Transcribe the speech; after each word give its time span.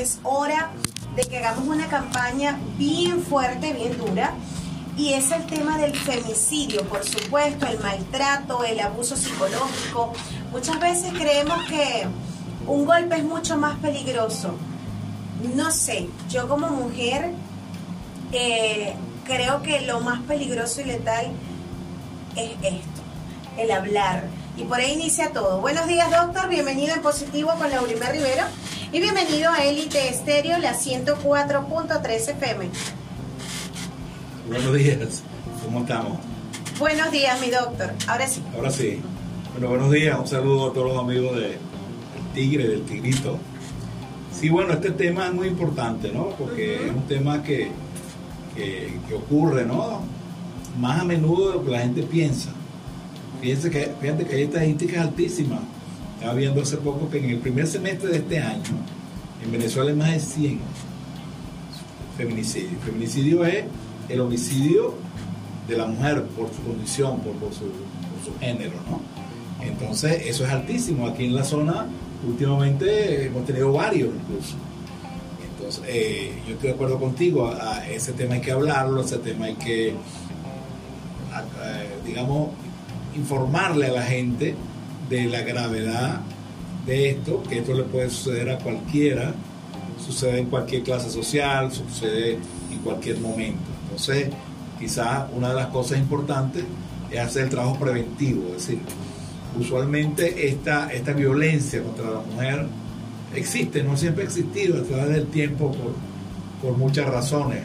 es 0.00 0.18
hora 0.22 0.70
de 1.16 1.22
que 1.22 1.38
hagamos 1.38 1.66
una 1.68 1.88
campaña 1.88 2.58
bien 2.76 3.22
fuerte, 3.22 3.72
bien 3.72 3.96
dura. 3.96 4.34
Y 4.96 5.12
es 5.12 5.32
el 5.32 5.44
tema 5.46 5.76
del 5.78 5.94
femicidio, 5.96 6.84
por 6.84 7.04
supuesto, 7.04 7.66
el 7.66 7.80
maltrato, 7.80 8.64
el 8.64 8.78
abuso 8.78 9.16
psicológico. 9.16 10.12
Muchas 10.52 10.78
veces 10.78 11.12
creemos 11.12 11.64
que 11.68 12.06
un 12.66 12.84
golpe 12.84 13.16
es 13.16 13.24
mucho 13.24 13.56
más 13.56 13.76
peligroso. 13.78 14.54
No 15.54 15.72
sé, 15.72 16.08
yo 16.30 16.48
como 16.48 16.68
mujer 16.68 17.32
eh, 18.30 18.94
creo 19.24 19.62
que 19.62 19.80
lo 19.80 20.00
más 20.00 20.20
peligroso 20.22 20.80
y 20.80 20.84
letal 20.84 21.32
es 22.36 22.52
esto, 22.62 23.02
el 23.58 23.70
hablar. 23.72 24.28
Y 24.56 24.62
por 24.62 24.78
ahí 24.78 24.92
inicia 24.92 25.32
todo. 25.32 25.60
Buenos 25.60 25.88
días, 25.88 26.08
doctor. 26.10 26.48
Bienvenido 26.48 26.94
en 26.94 27.02
Positivo 27.02 27.52
con 27.58 27.68
Laurimer 27.68 28.12
Rivero. 28.12 28.44
Y 28.94 29.00
bienvenido 29.00 29.50
a 29.50 29.64
Elite 29.64 30.08
Estéreo, 30.08 30.56
la 30.58 30.72
104.3 30.72 32.28
FM. 32.28 32.68
Buenos 34.46 34.72
días. 34.72 35.22
¿Cómo 35.64 35.80
estamos? 35.80 36.18
Buenos 36.78 37.10
días, 37.10 37.40
mi 37.40 37.50
doctor. 37.50 37.90
Ahora 38.06 38.28
sí. 38.28 38.40
Ahora 38.54 38.70
sí. 38.70 39.00
Bueno, 39.50 39.70
buenos 39.70 39.90
días. 39.90 40.16
Un 40.16 40.28
saludo 40.28 40.70
a 40.70 40.72
todos 40.72 40.92
los 40.92 41.02
amigos 41.02 41.34
del 41.34 41.56
Tigre, 42.34 42.68
del 42.68 42.82
Tigrito. 42.82 43.36
Sí, 44.32 44.48
bueno, 44.48 44.74
este 44.74 44.92
tema 44.92 45.26
es 45.26 45.34
muy 45.34 45.48
importante, 45.48 46.12
¿no? 46.12 46.28
Porque 46.28 46.86
es 46.86 46.92
un 46.92 47.02
tema 47.08 47.42
que, 47.42 47.72
que, 48.54 48.96
que 49.08 49.14
ocurre, 49.14 49.66
¿no? 49.66 50.02
Más 50.78 51.00
a 51.00 51.04
menudo 51.04 51.48
de 51.48 51.54
lo 51.54 51.64
que 51.64 51.70
la 51.72 51.80
gente 51.80 52.04
piensa. 52.04 52.50
Fíjense 53.40 53.72
que, 53.72 53.92
fíjate 54.00 54.24
que 54.24 54.36
hay 54.36 54.42
estadísticas 54.44 55.02
altísimas. 55.02 55.73
Estaba 56.24 56.38
viendo 56.38 56.62
hace 56.62 56.78
poco 56.78 57.10
que 57.10 57.18
en 57.18 57.28
el 57.28 57.36
primer 57.36 57.66
semestre 57.66 58.08
de 58.08 58.16
este 58.16 58.38
año, 58.38 58.78
en 59.44 59.52
Venezuela 59.52 59.90
hay 59.90 59.96
más 59.98 60.10
de 60.10 60.20
100 60.20 60.60
feminicidios. 62.16 62.82
Feminicidio 62.82 63.44
es 63.44 63.66
el 64.08 64.20
homicidio 64.22 64.94
de 65.68 65.76
la 65.76 65.84
mujer 65.84 66.22
por 66.28 66.48
su 66.48 66.62
condición, 66.62 67.20
por, 67.20 67.52
su, 67.52 68.38
género, 68.40 68.72
¿no? 68.88 69.02
Entonces, 69.62 70.22
eso 70.24 70.46
es 70.46 70.50
altísimo. 70.50 71.08
Aquí 71.08 71.26
en 71.26 71.34
la 71.34 71.44
zona, 71.44 71.88
últimamente 72.26 73.26
hemos 73.26 73.44
tenido 73.44 73.70
varios 73.74 74.08
incluso. 74.14 74.56
Entonces, 75.46 75.84
eh, 75.86 76.32
yo 76.48 76.54
estoy 76.54 76.70
de 76.70 76.74
acuerdo 76.74 76.98
contigo, 76.98 77.52
ese 77.86 78.14
tema 78.14 78.36
hay 78.36 78.40
que 78.40 78.52
hablarlo, 78.52 79.02
ese 79.02 79.18
tema 79.18 79.44
hay 79.44 79.56
que, 79.56 79.92
digamos, 82.06 82.48
informarle 83.14 83.88
a 83.88 83.92
la 83.92 84.02
gente 84.04 84.54
de 85.08 85.24
la 85.24 85.42
gravedad 85.42 86.20
de 86.86 87.10
esto, 87.10 87.42
que 87.42 87.58
esto 87.58 87.74
le 87.74 87.84
puede 87.84 88.10
suceder 88.10 88.50
a 88.50 88.58
cualquiera, 88.58 89.34
sucede 90.04 90.38
en 90.38 90.46
cualquier 90.46 90.82
clase 90.82 91.10
social, 91.10 91.72
sucede 91.72 92.38
en 92.70 92.78
cualquier 92.82 93.18
momento. 93.18 93.62
Entonces, 93.84 94.28
quizás 94.78 95.24
una 95.34 95.50
de 95.50 95.54
las 95.54 95.66
cosas 95.68 95.98
importantes 95.98 96.64
es 97.10 97.18
hacer 97.18 97.44
el 97.44 97.50
trabajo 97.50 97.78
preventivo, 97.78 98.46
es 98.48 98.66
decir, 98.66 98.78
usualmente 99.58 100.48
esta, 100.48 100.92
esta 100.92 101.12
violencia 101.12 101.82
contra 101.82 102.10
la 102.10 102.20
mujer 102.20 102.66
existe, 103.34 103.82
no 103.82 103.96
siempre 103.96 104.24
ha 104.24 104.26
existido 104.26 104.80
a 104.80 104.82
través 104.82 105.08
del 105.08 105.26
tiempo 105.28 105.72
por, 105.72 105.94
por 106.62 106.78
muchas 106.78 107.06
razones. 107.08 107.62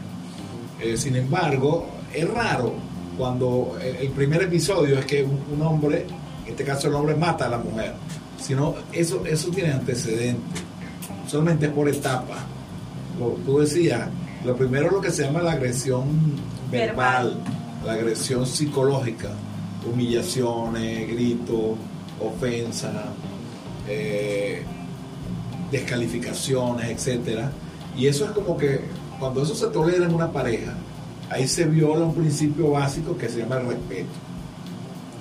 Eh, 0.80 0.96
sin 0.96 1.16
embargo, 1.16 1.86
es 2.14 2.28
raro 2.28 2.74
cuando 3.18 3.76
el, 3.82 4.08
primer 4.10 4.42
episodio 4.42 4.98
es 4.98 5.04
que 5.04 5.22
un, 5.24 5.60
hombre, 5.62 6.06
en 6.50 6.58
este 6.58 6.64
caso 6.64 6.88
el 6.88 6.94
hombre 6.94 7.14
mata 7.14 7.46
a 7.46 7.48
la 7.48 7.58
mujer, 7.58 7.94
sino 8.40 8.74
eso, 8.92 9.24
eso 9.24 9.50
tiene 9.50 9.72
antecedentes, 9.72 10.62
solamente 11.28 11.66
es 11.66 11.72
por 11.72 11.88
etapa. 11.88 12.38
Como 13.16 13.34
tú 13.46 13.60
decías, 13.60 14.08
lo 14.44 14.56
primero 14.56 14.86
es 14.86 14.92
lo 14.92 15.00
que 15.00 15.12
se 15.12 15.22
llama 15.22 15.42
la 15.42 15.52
agresión 15.52 16.04
verbal, 16.72 17.36
verbal. 17.36 17.86
la 17.86 17.92
agresión 17.92 18.46
psicológica, 18.46 19.30
humillaciones, 19.86 21.08
gritos, 21.08 21.76
ofensas, 22.20 22.94
eh, 23.88 24.64
descalificaciones, 25.70 26.90
etcétera. 26.90 27.52
Y 27.96 28.08
eso 28.08 28.24
es 28.24 28.32
como 28.32 28.56
que 28.56 28.80
cuando 29.20 29.44
eso 29.44 29.54
se 29.54 29.68
tolera 29.68 30.04
en 30.04 30.14
una 30.14 30.32
pareja, 30.32 30.74
ahí 31.28 31.46
se 31.46 31.64
viola 31.64 32.06
un 32.06 32.14
principio 32.14 32.72
básico 32.72 33.16
que 33.16 33.28
se 33.28 33.38
llama 33.38 33.58
el 33.58 33.68
respeto. 33.68 34.29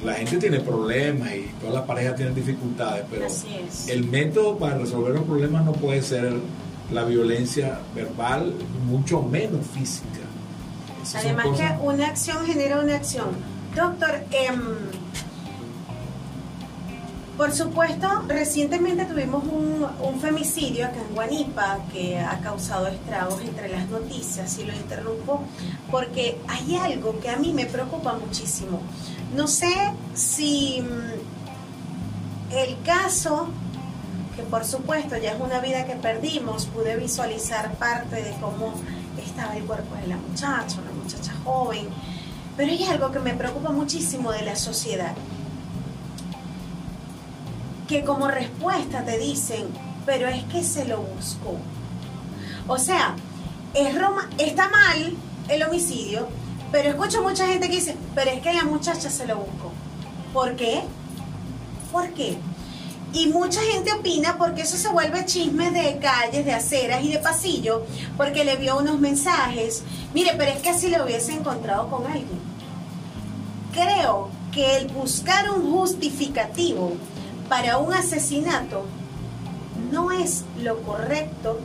La 0.04 0.14
gente 0.14 0.38
tiene 0.38 0.62
problemas 0.62 1.30
y 1.34 1.52
todas 1.60 1.76
las 1.76 1.84
parejas 1.84 2.16
tienen 2.16 2.34
dificultades, 2.34 3.06
pero 3.10 3.28
el 3.88 4.06
método 4.06 4.58
para 4.58 4.78
resolver 4.78 5.14
los 5.14 5.24
problemas 5.24 5.66
no 5.66 5.74
puede 5.74 6.02
ser 6.02 6.34
la 6.92 7.04
violencia 7.04 7.80
verbal, 7.94 8.54
mucho 8.86 9.22
menos 9.22 9.66
física. 9.68 10.20
Esas 11.04 11.26
Además 11.26 11.48
que 11.58 11.84
una 11.84 12.08
acción 12.08 12.46
genera 12.46 12.80
una 12.80 12.96
acción. 12.96 13.28
Doctor, 13.76 14.24
eh, 14.32 14.50
por 17.40 17.54
supuesto, 17.54 18.08
recientemente 18.28 19.06
tuvimos 19.06 19.44
un, 19.46 19.86
un, 20.02 20.20
femicidio 20.20 20.88
acá 20.88 20.98
en 21.08 21.16
Guanipa 21.16 21.80
que 21.94 22.20
ha 22.20 22.38
causado 22.40 22.88
estragos 22.88 23.42
entre 23.42 23.70
las 23.70 23.88
noticias 23.90 24.58
y 24.60 24.66
lo 24.66 24.74
interrumpo 24.74 25.44
porque 25.90 26.38
hay 26.50 26.76
algo 26.76 27.18
que 27.22 27.30
a 27.30 27.38
mí 27.38 27.54
me 27.54 27.66
preocupa 27.66 28.14
muchísimo. 28.14 28.82
No 29.36 29.48
sé 29.48 29.74
si 30.14 30.82
mm, 30.82 32.56
el 32.56 32.82
caso, 32.84 33.48
que 34.36 34.44
por 34.44 34.66
supuesto 34.66 35.18
ya 35.18 35.34
es 35.34 35.42
una 35.42 35.60
vida 35.60 35.86
que 35.86 35.96
perdimos, 35.96 36.66
pude 36.66 36.96
visualizar 36.98 37.74
parte 37.74 38.24
de 38.24 38.32
cómo 38.42 38.74
estaba 39.24 39.56
el 39.56 39.64
cuerpo 39.66 39.96
de 39.96 40.08
la 40.08 40.18
muchacha, 40.18 40.80
una 40.82 40.92
muchacha 41.04 41.34
joven, 41.44 41.88
pero 42.58 42.72
hay 42.72 42.84
algo 42.86 43.12
que 43.12 43.20
me 43.20 43.34
preocupa 43.34 43.70
muchísimo 43.72 44.32
de 44.32 44.42
la 44.44 44.56
sociedad 44.56 45.14
que 47.90 48.04
como 48.04 48.28
respuesta 48.28 49.04
te 49.04 49.18
dicen, 49.18 49.66
pero 50.06 50.28
es 50.28 50.44
que 50.44 50.64
se 50.64 50.86
lo 50.86 51.02
buscó. 51.02 51.58
O 52.68 52.78
sea, 52.78 53.16
es 53.74 54.00
Roma, 54.00 54.30
está 54.38 54.70
mal 54.70 55.16
el 55.48 55.64
homicidio, 55.64 56.28
pero 56.72 56.90
escucho 56.90 57.22
mucha 57.22 57.48
gente 57.48 57.68
que 57.68 57.76
dice, 57.76 57.96
pero 58.16 58.32
es 58.32 58.42
que 58.42 58.54
la 58.54 58.64
muchacha 58.64 59.10
se 59.10 59.26
lo 59.26 59.38
buscó. 59.38 59.72
¿Por 60.34 60.56
qué? 60.56 60.82
¿Por 61.92 62.10
qué? 62.14 62.38
Y 63.12 63.28
mucha 63.28 63.62
gente 63.62 63.92
opina 63.92 64.38
porque 64.38 64.62
eso 64.62 64.78
se 64.78 64.90
vuelve 64.90 65.26
chisme 65.26 65.72
de 65.72 65.98
calles, 65.98 66.46
de 66.46 66.54
aceras 66.54 67.04
y 67.04 67.12
de 67.12 67.18
pasillo, 67.18 67.84
porque 68.18 68.46
le 68.46 68.56
vio 68.58 68.78
unos 68.78 69.00
mensajes. 69.00 69.84
Mire, 70.14 70.34
pero 70.38 70.52
es 70.52 70.62
que 70.62 70.70
así 70.70 70.90
lo 70.90 71.04
hubiese 71.06 71.34
encontrado 71.34 71.90
con 71.90 72.06
alguien. 72.06 72.40
Creo 73.74 74.30
que 74.52 74.78
el 74.78 74.90
buscar 74.90 75.50
un 75.50 75.72
justificativo 75.72 76.94
para 77.48 77.80
un 77.80 77.94
asesinato 77.94 78.86
no 79.92 80.12
es 80.12 80.44
lo 80.62 80.82
correcto 80.84 81.60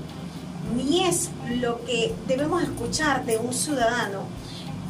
ni 0.75 1.05
es 1.05 1.31
lo 1.59 1.85
que 1.85 2.15
debemos 2.27 2.63
escuchar 2.63 3.27
de 3.27 3.37
un 3.37 3.53
ciudadano 3.53 4.23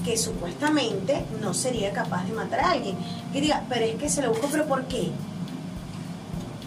que 0.04 0.16
supuestamente 0.16 1.24
no 1.40 1.54
sería 1.54 1.92
capaz 1.92 2.24
de 2.26 2.32
matar 2.32 2.60
a 2.60 2.70
alguien. 2.72 2.96
Que 3.32 3.52
pero 3.68 3.84
es 3.84 3.94
que 3.96 4.08
se 4.08 4.22
lo 4.22 4.30
busco, 4.30 4.48
pero 4.50 4.66
¿por 4.66 4.84
qué? 4.84 5.10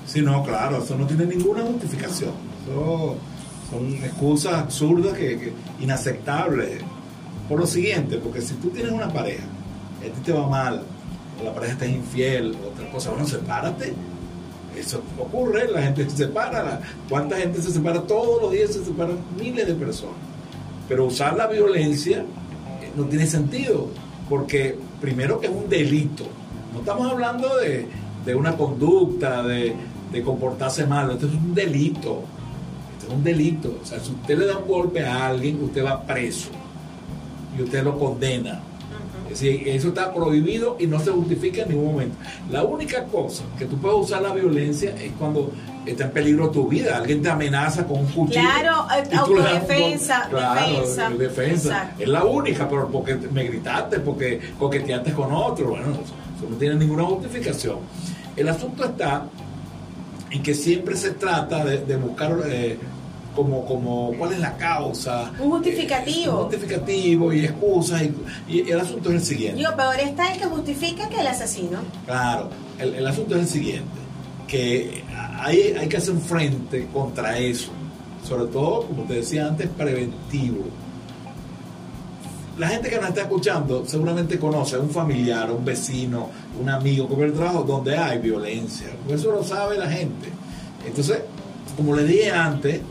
Sí, 0.05 0.21
no, 0.21 0.43
claro, 0.43 0.83
eso 0.83 0.97
no 0.97 1.05
tiene 1.05 1.25
ninguna 1.25 1.61
justificación. 1.61 2.31
Eso 2.63 3.15
son 3.69 3.93
excusas 4.03 4.53
absurdas 4.53 5.17
que, 5.17 5.53
inaceptables. 5.79 6.81
Por 7.47 7.59
lo 7.59 7.67
siguiente, 7.67 8.17
porque 8.17 8.41
si 8.41 8.56
tú 8.56 8.69
tienes 8.69 8.91
una 8.91 9.07
pareja, 9.07 9.44
a 10.01 10.03
ti 10.03 10.21
te 10.25 10.33
va 10.33 10.47
mal, 10.47 10.83
o 11.39 11.44
la 11.44 11.53
pareja 11.53 11.73
está 11.73 11.85
infiel, 11.85 12.57
o 12.63 12.69
otra 12.69 12.89
cosa, 12.91 13.12
bueno, 13.12 13.25
sepárate 13.25 13.94
eso 14.79 15.01
ocurre, 15.19 15.69
la 15.71 15.81
gente 15.81 16.09
se 16.09 16.17
separa. 16.17 16.81
¿Cuánta 17.09 17.38
gente 17.38 17.62
se 17.62 17.71
separa? 17.71 18.01
Todos 18.01 18.41
los 18.41 18.51
días 18.51 18.71
se 18.73 18.85
separan 18.85 19.17
miles 19.38 19.67
de 19.67 19.73
personas. 19.73 20.15
Pero 20.88 21.06
usar 21.06 21.35
la 21.35 21.47
violencia 21.47 22.23
no 22.97 23.05
tiene 23.05 23.27
sentido, 23.27 23.88
porque 24.27 24.77
primero 24.99 25.39
que 25.39 25.47
es 25.47 25.53
un 25.53 25.69
delito. 25.69 26.25
No 26.73 26.79
estamos 26.79 27.09
hablando 27.09 27.55
de, 27.57 27.88
de 28.25 28.35
una 28.35 28.57
conducta, 28.57 29.44
de, 29.44 29.73
de, 30.11 30.21
comportarse 30.23 30.85
mal, 30.85 31.11
esto 31.11 31.27
es 31.27 31.33
un 31.33 31.53
delito. 31.53 32.23
Esto 32.97 33.07
es 33.07 33.13
un 33.13 33.23
delito. 33.23 33.77
O 33.81 33.85
sea, 33.85 33.99
si 33.99 34.11
usted 34.11 34.38
le 34.38 34.47
da 34.47 34.57
un 34.57 34.67
golpe 34.67 35.05
a 35.05 35.27
alguien, 35.27 35.63
usted 35.63 35.85
va 35.85 36.01
preso 36.03 36.49
y 37.57 37.61
usted 37.61 37.83
lo 37.83 37.97
condena. 37.97 38.61
Decir, 39.29 39.68
eso 39.68 39.89
está 39.89 40.13
prohibido 40.13 40.77
y 40.79 40.88
no 40.88 41.00
se 41.00 41.12
justifica 41.12 41.63
en 41.63 41.69
ningún 41.69 41.91
momento. 41.91 42.15
La 42.50 42.63
única 42.63 43.03
cosa 43.06 43.44
que 43.57 43.65
tú 43.65 43.77
puedes 43.77 43.97
usar 43.97 44.21
la 44.21 44.33
violencia 44.33 44.95
es 45.01 45.12
cuando 45.18 45.51
está 45.85 46.06
en 46.06 46.12
peligro 46.12 46.50
tu 46.50 46.68
vida. 46.68 46.97
Alguien 46.97 47.21
te 47.21 47.29
amenaza 47.29 47.85
con 47.85 48.00
un 48.00 48.07
cuchillo. 48.07 48.41
Claro, 48.41 48.88
autodefensa. 48.89 50.27
Claro, 50.29 50.79
defensa. 50.81 51.09
defensa. 51.09 51.91
Es 51.97 52.07
la 52.07 52.24
única, 52.24 52.68
pero 52.68 52.88
porque 52.89 53.15
me 53.15 53.44
gritaste, 53.44 54.00
porque 54.00 54.39
coqueteaste 54.57 55.13
con 55.13 55.31
otro. 55.33 55.69
Bueno, 55.69 55.88
eso 55.91 56.50
no 56.50 56.56
tiene 56.57 56.75
ninguna 56.75 57.03
justificación. 57.03 57.77
El 58.35 58.50
asunto 58.50 58.85
está 58.85 59.25
en 60.29 60.44
que 60.44 60.53
siempre 60.53 60.95
se 60.95 61.12
trata 61.12 61.63
de, 61.63 61.85
de 61.85 61.95
buscar 61.95 62.38
eh, 62.45 62.77
como, 63.38 63.63
como 63.66 64.13
cuál 64.18 64.34
es 64.34 64.39
la 64.39 64.57
causa. 64.57 65.31
Un 65.39 65.51
justificativo. 65.51 66.34
un 66.34 66.44
justificativo 66.45 67.31
y 67.31 67.45
excusas. 67.45 68.01
Y, 68.48 68.69
el 68.72 68.80
asunto 68.80 69.10
es 69.10 69.16
el 69.16 69.22
siguiente. 69.22 69.62
Yo, 69.62 69.75
peor 69.75 70.00
está 70.00 70.34
el 70.34 70.39
que 70.39 70.45
justifica 70.45 71.07
que 71.07 71.22
el 71.22 71.28
asesino. 71.28 71.78
Claro, 72.07 72.50
el, 72.80 72.95
el 72.95 73.06
asunto 73.06 73.36
es 73.36 73.42
el 73.42 73.48
siguiente, 73.48 74.00
que 74.48 75.04
hay, 75.39 75.75
hay 75.80 75.88
que 75.88 75.98
hacer 75.98 76.16
un 76.16 76.22
frente 76.22 76.88
contra 76.92 77.38
eso. 77.38 77.69
Sobre 78.28 78.45
todo, 78.45 78.88
como 78.88 79.04
te 79.04 79.13
decía 79.13 79.48
antes, 79.48 79.69
preventivo 79.69 80.66
la 82.57 82.69
gente 82.69 82.89
que 82.89 82.95
nos 82.95 83.10
está 83.10 83.22
escuchando 83.22 83.86
seguramente 83.86 84.39
conoce 84.39 84.78
a 84.78 84.80
un 84.80 84.89
familiar, 84.89 85.51
un 85.51 85.63
vecino, 85.63 86.30
un 86.60 86.68
amigo, 86.68 87.07
con 87.07 87.22
el 87.22 87.31
trabajo 87.31 87.62
donde 87.62 87.95
hay 87.95 88.18
violencia. 88.18 88.88
Eso 89.07 89.31
lo 89.31 89.44
sabe 89.44 89.78
la 89.78 89.88
gente. 89.88 90.30
Entonces, 90.84 91.19
como 91.75 91.95
le 91.95 92.04
dije 92.04 92.31
antes, 92.31 92.81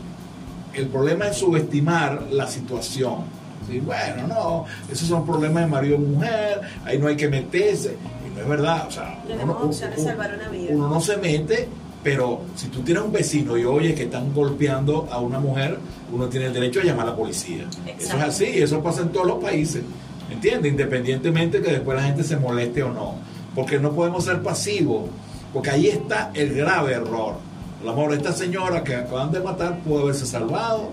el 0.81 0.87
problema 0.87 1.27
es 1.27 1.37
subestimar 1.37 2.27
la 2.31 2.47
situación. 2.47 3.37
Bueno, 3.85 4.27
no, 4.27 4.65
esos 4.89 5.07
son 5.07 5.25
problemas 5.25 5.63
de 5.63 5.69
marido 5.69 5.95
y 5.95 5.99
mujer, 5.99 6.61
ahí 6.85 6.97
no 6.97 7.07
hay 7.07 7.17
que 7.17 7.27
meterse. 7.27 7.97
Y 8.25 8.33
no 8.33 8.41
es 8.41 8.47
verdad. 8.47 8.87
O 8.87 8.91
sea, 8.91 9.21
uno 9.43 10.89
no 10.89 11.01
se 11.01 11.17
mete 11.17 11.67
pero 12.07 12.39
si 12.55 12.67
tú 12.67 12.83
tienes 12.83 13.03
un 13.03 13.11
vecino 13.11 13.57
y 13.57 13.65
oyes 13.65 13.93
que 13.93 14.03
están 14.03 14.33
golpeando 14.33 15.09
a 15.11 15.19
una 15.19 15.39
mujer, 15.39 15.77
uno 16.09 16.27
tiene 16.27 16.45
el 16.45 16.53
derecho 16.53 16.79
a 16.79 16.83
llamar 16.83 17.07
a 17.07 17.09
la 17.09 17.15
policía. 17.17 17.65
Eso 17.85 18.15
es 18.15 18.23
así, 18.23 18.45
eso 18.45 18.81
pasa 18.81 19.01
en 19.01 19.09
todos 19.09 19.27
los 19.27 19.43
países. 19.43 19.81
¿Entiendes? 20.29 20.71
Independientemente 20.71 21.61
que 21.61 21.71
después 21.71 21.97
la 21.97 22.03
gente 22.05 22.23
se 22.23 22.37
moleste 22.37 22.81
o 22.83 22.93
no. 22.93 23.15
Porque 23.53 23.77
no 23.77 23.91
podemos 23.91 24.23
ser 24.23 24.41
pasivos. 24.41 25.09
Porque 25.51 25.71
ahí 25.71 25.87
está 25.87 26.31
el 26.33 26.53
grave 26.53 26.93
error. 26.93 27.35
El 27.81 27.89
amor, 27.89 28.13
esta 28.13 28.33
señora 28.33 28.83
que 28.83 28.95
acaban 28.95 29.31
de 29.31 29.39
matar 29.39 29.79
pudo 29.79 30.03
haberse 30.03 30.25
salvado 30.25 30.89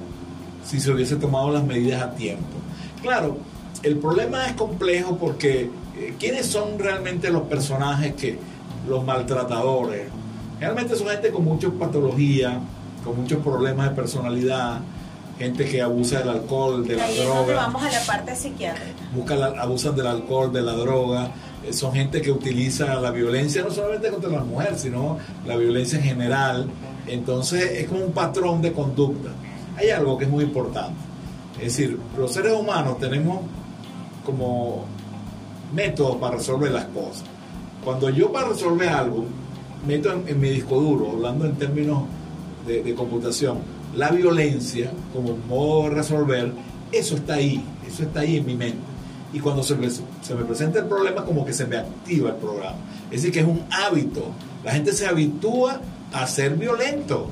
si 0.64 0.80
se 0.80 0.90
hubiese 0.90 1.16
tomado 1.16 1.50
las 1.50 1.64
medidas 1.64 2.02
a 2.02 2.14
tiempo. 2.14 2.44
Claro, 3.02 3.38
el 3.82 3.98
problema 3.98 4.46
es 4.46 4.52
complejo 4.54 5.16
porque 5.16 5.70
eh, 5.96 6.14
¿quiénes 6.18 6.46
son 6.46 6.78
realmente 6.78 7.30
los 7.30 7.42
personajes 7.42 8.14
que, 8.14 8.38
los 8.88 9.04
maltratadores, 9.04 10.08
Realmente 10.60 10.96
son 10.96 11.08
gente 11.08 11.30
con 11.30 11.44
muchas 11.44 11.72
patologías, 11.72 12.54
con 13.04 13.20
muchos 13.20 13.42
problemas 13.42 13.90
de 13.90 13.96
personalidad, 13.96 14.80
gente 15.38 15.68
que 15.68 15.82
abusa 15.82 16.20
del 16.20 16.28
alcohol, 16.30 16.86
de 16.86 16.96
la 16.96 17.10
droga. 17.10 17.54
vamos 17.56 17.82
a 17.82 17.90
la 17.90 18.00
parte 18.00 18.34
psiquiátrica. 18.36 18.94
Busca 19.14 19.34
abusan 19.60 19.96
del 19.96 20.06
alcohol, 20.06 20.52
de 20.52 20.62
la 20.62 20.72
droga. 20.72 21.28
Son 21.72 21.92
gente 21.92 22.20
que 22.20 22.30
utiliza 22.30 22.94
la 23.00 23.10
violencia 23.10 23.62
no 23.62 23.70
solamente 23.70 24.10
contra 24.10 24.30
la 24.30 24.44
mujer, 24.44 24.78
sino 24.78 25.18
la 25.46 25.56
violencia 25.56 25.98
en 25.98 26.04
general. 26.04 26.70
Entonces 27.06 27.80
es 27.80 27.88
como 27.88 28.04
un 28.04 28.12
patrón 28.12 28.62
de 28.62 28.72
conducta. 28.72 29.30
Hay 29.76 29.90
algo 29.90 30.18
que 30.18 30.24
es 30.24 30.30
muy 30.30 30.44
importante. 30.44 30.94
Es 31.56 31.76
decir, 31.76 31.98
los 32.18 32.32
seres 32.32 32.52
humanos 32.52 32.98
tenemos 32.98 33.40
como 34.24 34.84
métodos 35.74 36.16
para 36.16 36.36
resolver 36.36 36.70
las 36.72 36.86
cosas. 36.86 37.24
Cuando 37.84 38.10
yo 38.10 38.32
para 38.32 38.48
resolver 38.48 38.88
algo 38.88 39.24
meto 39.86 40.12
en, 40.26 40.40
mi 40.40 40.48
disco 40.48 40.80
duro, 40.80 41.12
hablando 41.12 41.44
en 41.44 41.56
términos 41.56 42.04
de, 42.66 42.94
computación, 42.94 43.58
la 43.94 44.10
violencia 44.10 44.90
como 45.12 45.36
modo 45.48 45.88
de 45.88 45.96
resolver, 45.96 46.52
eso 46.90 47.16
está 47.16 47.34
ahí, 47.34 47.62
eso 47.86 48.04
está 48.04 48.20
ahí 48.20 48.38
en 48.38 48.46
mi 48.46 48.54
mente. 48.54 48.78
Y 49.34 49.40
cuando 49.40 49.64
se 49.64 49.74
me, 49.74 49.90
se 49.90 50.34
me 50.36 50.44
presenta 50.44 50.78
el 50.78 50.86
problema, 50.86 51.24
como 51.24 51.44
que 51.44 51.52
se 51.52 51.66
me 51.66 51.76
activa 51.76 52.30
el 52.30 52.36
programa. 52.36 52.76
Es 53.10 53.22
decir, 53.22 53.32
que 53.32 53.40
es 53.40 53.46
un 53.46 53.64
hábito. 53.68 54.30
La 54.62 54.70
gente 54.70 54.92
se 54.92 55.06
habitúa 55.06 55.80
a 56.12 56.26
ser 56.28 56.54
violento. 56.54 57.26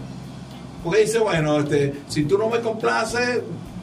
Porque 0.83 1.03
dice, 1.03 1.21
bueno, 1.21 1.61
este, 1.61 1.95
si 2.09 2.25
tú 2.25 2.37
no 2.39 2.51
me 2.51 2.59
complaces, 2.59 3.43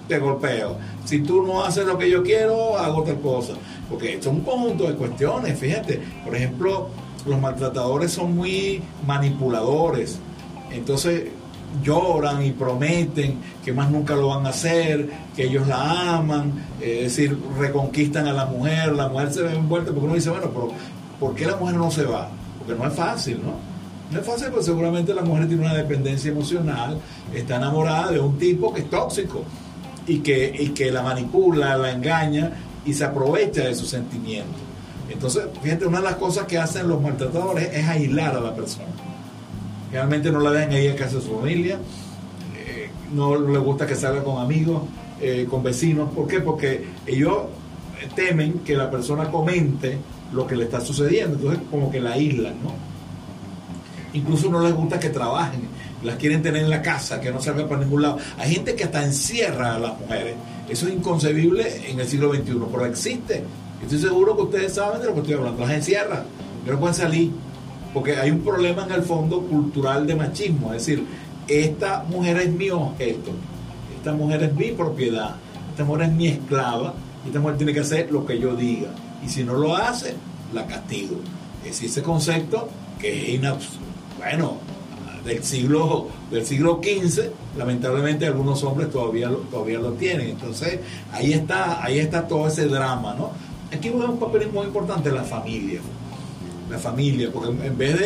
te 0.10 0.20
golpeo. 0.20 0.76
Si 1.06 1.20
tú 1.20 1.44
no 1.44 1.64
haces 1.64 1.86
lo 1.86 1.98
que 1.98 2.10
yo 2.10 2.22
quiero, 2.22 2.78
hago 2.78 2.98
otra 3.04 3.16
cosa. 3.16 3.54
Porque 3.90 4.22
son 4.22 4.36
un 4.36 4.42
conjunto 4.42 4.84
de 4.84 4.96
cuestiones, 4.96 5.58
fíjate. 5.58 6.02
Por 6.26 6.36
ejemplo, 6.36 6.90
los 7.26 7.40
maltratadores 7.40 8.12
son 8.12 8.36
muy 8.36 8.84
manipuladores. 9.08 10.20
Entonces 10.72 11.30
lloran 11.84 12.44
y 12.44 12.52
prometen 12.52 13.38
que 13.64 13.72
más 13.74 13.90
nunca 13.90 14.16
lo 14.16 14.28
van 14.28 14.46
a 14.46 14.50
hacer, 14.50 15.10
que 15.36 15.44
ellos 15.46 15.68
la 15.68 16.16
aman, 16.18 16.54
es 16.82 17.04
decir, 17.04 17.38
reconquistan 17.58 18.28
a 18.28 18.34
la 18.34 18.46
mujer, 18.46 18.94
la 18.94 19.08
mujer 19.08 19.32
se 19.32 19.42
ve 19.44 19.56
envuelta 19.56 19.92
porque 19.92 20.06
uno 20.06 20.16
dice, 20.16 20.30
bueno, 20.30 20.50
pero 20.50 20.70
¿por 21.20 21.36
qué 21.36 21.46
la 21.46 21.56
mujer 21.56 21.76
no 21.76 21.92
se 21.92 22.04
va? 22.04 22.30
Porque 22.58 22.76
no 22.76 22.88
es 22.88 22.94
fácil, 22.94 23.42
¿no? 23.44 23.54
No 24.12 24.20
es 24.20 24.26
fácil 24.26 24.48
porque 24.50 24.66
seguramente 24.66 25.14
la 25.14 25.22
mujer 25.22 25.48
tiene 25.48 25.64
una 25.64 25.76
dependencia 25.76 26.32
emocional, 26.32 26.98
está 27.34 27.58
enamorada 27.58 28.12
de 28.12 28.20
un 28.20 28.38
tipo 28.38 28.74
que 28.74 28.82
es 28.82 28.90
tóxico 28.90 29.44
y 30.08 30.20
que, 30.20 30.52
y 30.60 30.70
que 30.70 30.92
la 30.92 31.04
manipula, 31.04 31.78
la 31.78 31.92
engaña 31.92 32.52
y 32.86 32.94
se 32.94 33.06
aprovecha 33.06 33.66
de 33.66 33.76
sus 33.76 33.90
sentimientos. 33.90 34.62
Entonces, 35.10 35.44
fíjate, 35.62 35.86
una 35.86 36.00
de 36.00 36.06
las 36.06 36.16
cosas 36.16 36.46
que 36.46 36.58
hacen 36.58 36.88
los 36.88 37.02
maltratadores 37.02 37.70
es 37.74 37.88
aislar 37.88 38.36
a 38.36 38.40
la 38.40 38.56
persona. 38.56 38.86
Realmente 39.92 40.32
no 40.32 40.40
la 40.40 40.52
dejan 40.52 40.72
ahí 40.72 40.88
en 40.88 40.96
casa 40.96 41.16
de 41.18 41.22
su 41.22 41.36
familia, 41.40 41.80
eh, 42.56 42.90
no 43.14 43.40
le 43.40 43.58
gusta 43.58 43.88
que 43.88 43.96
salga 43.96 44.24
con 44.24 44.42
amigos, 44.42 44.84
eh, 45.20 45.48
con 45.50 45.64
vecinos. 45.64 46.10
¿Por 46.12 46.28
qué? 46.28 46.42
Porque 46.42 46.86
ellos 47.08 47.38
temen 48.16 48.60
que 48.60 48.76
la 48.76 48.90
persona 48.90 49.30
comente 49.30 49.98
lo 50.32 50.46
que 50.46 50.56
le 50.56 50.66
está 50.66 50.80
sucediendo, 50.80 51.38
entonces 51.38 51.62
como 51.72 51.92
que 51.92 52.00
la 52.00 52.12
aíslan, 52.12 52.54
¿no? 52.64 52.74
Incluso 54.14 54.50
no 54.50 54.62
les 54.62 54.74
gusta 54.74 55.00
que 55.00 55.10
trabajen, 55.10 55.62
las 56.04 56.16
quieren 56.16 56.42
tener 56.42 56.64
en 56.64 56.70
la 56.70 56.82
casa, 56.82 57.20
que 57.20 57.32
no 57.32 57.42
salgan 57.42 57.68
para 57.68 57.82
ningún 57.82 58.02
lado. 58.02 58.18
Hay 58.38 58.54
gente 58.54 58.76
que 58.76 58.84
hasta 58.84 59.04
encierra 59.04 59.76
a 59.76 59.80
las 59.80 60.00
mujeres. 60.00 60.36
Eso 60.68 60.88
es 60.88 60.94
inconcebible 60.94 61.90
en 61.90 62.00
el 62.00 62.08
siglo 62.08 62.34
XXI, 62.34 62.54
pero 62.72 62.86
existe 62.86 63.44
Estoy 63.82 64.00
seguro 64.00 64.36
que 64.36 64.42
ustedes 64.44 64.74
saben 64.74 65.02
de 65.02 65.08
lo 65.08 65.14
que 65.14 65.20
estoy 65.22 65.36
hablando. 65.36 65.62
Las 65.62 65.72
encierran, 65.72 66.24
no 66.66 66.80
pueden 66.80 66.96
salir. 66.96 67.32
Porque 67.94 68.16
hay 68.16 68.32
un 68.32 68.42
problema 68.42 68.86
en 68.86 68.92
el 68.92 69.04
fondo 69.04 69.42
cultural 69.42 70.06
de 70.06 70.16
machismo. 70.16 70.74
Es 70.74 70.86
decir, 70.86 71.06
esta 71.48 72.04
mujer 72.04 72.38
es 72.38 72.52
mi 72.52 72.70
objeto, 72.70 73.32
esta 73.98 74.14
mujer 74.14 74.44
es 74.44 74.54
mi 74.54 74.72
propiedad, 74.72 75.36
esta 75.72 75.84
mujer 75.84 76.08
es 76.08 76.14
mi 76.14 76.28
esclava, 76.28 76.94
esta 77.26 77.40
mujer 77.40 77.58
tiene 77.58 77.74
que 77.74 77.80
hacer 77.80 78.12
lo 78.12 78.26
que 78.26 78.40
yo 78.40 78.56
diga. 78.56 78.90
Y 79.26 79.30
si 79.30 79.44
no 79.44 79.54
lo 79.54 79.76
hace, 79.76 80.16
la 80.54 80.66
castigo. 80.68 81.18
Es 81.66 81.82
ese 81.82 82.02
concepto 82.02 82.70
que 83.00 83.36
es 83.36 83.42
bueno, 84.18 84.58
del 85.26 85.44
siglo, 85.44 86.08
del 86.32 86.46
siglo 86.46 86.80
XV, 86.82 87.32
lamentablemente 87.58 88.26
algunos 88.26 88.64
hombres 88.64 88.92
todavía 88.92 89.30
todavía 89.50 89.80
lo 89.80 89.94
tienen. 89.94 90.30
Entonces, 90.30 90.80
ahí 91.12 91.34
está, 91.34 91.84
ahí 91.84 92.00
está 92.00 92.28
todo 92.28 92.48
ese 92.48 92.68
drama, 92.68 93.16
¿no? 93.16 93.32
aquí 93.72 93.90
juega 93.92 94.10
un 94.10 94.20
papel 94.20 94.50
muy 94.52 94.66
importante 94.66 95.12
la 95.12 95.24
familia. 95.24 95.80
La 96.70 96.78
familia, 96.78 97.30
porque 97.34 97.50
en 97.50 97.78
vez 97.78 98.00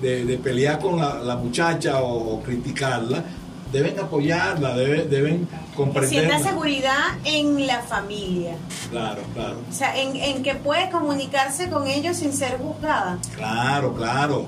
de, 0.00 0.38
pelear 0.42 0.78
con 0.78 0.98
la, 0.98 1.36
muchacha 1.36 2.00
o, 2.02 2.42
criticarla, 2.42 3.24
deben 3.72 3.98
apoyarla, 3.98 4.76
deben, 4.76 5.10
deben 5.10 5.48
comprenderla. 5.74 6.28
Sienta 6.28 6.50
seguridad 6.50 7.18
en 7.24 7.66
la 7.66 7.80
familia. 7.82 8.54
Claro, 8.90 9.22
claro. 9.34 9.56
O 9.68 9.72
sea, 9.72 9.96
en, 10.00 10.16
en 10.16 10.42
que 10.42 10.54
puede 10.54 10.90
comunicarse 10.90 11.68
con 11.70 11.86
ellos 11.86 12.16
sin 12.16 12.32
ser 12.32 12.58
juzgada. 12.58 13.18
Claro, 13.34 13.94
claro, 13.94 14.46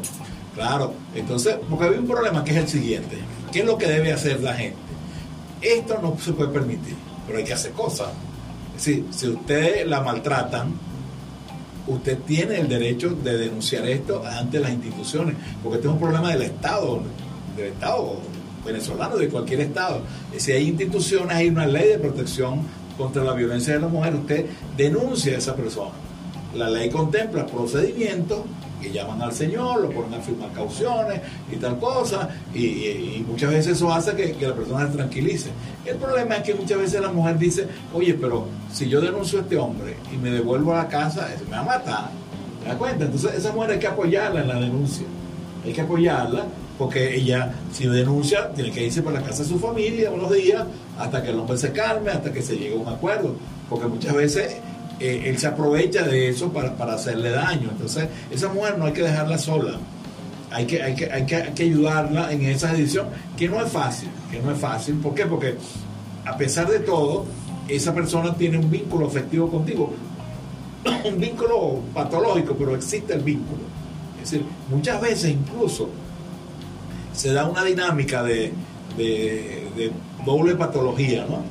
claro. 0.55 0.95
Entonces, 1.15 1.57
porque 1.69 1.87
hay 1.87 1.99
un 1.99 2.07
problema 2.07 2.45
que 2.45 2.51
es 2.53 2.57
el 2.59 2.69
siguiente. 2.69 3.19
¿Qué 3.51 3.61
es 3.61 3.65
lo 3.65 3.79
que 3.79 3.87
debe 3.87 4.13
hacer 4.13 4.41
la 4.41 4.55
gente? 4.55 4.79
Esto 5.61 5.99
no 6.01 6.17
se 6.23 6.33
puede 6.33 6.51
permitir, 6.51 6.97
pero 7.27 7.39
hay 7.39 7.45
que 7.45 7.55
hacer 7.55 7.73
cosas 7.73 8.09
si, 8.79 9.07
si 9.11 9.29
usted 9.29 9.87
la 9.87 10.01
maltratan, 10.01 10.73
usted 11.89 12.19
tiene 12.19 12.61
el 12.61 12.69
derecho 12.69 13.11
de 13.11 13.37
denunciar 13.39 13.87
esto 13.89 14.23
ante 14.25 14.61
las 14.61 14.73
instituciones, 14.73 15.35
porque 15.63 15.77
este 15.77 15.89
es 15.89 15.95
un 15.95 16.01
problema 16.01 16.31
del 16.31 16.43
Estado, 16.43 17.01
del 17.57 17.67
Estado 17.67 18.17
venezolano, 18.65 19.17
de 19.17 19.29
cualquier 19.29 19.61
Estado. 19.61 20.03
Si 20.37 20.53
hay 20.53 20.69
instituciones, 20.69 21.37
hay 21.37 21.49
una 21.49 21.67
ley 21.67 21.89
de 21.89 21.99
protección 21.99 22.61
contra 22.97 23.25
la 23.25 23.33
violencia 23.33 23.75
de 23.75 23.81
la 23.81 23.89
mujer, 23.89 24.15
usted 24.15 24.47
denuncia 24.77 25.35
a 25.35 25.39
esa 25.39 25.57
persona. 25.57 25.93
La 26.55 26.69
ley 26.69 26.91
contempla 26.91 27.47
procedimientos 27.47 28.41
que 28.81 28.93
llaman 28.93 29.21
al 29.23 29.33
Señor, 29.33 29.81
lo 29.81 29.91
ponen 29.91 30.15
a 30.15 30.23
firmar 30.23 30.53
cauciones 30.53 31.21
y 31.51 31.57
tal 31.57 31.79
cosa, 31.79 32.29
y, 32.55 33.25
muchas 33.29 33.51
veces 33.51 33.77
eso 33.77 33.93
hace 33.93 34.15
que, 34.15 34.47
la 34.47 34.55
persona 34.55 34.87
se 34.87 34.97
tranquilice. 34.97 35.51
El 35.85 35.97
problema 35.97 36.37
es 36.37 36.43
que 36.43 36.55
muchas 36.55 36.79
veces 36.79 37.01
la 37.01 37.11
mujer 37.11 37.39
dice, 37.39 37.67
oye, 37.93 38.15
pero 38.15 38.47
si 38.73 38.89
yo 38.89 39.01
denuncio 39.01 39.41
a 39.41 39.43
este 39.43 39.57
hombre 39.57 39.97
y 40.13 40.17
me 40.17 40.31
devuelvo 40.31 40.73
a 40.75 40.79
la 40.79 40.89
casa, 40.89 41.29
me 41.45 41.57
va 41.57 41.61
a 41.61 41.65
matar. 41.65 42.11
¿Te 42.63 42.69
das 42.69 42.77
cuenta? 42.77 43.05
Entonces 43.05 43.35
esa 43.35 43.53
mujer 43.53 43.73
hay 43.73 43.79
que 43.79 43.87
apoyarla 43.87 44.43
en 44.43 44.49
la 44.49 44.61
denuncia. 44.61 45.07
Hay 45.65 45.73
que 45.73 45.81
apoyarla 45.81 46.45
porque 46.79 47.17
ella, 47.17 47.53
si 47.73 47.87
denuncia, 47.89 48.51
tiene 48.53 48.71
que 48.71 48.87
irse 48.87 49.03
para 49.03 49.21
la 49.21 49.27
casa 49.27 49.43
de 49.43 49.49
su 49.49 49.59
familia 49.59 50.13
unos 50.13 50.33
días 50.33 50.65
hasta 50.97 51.23
que 51.23 51.31
el 51.31 51.39
hombre 51.39 51.59
se 51.59 51.73
calme, 51.73 52.11
hasta 52.11 52.33
que 52.33 52.41
se 52.41 52.57
llegue 52.57 52.75
a 52.75 52.79
un 52.79 52.89
acuerdo. 52.89 53.35
Porque 53.69 53.87
muchas 53.87 54.15
veces 54.15 54.57
eh, 55.01 55.25
él 55.27 55.39
se 55.39 55.47
aprovecha 55.47 56.03
de 56.03 56.29
eso 56.29 56.53
para, 56.53 56.73
hacerle 56.93 57.31
daño. 57.31 57.69
Entonces, 57.71 58.09
esa 58.31 58.49
mujer 58.49 58.79
no 58.79 58.87
hay 58.87 58.93
que 58.93 59.03
dejarla 59.03 59.39
sola. 59.39 59.79
hay 60.51 60.67
que, 60.67 60.83
hay 60.83 60.95
que, 60.95 61.11
hay 61.11 61.27
que, 61.27 61.37
hay 61.37 61.53
que 61.53 61.63
ayudarla 61.65 62.33
en 62.33 62.43
esa 62.43 62.73
decisión, 62.73 63.09
que 63.37 63.49
no 63.49 63.63
es 63.65 63.71
fácil, 63.71 64.09
que 64.31 64.41
no 64.41 64.51
es 64.51 64.59
fácil. 64.59 64.97
¿Por 64.97 65.15
qué? 65.15 65.27
Porque 65.27 65.57
a 66.25 66.37
pesar 66.37 66.69
de 66.69 66.81
todo, 66.81 67.27
esa 67.69 67.95
persona 67.95 68.35
tiene 68.35 68.59
un 68.59 68.71
vínculo 68.71 69.07
afectivo 69.07 69.49
contigo, 69.51 69.93
un 71.05 71.21
vínculo 71.21 71.81
patológico, 71.95 72.55
pero 72.59 72.75
existe 72.75 73.15
el 73.15 73.21
vínculo. 73.21 73.63
Es 74.23 74.31
decir, 74.31 74.47
muchas 74.69 75.01
veces 75.01 75.31
incluso 75.31 75.89
se 77.13 77.33
da 77.33 77.47
una 77.47 77.63
dinámica 77.65 78.23
de, 78.23 78.53
de, 78.97 79.69
de 79.77 79.93
doble 80.25 80.55
patología, 80.57 81.25
¿no? 81.29 81.43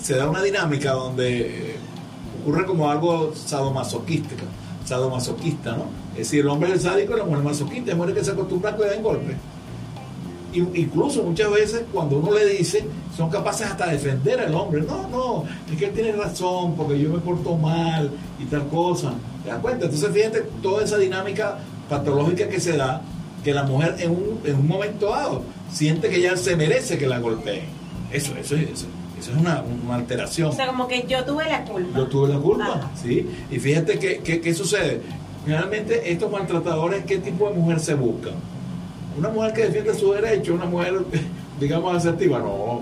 Se 0.00 0.16
da 0.16 0.28
una 0.28 0.42
dinámica 0.42 0.92
donde 0.92 1.76
ocurre 2.42 2.66
como 2.66 2.90
algo 2.90 3.32
sadomasoquística, 3.34 4.44
sadomasoquista, 4.84 5.76
¿no? 5.76 5.86
Es 6.12 6.18
decir, 6.18 6.40
el 6.40 6.48
hombre 6.48 6.70
es 6.70 6.74
el 6.76 6.80
sádico 6.80 7.14
y 7.14 7.18
la 7.18 7.24
mujer 7.24 7.42
masoquista, 7.42 7.92
hay 7.92 7.96
mujeres 7.96 8.18
que 8.18 8.24
se 8.24 8.30
acostumbran 8.32 8.74
a 8.74 8.76
que 8.76 8.82
le 8.84 8.90
den 8.90 9.02
golpes. 9.02 9.36
Incluso 10.54 11.22
muchas 11.22 11.50
veces 11.50 11.84
cuando 11.90 12.18
uno 12.18 12.34
le 12.34 12.44
dice, 12.44 12.84
son 13.16 13.30
capaces 13.30 13.66
hasta 13.68 13.86
de 13.86 13.92
defender 13.92 14.38
al 14.38 14.54
hombre. 14.54 14.82
No, 14.82 15.08
no, 15.08 15.44
es 15.70 15.78
que 15.78 15.86
él 15.86 15.92
tiene 15.92 16.12
razón 16.12 16.74
porque 16.76 17.00
yo 17.00 17.08
me 17.08 17.20
porto 17.20 17.56
mal 17.56 18.10
y 18.38 18.44
tal 18.44 18.68
cosa. 18.68 19.14
¿Te 19.42 19.48
das 19.48 19.60
cuenta? 19.60 19.86
Entonces 19.86 20.10
fíjate 20.12 20.42
toda 20.62 20.84
esa 20.84 20.98
dinámica 20.98 21.58
patológica 21.88 22.48
que 22.48 22.60
se 22.60 22.76
da, 22.76 23.00
que 23.42 23.54
la 23.54 23.62
mujer 23.62 23.96
en 24.00 24.10
un, 24.10 24.40
en 24.44 24.56
un 24.56 24.68
momento 24.68 25.08
dado 25.08 25.42
siente 25.72 26.10
que 26.10 26.20
ya 26.20 26.36
se 26.36 26.54
merece 26.54 26.98
que 26.98 27.06
la 27.06 27.18
golpeen. 27.18 27.64
Eso, 28.12 28.34
eso, 28.36 28.54
eso, 28.56 28.86
eso 29.22 29.30
es 29.30 29.38
una, 29.38 29.62
una, 29.84 29.94
alteración. 29.94 30.48
O 30.48 30.52
sea, 30.52 30.66
como 30.66 30.88
que 30.88 31.06
yo 31.08 31.24
tuve 31.24 31.44
la 31.48 31.64
culpa. 31.64 31.96
Yo 31.96 32.06
tuve 32.08 32.28
la 32.28 32.38
culpa, 32.38 32.90
¿sí? 33.00 33.24
Y 33.50 33.58
fíjate 33.58 33.98
qué 33.98 34.40
que, 34.40 34.54
sucede. 34.54 35.00
Realmente 35.46 36.10
estos 36.10 36.30
maltratadores, 36.30 37.04
¿qué 37.04 37.18
tipo 37.18 37.48
de 37.48 37.54
mujer 37.54 37.78
se 37.78 37.94
buscan? 37.94 38.34
Una 39.16 39.28
mujer 39.28 39.52
que 39.52 39.66
defiende 39.66 39.94
su 39.94 40.12
derecho, 40.12 40.54
una 40.54 40.64
mujer, 40.64 40.94
digamos, 41.60 41.96
asertiva, 41.96 42.40
no. 42.40 42.80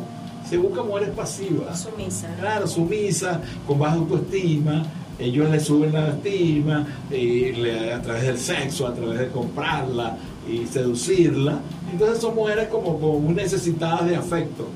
Se 0.49 0.57
busca 0.57 0.83
mujeres 0.83 1.11
pasivas. 1.11 1.81
Sumisa. 1.81 2.35
Claro, 2.39 2.67
sumisa, 2.67 3.41
con 3.67 3.79
baja 3.79 3.97
autoestima. 3.97 4.85
Ellos 5.19 5.51
le 5.51 5.61
suben 5.61 5.93
la 5.93 6.09
estima 6.09 6.87
y 7.11 7.53
le, 7.53 7.93
a 7.93 8.01
través 8.01 8.23
del 8.23 8.39
sexo, 8.39 8.87
a 8.87 8.95
través 8.95 9.19
de 9.19 9.29
comprarla 9.29 10.17
y 10.51 10.67
seducirla. 10.67 11.61
Entonces 11.93 12.19
son 12.19 12.35
mujeres 12.35 12.69
como, 12.69 12.99
como 12.99 13.21
muy 13.21 13.35
necesitadas 13.35 14.09
de 14.09 14.17
afecto 14.17 14.67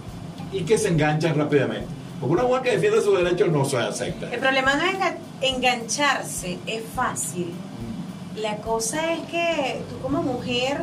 y 0.54 0.62
que 0.62 0.78
se 0.78 0.88
enganchan 0.88 1.36
rápidamente. 1.36 1.88
Porque 2.20 2.34
una 2.34 2.44
mujer 2.44 2.62
que 2.62 2.70
defiende 2.72 3.02
su 3.02 3.14
derecho 3.14 3.46
no 3.48 3.64
se 3.64 3.76
acepta. 3.76 4.32
El 4.32 4.40
problema 4.40 4.74
no 4.74 4.84
es 4.84 4.96
engancharse, 5.42 6.58
es 6.66 6.82
fácil. 6.94 7.52
La 8.36 8.56
cosa 8.58 9.12
es 9.12 9.20
que 9.30 9.82
tú 9.90 9.98
como 10.00 10.22
mujer 10.22 10.82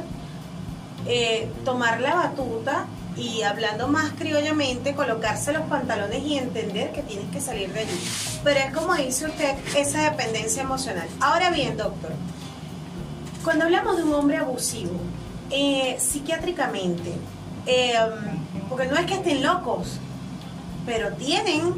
eh, 1.08 1.50
tomar 1.66 2.00
la 2.02 2.16
batuta 2.16 2.86
y 3.18 3.42
hablando 3.42 3.88
más 3.88 4.12
criollamente, 4.18 4.94
colocarse 4.94 5.52
los 5.52 5.64
pantalones 5.64 6.24
y 6.24 6.38
entender 6.38 6.92
que 6.92 7.02
tienes 7.02 7.30
que 7.32 7.42
salir 7.42 7.72
de 7.74 7.82
allí. 7.82 8.00
Pero 8.44 8.60
es 8.60 8.74
como 8.74 8.94
dice 8.96 9.26
usted, 9.26 9.56
esa 9.76 10.12
dependencia 10.12 10.64
emocional. 10.64 11.08
Ahora 11.20 11.50
bien, 11.50 11.76
doctor, 11.76 12.12
cuando 13.44 13.66
hablamos 13.66 13.98
de 13.98 14.04
un 14.04 14.14
hombre 14.14 14.38
abusivo, 14.38 15.00
eh, 15.50 15.98
psiquiátricamente, 16.00 17.12
eh, 17.66 17.94
porque 18.72 18.88
no 18.88 18.96
es 18.96 19.06
que 19.06 19.16
estén 19.16 19.44
locos, 19.44 19.98
pero 20.86 21.12
tienen, 21.16 21.74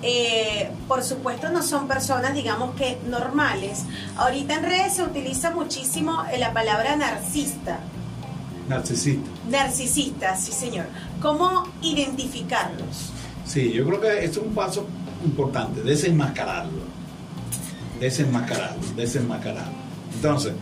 eh, 0.00 0.70
por 0.88 1.04
supuesto 1.04 1.50
no 1.50 1.62
son 1.62 1.86
personas, 1.86 2.32
digamos 2.32 2.74
que 2.76 2.98
normales. 3.06 3.82
Ahorita 4.16 4.54
en 4.54 4.62
redes 4.62 4.94
se 4.94 5.02
utiliza 5.02 5.50
muchísimo 5.50 6.24
la 6.38 6.54
palabra 6.54 6.96
narcisista. 6.96 7.78
Narcisista. 8.70 9.28
Narcisista, 9.50 10.34
sí 10.34 10.52
señor. 10.52 10.86
¿Cómo 11.20 11.68
identificarlos? 11.82 13.10
Sí, 13.44 13.70
yo 13.70 13.84
creo 13.84 14.00
que 14.00 14.24
es 14.24 14.34
un 14.38 14.54
paso 14.54 14.86
importante, 15.26 15.82
desenmascararlo. 15.82 16.84
Desenmascararlo, 18.00 18.82
desenmascararlo. 18.96 19.76
Entonces, 20.14 20.54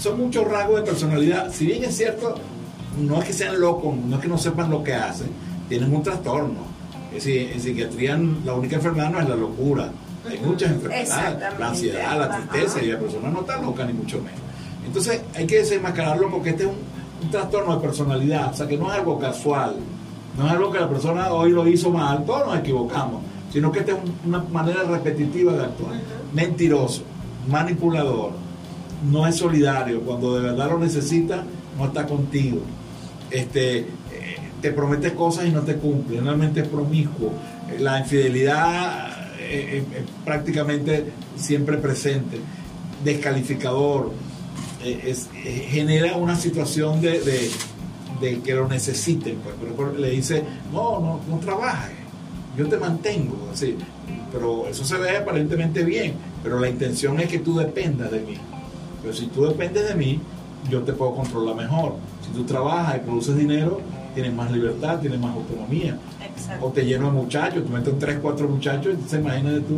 son 0.00 0.16
muchos 0.20 0.46
rasgos 0.46 0.76
de 0.76 0.86
personalidad. 0.86 1.52
Si 1.52 1.66
bien 1.66 1.82
es 1.82 1.96
cierto, 1.96 2.36
no 3.00 3.18
es 3.20 3.24
que 3.24 3.32
sean 3.32 3.60
locos, 3.60 3.96
no 3.96 4.16
es 4.16 4.22
que 4.22 4.28
no 4.28 4.38
sepan 4.38 4.70
lo 4.70 4.82
que 4.82 4.94
hacen, 4.94 5.28
tienen 5.68 5.94
un 5.94 6.02
trastorno. 6.02 6.78
Es 7.08 7.24
decir, 7.24 7.50
en 7.52 7.60
psiquiatría 7.60 8.18
la 8.44 8.54
única 8.54 8.76
enfermedad 8.76 9.10
no 9.10 9.20
es 9.20 9.28
la 9.28 9.36
locura. 9.36 9.90
Hay 10.28 10.38
muchas 10.40 10.72
enfermedades, 10.72 11.58
la 11.58 11.68
ansiedad, 11.68 12.18
la 12.18 12.36
tristeza, 12.36 12.82
y 12.82 12.88
la 12.88 12.98
persona 12.98 13.30
no 13.30 13.40
está 13.40 13.60
loca 13.60 13.84
ni 13.84 13.92
mucho 13.92 14.18
menos. 14.18 14.40
Entonces 14.84 15.22
hay 15.34 15.46
que 15.46 15.58
desenmascararlo 15.58 16.30
porque 16.30 16.50
este 16.50 16.64
es 16.64 16.68
un, 16.68 16.98
trastorno 17.30 17.74
de 17.74 17.82
personalidad, 17.82 18.52
o 18.52 18.56
sea 18.56 18.68
que 18.68 18.78
no 18.78 18.92
es 18.92 18.96
algo 18.96 19.18
casual, 19.18 19.74
no 20.38 20.46
es 20.46 20.52
algo 20.52 20.70
que 20.70 20.78
la 20.78 20.88
persona 20.88 21.32
hoy 21.32 21.50
lo 21.50 21.66
hizo 21.66 21.90
mal, 21.90 22.24
todos 22.24 22.46
nos 22.46 22.58
equivocamos, 22.58 23.22
sino 23.52 23.72
que 23.72 23.80
esta 23.80 23.92
es 23.92 23.98
una 24.24 24.38
manera 24.38 24.84
repetitiva 24.84 25.52
de 25.52 25.64
actuar. 25.64 25.94
Mentiroso, 26.32 27.02
manipulador, 27.50 28.30
no 29.10 29.26
es 29.26 29.34
solidario, 29.34 30.00
cuando 30.02 30.36
de 30.36 30.42
verdad 30.42 30.70
lo 30.70 30.78
necesita, 30.78 31.42
no 31.76 31.86
está 31.86 32.06
contigo. 32.06 32.60
Este, 33.30 33.78
eh, 33.78 33.86
te 34.60 34.72
promete 34.72 35.14
cosas 35.14 35.46
y 35.46 35.50
no 35.50 35.62
te 35.62 35.76
cumple, 35.76 36.20
realmente 36.20 36.60
es 36.60 36.68
promiscuo. 36.68 37.32
La 37.78 38.00
infidelidad 38.00 39.08
eh, 39.38 39.78
eh, 39.78 39.84
es, 39.98 40.02
prácticamente 40.24 41.04
siempre 41.36 41.76
presente, 41.78 42.38
descalificador, 43.04 44.12
genera 45.70 46.16
una 46.16 46.36
situación 46.36 47.00
de, 47.00 47.50
que 48.20 48.54
lo 48.54 48.68
necesiten. 48.68 49.38
Pues. 49.38 49.98
le 49.98 50.10
dice, 50.10 50.42
no, 50.72 51.00
no, 51.00 51.20
no 51.28 51.38
trabajes, 51.38 51.96
yo 52.56 52.68
te 52.68 52.76
mantengo, 52.76 53.48
así. 53.52 53.76
Pero 54.32 54.68
eso 54.68 54.84
se 54.84 54.96
ve 54.96 55.16
aparentemente 55.16 55.84
bien, 55.84 56.14
pero 56.42 56.58
la 56.58 56.68
intención 56.68 57.18
es 57.20 57.28
que 57.28 57.38
tú 57.38 57.56
dependas 57.56 58.10
de 58.10 58.20
mí. 58.20 58.36
Pero 59.02 59.14
si 59.14 59.26
tú 59.26 59.46
dependes 59.46 59.88
de 59.88 59.94
mí, 59.94 60.20
yo 60.70 60.82
te 60.82 60.92
puedo 60.92 61.14
controlar 61.14 61.54
mejor. 61.54 61.94
Si 62.24 62.30
tú 62.30 62.44
trabajas 62.44 62.96
y 62.96 63.00
produces 63.00 63.36
dinero, 63.36 63.80
tienes 64.14 64.34
más 64.34 64.50
libertad, 64.50 64.98
tienes 65.00 65.20
más 65.20 65.34
autonomía. 65.34 65.98
O 66.60 66.70
te 66.70 66.84
lleno 66.84 67.06
de 67.06 67.12
muchachos, 67.12 67.64
tú 67.64 67.70
metes 67.70 67.98
tres, 67.98 68.18
cuatro 68.20 68.48
muchachos, 68.48 68.94
entonces 68.94 69.20
imagínate 69.20 69.60
tú, 69.60 69.76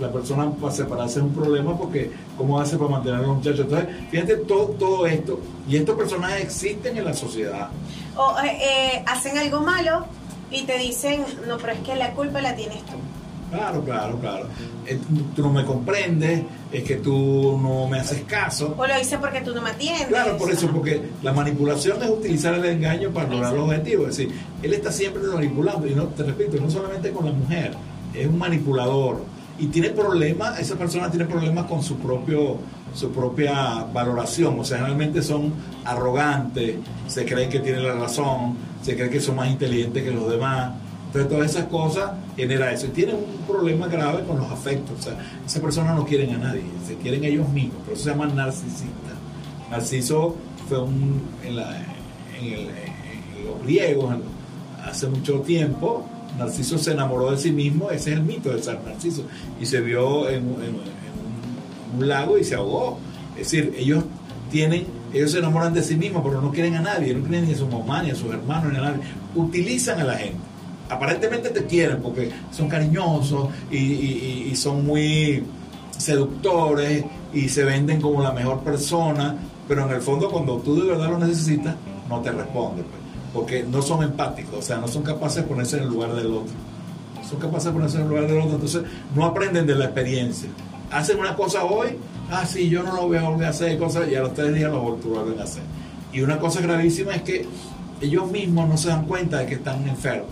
la 0.00 0.10
persona 0.10 0.50
para 0.50 0.72
separarse 0.72 1.20
es 1.20 1.24
un 1.24 1.32
problema 1.32 1.76
porque 1.76 2.10
¿cómo 2.36 2.58
hace 2.58 2.76
para 2.76 2.90
mantener 2.90 3.20
a 3.20 3.22
los 3.22 3.36
muchachos? 3.36 3.60
Entonces, 3.60 3.88
fíjate 4.10 4.36
todo, 4.38 4.66
todo 4.78 5.06
esto, 5.06 5.40
y 5.68 5.76
estos 5.76 5.96
personajes 5.96 6.42
existen 6.42 6.96
en 6.96 7.04
la 7.04 7.14
sociedad. 7.14 7.68
O 8.16 8.36
eh, 8.40 8.58
eh, 8.60 9.04
hacen 9.06 9.38
algo 9.38 9.60
malo 9.60 10.06
y 10.50 10.62
te 10.64 10.78
dicen, 10.78 11.24
no, 11.46 11.58
pero 11.58 11.72
es 11.74 11.80
que 11.80 11.96
la 11.96 12.12
culpa 12.12 12.40
la 12.40 12.54
tienes 12.56 12.82
tú. 12.84 12.96
Claro, 13.50 13.84
claro, 13.84 14.18
claro. 14.18 14.46
Eh, 14.86 14.98
tú 15.34 15.42
no 15.42 15.52
me 15.52 15.64
comprendes, 15.64 16.42
es 16.72 16.84
que 16.84 16.96
tú 16.96 17.58
no 17.62 17.88
me 17.88 18.00
haces 18.00 18.22
caso. 18.22 18.74
O 18.76 18.86
lo 18.86 18.98
dice 18.98 19.18
porque 19.18 19.40
tú 19.40 19.54
no 19.54 19.62
me 19.62 19.70
atiendes. 19.70 20.06
Claro, 20.06 20.36
por 20.36 20.50
eso, 20.50 20.68
porque 20.68 21.00
la 21.22 21.32
manipulación 21.32 22.02
es 22.02 22.10
utilizar 22.10 22.54
el 22.54 22.64
engaño 22.64 23.10
para 23.10 23.28
lograr 23.28 23.52
los 23.52 23.64
objetivos. 23.68 24.10
Es 24.10 24.16
decir, 24.16 24.34
él 24.62 24.74
está 24.74 24.90
siempre 24.92 25.22
manipulando, 25.22 25.86
y 25.86 25.94
no, 25.94 26.04
te 26.08 26.22
repito, 26.22 26.60
no 26.60 26.70
solamente 26.70 27.10
con 27.10 27.26
la 27.26 27.32
mujer, 27.32 27.74
es 28.12 28.26
un 28.26 28.38
manipulador. 28.38 29.22
Y 29.58 29.66
tiene 29.66 29.90
problemas, 29.90 30.58
esa 30.58 30.74
persona 30.74 31.10
tiene 31.10 31.26
problemas 31.26 31.66
con 31.66 31.82
su 31.82 31.96
propio 31.96 32.58
su 32.94 33.10
propia 33.10 33.86
valoración, 33.92 34.58
o 34.58 34.64
sea, 34.64 34.78
realmente 34.78 35.20
son 35.20 35.52
arrogantes, 35.84 36.76
se 37.08 37.24
creen 37.24 37.50
que 37.50 37.58
tienen 37.58 37.82
la 37.82 37.94
razón, 37.94 38.56
se 38.82 38.94
creen 38.94 39.10
que 39.10 39.20
son 39.20 39.36
más 39.36 39.50
inteligentes 39.50 40.02
que 40.02 40.10
los 40.12 40.30
demás, 40.30 40.72
entonces 41.14 41.30
todas 41.30 41.50
esas 41.52 41.66
cosas 41.66 42.10
genera 42.36 42.72
eso. 42.72 42.86
Y 42.86 42.90
tienen 42.90 43.14
un 43.14 43.46
problema 43.46 43.86
grave 43.86 44.24
con 44.24 44.36
los 44.36 44.50
afectos. 44.50 44.98
O 44.98 45.02
sea, 45.02 45.16
esas 45.46 45.62
personas 45.62 45.94
no 45.94 46.04
quieren 46.04 46.34
a 46.34 46.38
nadie, 46.38 46.64
se 46.84 46.96
quieren 46.96 47.22
ellos 47.22 47.48
mismos. 47.50 47.84
Por 47.84 47.94
eso 47.94 48.02
se 48.02 48.10
llaman 48.10 48.34
narcisistas. 48.34 49.14
Narciso 49.70 50.34
fue 50.68 50.80
un, 50.80 51.22
en, 51.44 51.56
los 51.56 51.66
griegos 53.62 54.16
hace 54.84 55.06
mucho 55.06 55.38
tiempo. 55.40 56.04
Narciso 56.36 56.78
se 56.78 56.90
enamoró 56.90 57.30
de 57.30 57.38
sí 57.38 57.52
mismo, 57.52 57.92
ese 57.92 58.10
es 58.10 58.16
el 58.16 58.24
mito 58.24 58.50
de 58.50 58.60
San 58.60 58.84
Narciso. 58.84 59.24
Y 59.60 59.66
se 59.66 59.80
vio 59.80 60.28
en, 60.28 60.42
un 61.96 62.08
lago 62.08 62.38
y 62.38 62.44
se 62.44 62.56
ahogó. 62.56 62.98
Es 63.36 63.52
decir, 63.52 63.72
ellos 63.78 64.02
tienen, 64.50 64.84
ellos 65.12 65.30
se 65.30 65.38
enamoran 65.38 65.72
de 65.74 65.84
sí 65.84 65.94
mismos, 65.94 66.24
pero 66.24 66.40
no 66.40 66.50
quieren 66.50 66.74
a 66.74 66.80
nadie, 66.80 67.14
no 67.14 67.20
quieren 67.20 67.46
ni 67.46 67.54
a 67.54 67.56
su 67.56 67.68
mamá, 67.68 68.02
ni 68.02 68.10
a 68.10 68.16
sus 68.16 68.32
hermanos, 68.32 68.72
ni 68.72 68.78
a 68.78 68.82
nadie. 68.82 69.00
Utilizan 69.36 70.00
a 70.00 70.04
la 70.04 70.16
gente 70.16 70.43
aparentemente 70.88 71.50
te 71.50 71.64
quieren 71.64 72.00
porque 72.02 72.30
son 72.50 72.68
cariñosos 72.68 73.48
y, 73.70 74.52
son 74.56 74.86
muy 74.86 75.42
seductores 75.98 77.04
y 77.32 77.48
se 77.48 77.64
venden 77.64 78.00
como 78.00 78.22
la 78.22 78.32
mejor 78.32 78.60
persona, 78.60 79.36
pero 79.66 79.84
en 79.86 79.94
el 79.94 80.00
fondo 80.00 80.30
cuando 80.30 80.58
tú 80.58 80.80
de 80.80 80.88
verdad 80.88 81.10
lo 81.10 81.18
necesitas, 81.18 81.74
no 82.08 82.20
te 82.20 82.30
responde, 82.30 82.82
pues, 82.82 83.02
porque 83.32 83.64
no 83.64 83.82
son 83.82 84.04
empáticos, 84.04 84.58
o 84.58 84.62
sea, 84.62 84.78
no 84.78 84.86
son 84.86 85.02
capaces 85.02 85.42
de 85.42 85.48
ponerse 85.48 85.76
en 85.78 85.84
el 85.84 85.88
lugar 85.88 86.14
del 86.14 86.26
otro. 86.28 86.54
son 87.28 87.38
capaces 87.40 87.66
de 87.66 87.72
ponerse 87.72 87.96
en 87.96 88.04
el 88.04 88.08
lugar 88.08 88.26
del 88.26 88.38
otro, 88.38 88.54
entonces 88.54 88.82
no 89.14 89.24
aprenden 89.24 89.66
de 89.66 89.74
la 89.74 89.86
experiencia. 89.86 90.48
Hacen 90.90 91.18
una 91.18 91.34
cosa 91.34 91.64
hoy 91.64 91.98
ah, 92.30 92.46
sí, 92.46 92.68
yo 92.68 92.82
no 92.82 92.94
lo 92.94 93.06
voy 93.06 93.16
a 93.16 93.28
volver 93.28 93.46
a 93.46 93.50
hacer, 93.50 93.78
cosas, 93.78 94.08
y 94.08 94.14
a 94.14 94.20
los 94.20 94.34
tres 94.34 94.54
días 94.54 94.70
lo 94.70 94.80
vuelven 94.80 95.38
a 95.38 95.44
hacer. 95.44 95.62
Y 96.12 96.20
una 96.20 96.38
cosa 96.38 96.60
gravísima 96.60 97.14
es 97.14 97.22
que 97.22 97.46
ellos 98.00 98.30
mismos 98.30 98.68
no 98.68 98.76
se 98.76 98.88
dan 98.88 99.06
cuenta 99.06 99.38
de 99.38 99.46
que 99.46 99.54
están 99.54 99.86
enfermos. 99.88 100.30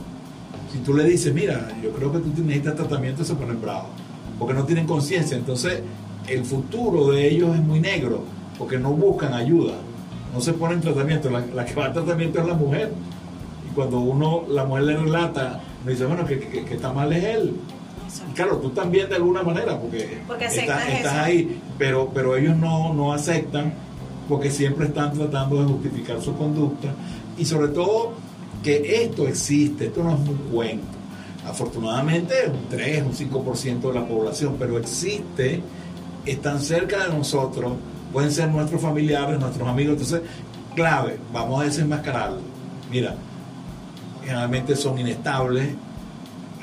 Si 0.72 0.78
tú 0.78 0.94
le 0.94 1.04
dices, 1.04 1.34
mira, 1.34 1.68
yo 1.82 1.90
creo 1.90 2.10
que 2.10 2.18
tú 2.18 2.30
necesitas 2.42 2.76
tratamiento, 2.76 3.24
se 3.24 3.34
ponen 3.34 3.60
bravos, 3.60 3.90
porque 4.38 4.54
no 4.54 4.64
tienen 4.64 4.86
conciencia. 4.86 5.36
Entonces, 5.36 5.82
el 6.26 6.44
futuro 6.44 7.12
de 7.12 7.28
ellos 7.28 7.54
es 7.54 7.62
muy 7.62 7.78
negro, 7.78 8.22
porque 8.58 8.78
no 8.78 8.92
buscan 8.92 9.34
ayuda, 9.34 9.74
no 10.32 10.40
se 10.40 10.54
ponen 10.54 10.80
tratamiento. 10.80 11.28
La, 11.30 11.64
que 11.64 11.74
va 11.74 11.86
al 11.86 11.92
tratamiento 11.92 12.40
es 12.40 12.46
la 12.46 12.54
mujer. 12.54 12.92
Y 13.70 13.74
cuando 13.74 14.00
uno, 14.00 14.44
la 14.48 14.64
mujer 14.64 14.84
le 14.84 14.96
relata, 14.96 15.60
me 15.84 15.92
dice, 15.92 16.06
bueno, 16.06 16.24
que, 16.24 16.38
que, 16.38 16.74
está 16.74 16.92
mal 16.92 17.12
es 17.12 17.22
él. 17.22 17.54
Y 18.30 18.32
claro, 18.34 18.56
tú 18.56 18.70
también 18.70 19.08
de 19.08 19.16
alguna 19.16 19.42
manera, 19.42 19.78
porque, 19.78 20.22
estás, 20.40 21.06
ahí, 21.06 21.60
pero, 21.78 22.10
pero 22.14 22.36
ellos 22.36 22.56
no, 22.56 22.94
no 22.94 23.12
aceptan 23.12 23.74
porque 24.28 24.50
siempre 24.50 24.86
están 24.86 25.12
tratando 25.12 25.56
de 25.56 25.64
justificar 25.64 26.20
su 26.20 26.34
conducta 26.34 26.88
y 27.36 27.44
sobre 27.44 27.68
todo 27.68 28.12
que 28.62 29.04
esto 29.04 29.26
existe, 29.26 29.86
esto 29.86 30.02
no 30.04 30.14
es 30.14 30.20
un 30.20 30.36
cuento. 30.50 30.86
Afortunadamente 31.46 32.34
un 32.46 32.68
3, 32.68 33.02
un 33.02 33.12
5% 33.12 33.80
de 33.80 33.94
la 33.94 34.06
población, 34.06 34.56
pero 34.58 34.78
existe, 34.78 35.60
están 36.24 36.60
cerca 36.60 37.04
de 37.04 37.14
nosotros, 37.14 37.72
pueden 38.12 38.30
ser 38.30 38.48
nuestros 38.48 38.80
familiares, 38.80 39.40
nuestros 39.40 39.68
amigos, 39.68 39.94
entonces, 39.94 40.22
clave, 40.76 41.18
vamos 41.32 41.60
a 41.60 41.64
desenmascararlo. 41.64 42.40
Mira, 42.90 43.16
generalmente 44.22 44.76
son 44.76 44.98
inestables, 44.98 45.74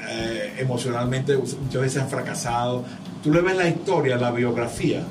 eh, 0.07 0.55
emocionalmente 0.59 1.37
muchas 1.37 1.81
veces 1.81 2.01
han 2.01 2.09
fracasado. 2.09 2.83
Tú 3.21 3.33
le 3.33 3.41
ves 3.41 3.57
la 3.57 3.67
historia, 3.67 4.15
la 4.17 4.31
biografía. 4.31 5.03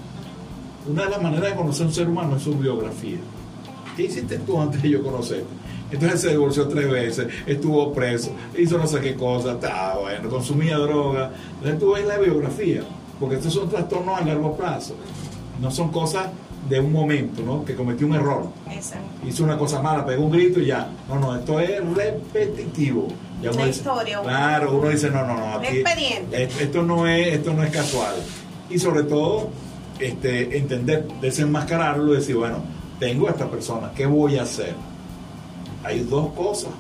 Una 0.87 1.05
de 1.05 1.11
las 1.11 1.23
maneras 1.23 1.51
de 1.51 1.57
conocer 1.57 1.85
a 1.85 1.89
un 1.89 1.95
ser 1.95 2.09
humano 2.09 2.37
es 2.37 2.43
su 2.43 2.55
biografía. 2.55 3.19
¿Qué 3.97 4.05
hiciste 4.05 4.39
tú 4.39 4.61
antes 4.61 4.81
de 4.83 4.91
yo 4.91 5.03
conocerte? 5.03 5.58
Entonces 5.91 6.21
se 6.21 6.31
divorció 6.31 6.69
tres 6.69 6.91
veces, 6.91 7.29
estuvo 7.47 7.93
preso, 7.93 8.31
hizo 8.57 8.77
no 8.77 8.87
sé 8.87 9.01
qué 9.01 9.15
cosa, 9.15 9.53
estaba 9.53 10.01
bueno, 10.01 10.29
consumía 10.29 10.77
droga. 10.77 11.33
Entonces 11.55 11.79
tú 11.79 11.93
ves 11.95 12.07
la 12.07 12.19
biografía, 12.19 12.83
porque 13.19 13.37
estos 13.37 13.55
son 13.55 13.69
trastornos 13.69 14.21
a 14.21 14.25
largo 14.25 14.57
plazo. 14.57 14.95
No 15.61 15.71
son 15.71 15.91
cosas 15.91 16.27
de 16.69 16.81
un 16.81 16.93
momento, 16.93 17.43
¿no? 17.43 17.65
Que 17.65 17.75
cometió 17.75 18.07
un 18.07 18.15
error. 18.15 18.49
Exacto. 18.71 19.27
Hizo 19.27 19.45
una 19.45 19.57
cosa 19.57 19.81
mala, 19.81 20.05
pegó 20.05 20.25
un 20.25 20.31
grito 20.31 20.61
y 20.61 20.67
ya. 20.67 20.89
No, 21.09 21.19
no, 21.19 21.37
esto 21.37 21.59
es 21.61 21.81
repetitivo. 21.95 23.09
Ya 23.43 23.51
una 23.51 23.69
historia. 23.69 24.21
Claro, 24.21 24.77
uno 24.77 24.91
dice, 24.91 25.11
no, 25.11 25.27
no, 25.27 25.37
no. 25.37 25.55
Aquí, 25.55 25.79
expediente. 25.79 26.43
Esto 26.43 26.83
no, 26.83 27.07
es, 27.07 27.35
esto 27.35 27.55
no 27.55 27.63
es 27.63 27.71
casual. 27.71 28.17
Y 28.69 28.79
sobre 28.79 29.05
todo, 29.05 29.49
este, 29.99 30.59
entender, 30.59 31.07
desenmascararlo 31.21 32.13
y 32.13 32.17
decir, 32.17 32.37
bueno, 32.37 32.59
tengo 32.99 33.29
a 33.29 33.31
esta 33.31 33.49
persona, 33.49 33.93
¿qué 33.95 34.07
voy 34.07 34.39
a 34.39 34.43
hacer? 34.43 34.75
Hay 35.85 36.01
dos 36.01 36.33
cosas, 36.33 36.71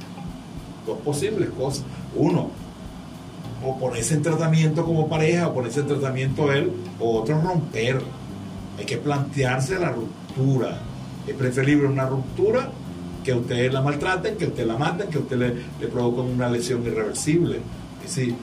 dos 0.87 0.99
posibles 0.99 1.49
cosas. 1.51 1.85
Uno, 2.15 2.51
o 3.65 3.79
ponerse 3.79 4.15
en 4.15 4.23
tratamiento 4.23 4.85
como 4.85 5.09
pareja, 5.09 5.49
o 5.49 5.55
ponerse 5.55 5.81
en 5.81 5.89
tratamiento 5.89 6.53
él, 6.53 6.73
o 7.01 7.21
otro 7.21 7.41
romper. 7.41 8.01
Hay 8.79 8.85
que 8.85 8.97
plantearse 8.97 9.79
la 9.79 9.91
ruptura. 9.91 10.79
Es 11.27 11.35
preferible 11.35 11.89
una 11.89 12.07
ruptura 12.07 12.71
que 13.25 13.35
ustedes 13.35 13.73
la 13.73 13.83
maltraten, 13.83 14.37
que 14.37 14.47
ustedes 14.47 14.69
la 14.69 14.79
maten, 14.79 15.09
que 15.09 15.19
ustedes 15.19 15.55
le, 15.55 15.63
le 15.81 15.89
provoquen 15.89 16.33
una 16.33 16.49
lesión 16.49 16.85
irreversible. 16.85 17.61
Es 18.05 18.15
decir, 18.15 18.35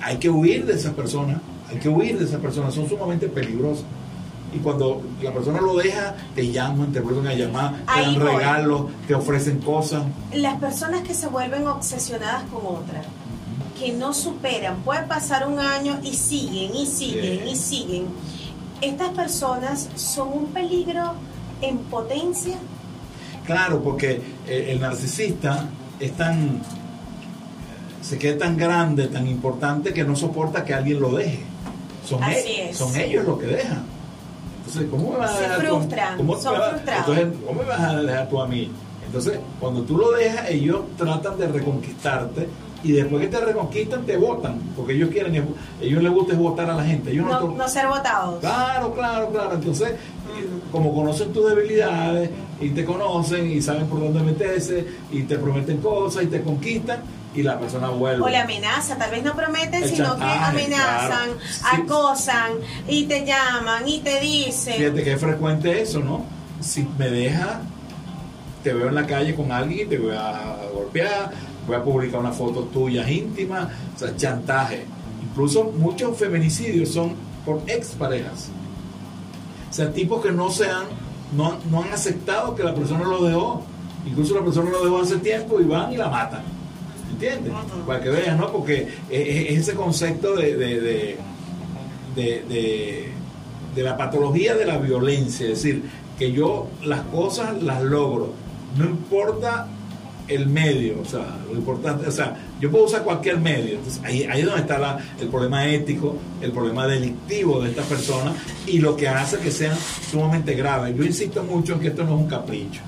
hay 0.00 0.16
que 0.16 0.30
huir 0.30 0.64
de 0.64 0.74
esas 0.74 0.94
personas, 0.94 1.40
hay 1.70 1.78
que 1.78 1.88
huir 1.88 2.18
de 2.18 2.24
esas 2.24 2.40
personas, 2.40 2.74
son 2.74 2.88
sumamente 2.88 3.28
peligrosas 3.28 3.84
y 4.52 4.58
cuando 4.58 5.02
la 5.22 5.32
persona 5.32 5.60
lo 5.60 5.76
deja, 5.76 6.14
te 6.34 6.50
llaman, 6.50 6.92
te 6.92 7.00
vuelven 7.00 7.26
a 7.26 7.34
llamar, 7.34 7.74
te 7.94 8.00
dan 8.00 8.20
regalos, 8.20 8.90
te 9.06 9.14
ofrecen 9.14 9.58
cosas. 9.58 10.02
Las 10.32 10.58
personas 10.58 11.02
que 11.02 11.14
se 11.14 11.26
vuelven 11.26 11.66
obsesionadas 11.66 12.44
con 12.44 12.60
otra, 12.66 13.02
que 13.78 13.92
no 13.92 14.12
superan, 14.12 14.76
puede 14.82 15.02
pasar 15.06 15.48
un 15.48 15.58
año 15.58 15.98
y 16.02 16.14
siguen 16.14 16.74
y 16.74 16.86
siguen 16.86 17.48
y 17.48 17.56
siguen. 17.56 18.06
Estas 18.80 19.10
personas 19.10 19.88
son 19.94 20.28
un 20.32 20.46
peligro 20.46 21.14
en 21.60 21.78
potencia. 21.78 22.56
Claro, 23.46 23.82
porque 23.82 24.20
eh, 24.46 24.68
el 24.70 24.80
narcisista 24.80 25.68
es 25.98 26.12
tan 26.16 26.60
se 28.02 28.18
queda 28.18 28.38
tan 28.38 28.56
grande, 28.56 29.06
tan 29.06 29.26
importante 29.28 29.94
que 29.94 30.04
no 30.04 30.16
soporta 30.16 30.64
que 30.64 30.74
alguien 30.74 31.00
lo 31.00 31.12
deje. 31.12 31.40
Son, 32.04 32.22
e-, 32.24 32.74
son 32.74 32.94
ellos 32.96 33.24
los 33.24 33.38
que 33.38 33.46
dejan. 33.46 33.91
Entonces, 34.72 34.90
¿cómo 34.90 35.12
me 35.12 35.18
vas 35.18 35.36
a 35.36 35.40
dejar 35.40 35.60
frustran, 35.60 36.16
¿cómo 36.16 36.36
son 36.38 36.54
Entonces, 36.54 37.28
¿cómo 37.46 37.60
me 37.60 37.68
vas 37.68 37.80
a 37.80 38.02
dejar 38.02 38.28
tú 38.30 38.40
a 38.40 38.46
mí? 38.46 38.70
Entonces, 39.04 39.38
cuando 39.60 39.82
tú 39.82 39.98
lo 39.98 40.12
dejas, 40.12 40.48
ellos 40.48 40.80
tratan 40.96 41.38
de 41.38 41.48
reconquistarte 41.48 42.48
y 42.82 42.92
después 42.92 43.20
que 43.20 43.28
te 43.28 43.44
reconquistan, 43.44 44.06
te 44.06 44.16
votan, 44.16 44.58
porque 44.74 44.94
ellos 44.94 45.10
quieren, 45.10 45.46
ellos 45.80 46.02
les 46.02 46.10
gusta 46.10 46.34
votar 46.36 46.70
a 46.70 46.74
la 46.74 46.84
gente. 46.84 47.10
Ellos 47.10 47.26
no, 47.26 47.50
no, 47.50 47.68
ser 47.68 47.86
votados. 47.86 48.40
Claro, 48.40 48.94
claro, 48.94 49.28
claro. 49.28 49.54
Entonces, 49.54 49.92
como 50.72 50.94
conocen 50.94 51.34
tus 51.34 51.54
debilidades 51.54 52.30
y 52.58 52.70
te 52.70 52.86
conocen 52.86 53.50
y 53.50 53.60
saben 53.60 53.86
por 53.86 54.00
dónde 54.00 54.22
meterse 54.22 54.86
y 55.12 55.24
te 55.24 55.36
prometen 55.36 55.76
cosas 55.82 56.24
y 56.24 56.26
te 56.28 56.40
conquistan, 56.40 57.00
y 57.34 57.42
la 57.42 57.58
persona 57.58 57.88
vuelve. 57.88 58.22
O 58.22 58.28
le 58.28 58.36
amenaza, 58.36 58.96
tal 58.96 59.10
vez 59.10 59.22
no 59.22 59.34
prometen, 59.34 59.88
sino 59.88 60.16
que 60.16 60.24
amenazan, 60.24 61.30
acosan 61.72 62.52
y 62.88 63.04
te 63.04 63.24
llaman 63.24 63.86
y 63.86 64.00
te 64.00 64.20
dicen. 64.20 64.74
Fíjate 64.74 65.04
que 65.04 65.12
es 65.12 65.20
frecuente 65.20 65.80
eso, 65.80 66.00
¿no? 66.00 66.24
Si 66.60 66.86
me 66.98 67.08
deja, 67.10 67.60
te 68.62 68.72
veo 68.72 68.88
en 68.88 68.94
la 68.94 69.06
calle 69.06 69.34
con 69.34 69.50
alguien 69.50 69.86
y 69.86 69.90
te 69.90 69.98
voy 69.98 70.14
a 70.14 70.56
golpear, 70.74 71.30
voy 71.66 71.76
a 71.76 71.82
publicar 71.82 72.20
una 72.20 72.32
foto 72.32 72.64
tuya 72.64 73.08
íntima, 73.08 73.70
o 73.94 73.98
sea, 73.98 74.14
chantaje. 74.16 74.84
Incluso 75.22 75.64
muchos 75.64 76.16
feminicidios 76.18 76.90
son 76.90 77.14
por 77.44 77.62
exparejas. 77.66 78.50
O 79.70 79.72
sea, 79.72 79.90
tipos 79.90 80.22
que 80.22 80.30
no 80.30 80.50
se 80.50 80.68
han, 80.68 80.84
no, 81.34 81.58
no 81.70 81.82
han 81.82 81.92
aceptado 81.92 82.54
que 82.54 82.62
la 82.62 82.74
persona 82.74 83.04
lo 83.04 83.24
dejó. 83.24 83.62
Incluso 84.04 84.34
la 84.34 84.42
persona 84.42 84.70
lo 84.70 84.84
dejó 84.84 85.00
hace 85.00 85.16
tiempo 85.18 85.60
y 85.60 85.64
van 85.64 85.92
y 85.92 85.96
la 85.96 86.08
matan. 86.08 86.42
¿Entiendes? 87.12 87.52
Para 87.86 88.00
que 88.00 88.08
veas, 88.08 88.38
¿no? 88.38 88.50
Porque 88.50 88.88
es 89.10 89.58
ese 89.58 89.74
concepto 89.74 90.34
de, 90.34 90.56
de, 90.56 91.16
de, 92.14 93.12
de, 93.74 93.82
la 93.82 93.96
patología 93.96 94.54
de 94.54 94.64
la 94.64 94.78
violencia, 94.78 95.46
es 95.46 95.62
decir, 95.62 95.82
que 96.18 96.32
yo 96.32 96.68
las 96.84 97.02
cosas 97.02 97.62
las 97.62 97.82
logro, 97.82 98.32
no 98.76 98.84
importa 98.84 99.66
el 100.28 100.46
medio, 100.46 101.00
o 101.00 101.04
sea, 101.04 101.38
lo 101.50 101.58
importante, 101.58 102.06
o 102.06 102.12
sea, 102.12 102.36
yo 102.60 102.70
puedo 102.70 102.84
usar 102.84 103.02
cualquier 103.02 103.38
medio, 103.38 103.76
entonces 103.76 104.02
ahí, 104.04 104.22
ahí 104.24 104.40
es 104.40 104.46
donde 104.46 104.62
está 104.62 104.98
el 105.20 105.28
problema 105.28 105.66
ético, 105.68 106.16
el 106.40 106.52
problema 106.52 106.86
delictivo 106.86 107.60
de 107.60 107.70
estas 107.70 107.86
personas 107.86 108.34
y 108.66 108.78
lo 108.78 108.96
que 108.96 109.08
hace 109.08 109.38
que 109.38 109.50
sean 109.50 109.76
sumamente 110.10 110.54
graves. 110.54 110.96
Yo 110.96 111.04
insisto 111.04 111.42
mucho 111.42 111.74
en 111.74 111.80
que 111.80 111.88
esto 111.88 112.04
no 112.04 112.14
es 112.14 112.20
un 112.20 112.28
capricho 112.28 112.82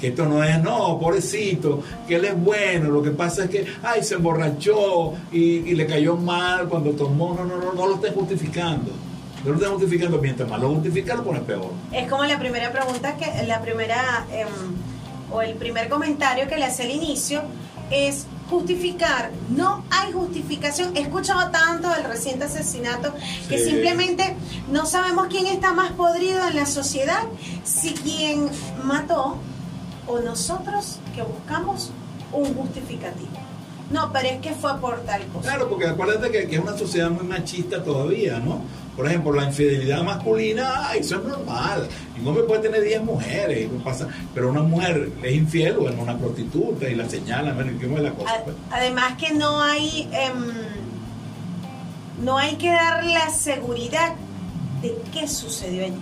que 0.00 0.08
esto 0.08 0.24
no 0.24 0.42
es, 0.42 0.60
no, 0.62 0.98
pobrecito, 0.98 1.82
que 2.08 2.16
él 2.16 2.24
es 2.24 2.42
bueno, 2.42 2.90
lo 2.90 3.02
que 3.02 3.10
pasa 3.10 3.44
es 3.44 3.50
que, 3.50 3.66
ay, 3.82 4.02
se 4.02 4.14
emborrachó 4.14 5.12
y, 5.30 5.74
le 5.74 5.86
cayó 5.86 6.16
mal 6.16 6.68
cuando 6.68 6.90
tomó, 6.92 7.34
no, 7.34 7.44
no, 7.44 7.58
no, 7.58 7.72
no 7.72 7.86
lo 7.86 7.94
estén 7.96 8.14
justificando. 8.14 8.90
No 9.44 9.50
lo 9.52 9.56
estén 9.56 9.70
justificando, 9.70 10.18
mientras 10.18 10.48
más 10.48 10.60
lo 10.60 10.70
justifican, 10.70 11.18
lo 11.18 11.24
pone 11.24 11.40
peor. 11.40 11.70
Es 11.92 12.08
como 12.08 12.24
la 12.24 12.38
primera 12.38 12.72
pregunta, 12.72 13.16
que 13.16 13.46
la 13.46 13.60
primera, 13.60 14.26
em, 14.32 14.48
o 15.30 15.42
el 15.42 15.54
primer 15.54 15.88
comentario 15.88 16.48
que 16.48 16.56
le 16.56 16.64
hace 16.64 16.82
al 16.82 16.90
inicio, 16.90 17.42
es 17.90 18.26
justificar. 18.50 19.30
No 19.48 19.84
hay 19.90 20.12
justificación. 20.12 20.94
He 20.96 21.00
escuchado 21.00 21.50
tanto 21.50 21.88
del 21.88 22.04
reciente 22.04 22.44
asesinato 22.44 23.14
que 23.48 23.58
simplemente 23.58 24.36
no 24.70 24.84
sabemos 24.86 25.28
quién 25.28 25.46
está 25.46 25.72
más 25.72 25.92
podrido 25.92 26.46
en 26.46 26.56
la 26.56 26.66
sociedad, 26.66 27.22
si 27.64 27.94
quien 27.94 28.48
mató 28.82 29.38
o 30.06 30.20
nosotros 30.20 30.98
que 31.14 31.22
buscamos 31.22 31.90
un 32.32 32.54
justificativo. 32.54 33.28
No, 33.90 34.12
pero 34.12 34.28
es 34.28 34.40
que 34.40 34.52
fue 34.52 34.78
por 34.78 35.00
tal 35.00 35.26
cosa. 35.26 35.50
Claro, 35.50 35.68
porque 35.68 35.86
acuérdate 35.88 36.30
que, 36.30 36.54
es 36.54 36.60
una 36.60 36.78
sociedad 36.78 37.10
muy 37.10 37.24
machista 37.24 37.82
todavía, 37.82 38.38
¿no? 38.38 38.60
Por 38.96 39.06
ejemplo, 39.06 39.32
la 39.32 39.44
infidelidad 39.44 40.02
masculina, 40.02 40.92
eso 40.94 41.16
es 41.16 41.24
normal. 41.24 41.88
Un 42.20 42.28
hombre 42.28 42.44
puede 42.44 42.62
tener 42.62 42.82
10 42.82 43.02
mujeres, 43.02 43.68
pasa, 43.82 44.06
pero 44.34 44.50
una 44.50 44.62
mujer 44.62 45.10
es 45.22 45.34
infiel 45.34 45.78
o 45.78 45.88
es 45.88 45.98
una 45.98 46.16
prostituta 46.16 46.88
y 46.88 46.94
la 46.94 47.08
señala, 47.08 47.56
¿qué 47.56 47.86
es 47.86 48.00
la 48.00 48.12
cosa? 48.12 48.42
Pues. 48.44 48.56
Además 48.70 49.14
que 49.16 49.32
no 49.32 49.60
hay, 49.60 50.08
em, 50.12 50.52
no 52.22 52.36
hay 52.36 52.56
que 52.56 52.70
dar 52.70 53.04
la 53.04 53.30
seguridad 53.30 54.14
de 54.82 54.96
qué 55.12 55.26
sucedió 55.26 55.84
allí. 55.84 56.00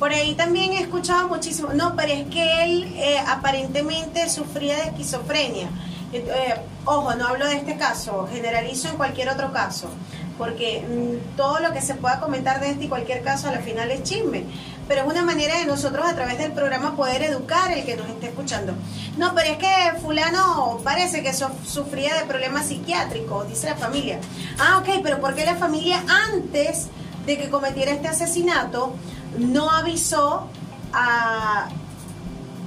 Por 0.00 0.14
ahí 0.14 0.34
también 0.34 0.72
he 0.72 0.80
escuchado 0.80 1.28
muchísimo, 1.28 1.74
no, 1.74 1.94
pero 1.94 2.10
es 2.14 2.26
que 2.28 2.64
él 2.64 2.90
eh, 2.96 3.18
aparentemente 3.18 4.30
sufría 4.30 4.76
de 4.76 4.84
esquizofrenia. 4.84 5.68
Eh, 6.14 6.54
ojo, 6.86 7.14
no 7.16 7.28
hablo 7.28 7.46
de 7.46 7.56
este 7.56 7.76
caso, 7.76 8.26
generalizo 8.32 8.88
en 8.88 8.96
cualquier 8.96 9.28
otro 9.28 9.52
caso, 9.52 9.90
porque 10.38 10.80
mm, 10.88 11.36
todo 11.36 11.60
lo 11.60 11.74
que 11.74 11.82
se 11.82 11.96
pueda 11.96 12.18
comentar 12.18 12.60
de 12.60 12.70
este 12.70 12.86
y 12.86 12.88
cualquier 12.88 13.22
caso 13.22 13.48
a 13.48 13.52
la 13.52 13.58
final 13.58 13.90
es 13.90 14.02
chisme, 14.02 14.44
pero 14.88 15.02
es 15.02 15.06
una 15.06 15.22
manera 15.22 15.58
de 15.58 15.66
nosotros 15.66 16.06
a 16.06 16.14
través 16.14 16.38
del 16.38 16.52
programa 16.52 16.96
poder 16.96 17.22
educar 17.22 17.70
el 17.70 17.84
que 17.84 17.94
nos 17.94 18.08
esté 18.08 18.28
escuchando. 18.28 18.72
No, 19.18 19.34
pero 19.34 19.50
es 19.50 19.58
que 19.58 20.00
fulano 20.00 20.80
parece 20.82 21.22
que 21.22 21.34
sufría 21.34 22.14
de 22.14 22.24
problemas 22.24 22.68
psiquiátricos, 22.68 23.46
dice 23.50 23.68
la 23.68 23.76
familia. 23.76 24.18
Ah, 24.58 24.78
ok, 24.78 25.00
pero 25.02 25.20
¿por 25.20 25.34
qué 25.34 25.44
la 25.44 25.56
familia 25.56 26.02
antes 26.32 26.88
de 27.26 27.36
que 27.36 27.50
cometiera 27.50 27.92
este 27.92 28.08
asesinato 28.08 28.94
no 29.40 29.70
avisó 29.70 30.46
a 30.92 31.68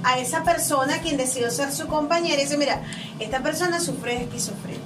a 0.04 0.18
esa 0.18 0.44
persona 0.44 0.98
quien 0.98 1.16
decidió 1.16 1.50
ser 1.50 1.72
su 1.72 1.86
compañera 1.86 2.40
y 2.40 2.44
dice, 2.44 2.58
mira, 2.58 2.82
esta 3.18 3.42
persona 3.42 3.80
sufre 3.80 4.16
de 4.16 4.24
esquizofrenia. 4.24 4.80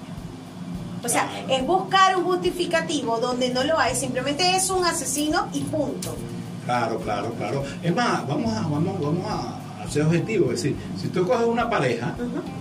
O 1.05 1.09
sea, 1.09 1.29
es 1.49 1.67
buscar 1.67 2.17
un 2.17 2.25
justificativo 2.25 3.19
donde 3.19 3.51
no 3.51 3.65
lo 3.65 3.79
hay, 3.79 3.95
simplemente 3.95 4.57
es 4.57 4.71
un 4.71 4.85
asesino 4.85 5.49
y 5.53 5.61
punto. 5.61 6.15
Claro, 6.65 6.99
claro, 7.01 7.33
claro. 7.35 7.65
Es 7.83 7.95
más, 7.95 8.27
vamos 8.27 8.53
a, 8.53 8.63
vamos, 8.63 9.01
vamos 9.01 9.25
a 9.27 9.91
ser 9.91 10.03
objetivos. 10.03 10.55
Es 10.55 10.63
decir, 10.63 10.77
si 11.01 11.09
tú 11.09 11.27
coges 11.27 11.47
una 11.47 11.69
pareja, 11.69 12.15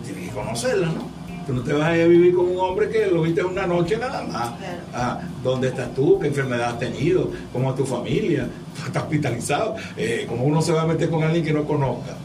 tienes 0.03 0.29
que 0.29 0.35
conocerla, 0.35 0.87
¿no? 0.87 1.16
Tú 1.47 1.53
no 1.53 1.61
te 1.61 1.71
vas 1.71 1.87
a 1.87 1.95
ir 1.95 2.03
a 2.03 2.07
vivir 2.07 2.35
con 2.35 2.45
un 2.45 2.57
hombre 2.59 2.89
que 2.89 3.07
lo 3.07 3.21
viste 3.21 3.41
una 3.41 3.65
noche 3.65 3.97
nada 3.97 4.21
más. 4.23 4.51
Ah, 4.93 5.21
¿Dónde 5.41 5.69
estás 5.69 5.95
tú? 5.95 6.19
¿Qué 6.19 6.27
enfermedad 6.27 6.71
has 6.71 6.79
tenido? 6.79 7.31
¿Cómo 7.53 7.73
tu 7.73 7.85
familia? 7.85 8.49
¿Estás 8.85 9.03
hospitalizado? 9.03 9.75
Eh, 9.95 10.25
¿Cómo 10.27 10.43
uno 10.43 10.61
se 10.61 10.73
va 10.73 10.81
a 10.81 10.85
meter 10.85 11.09
con 11.09 11.23
alguien 11.23 11.45
que 11.45 11.53
no 11.53 11.63
conozca? 11.63 12.17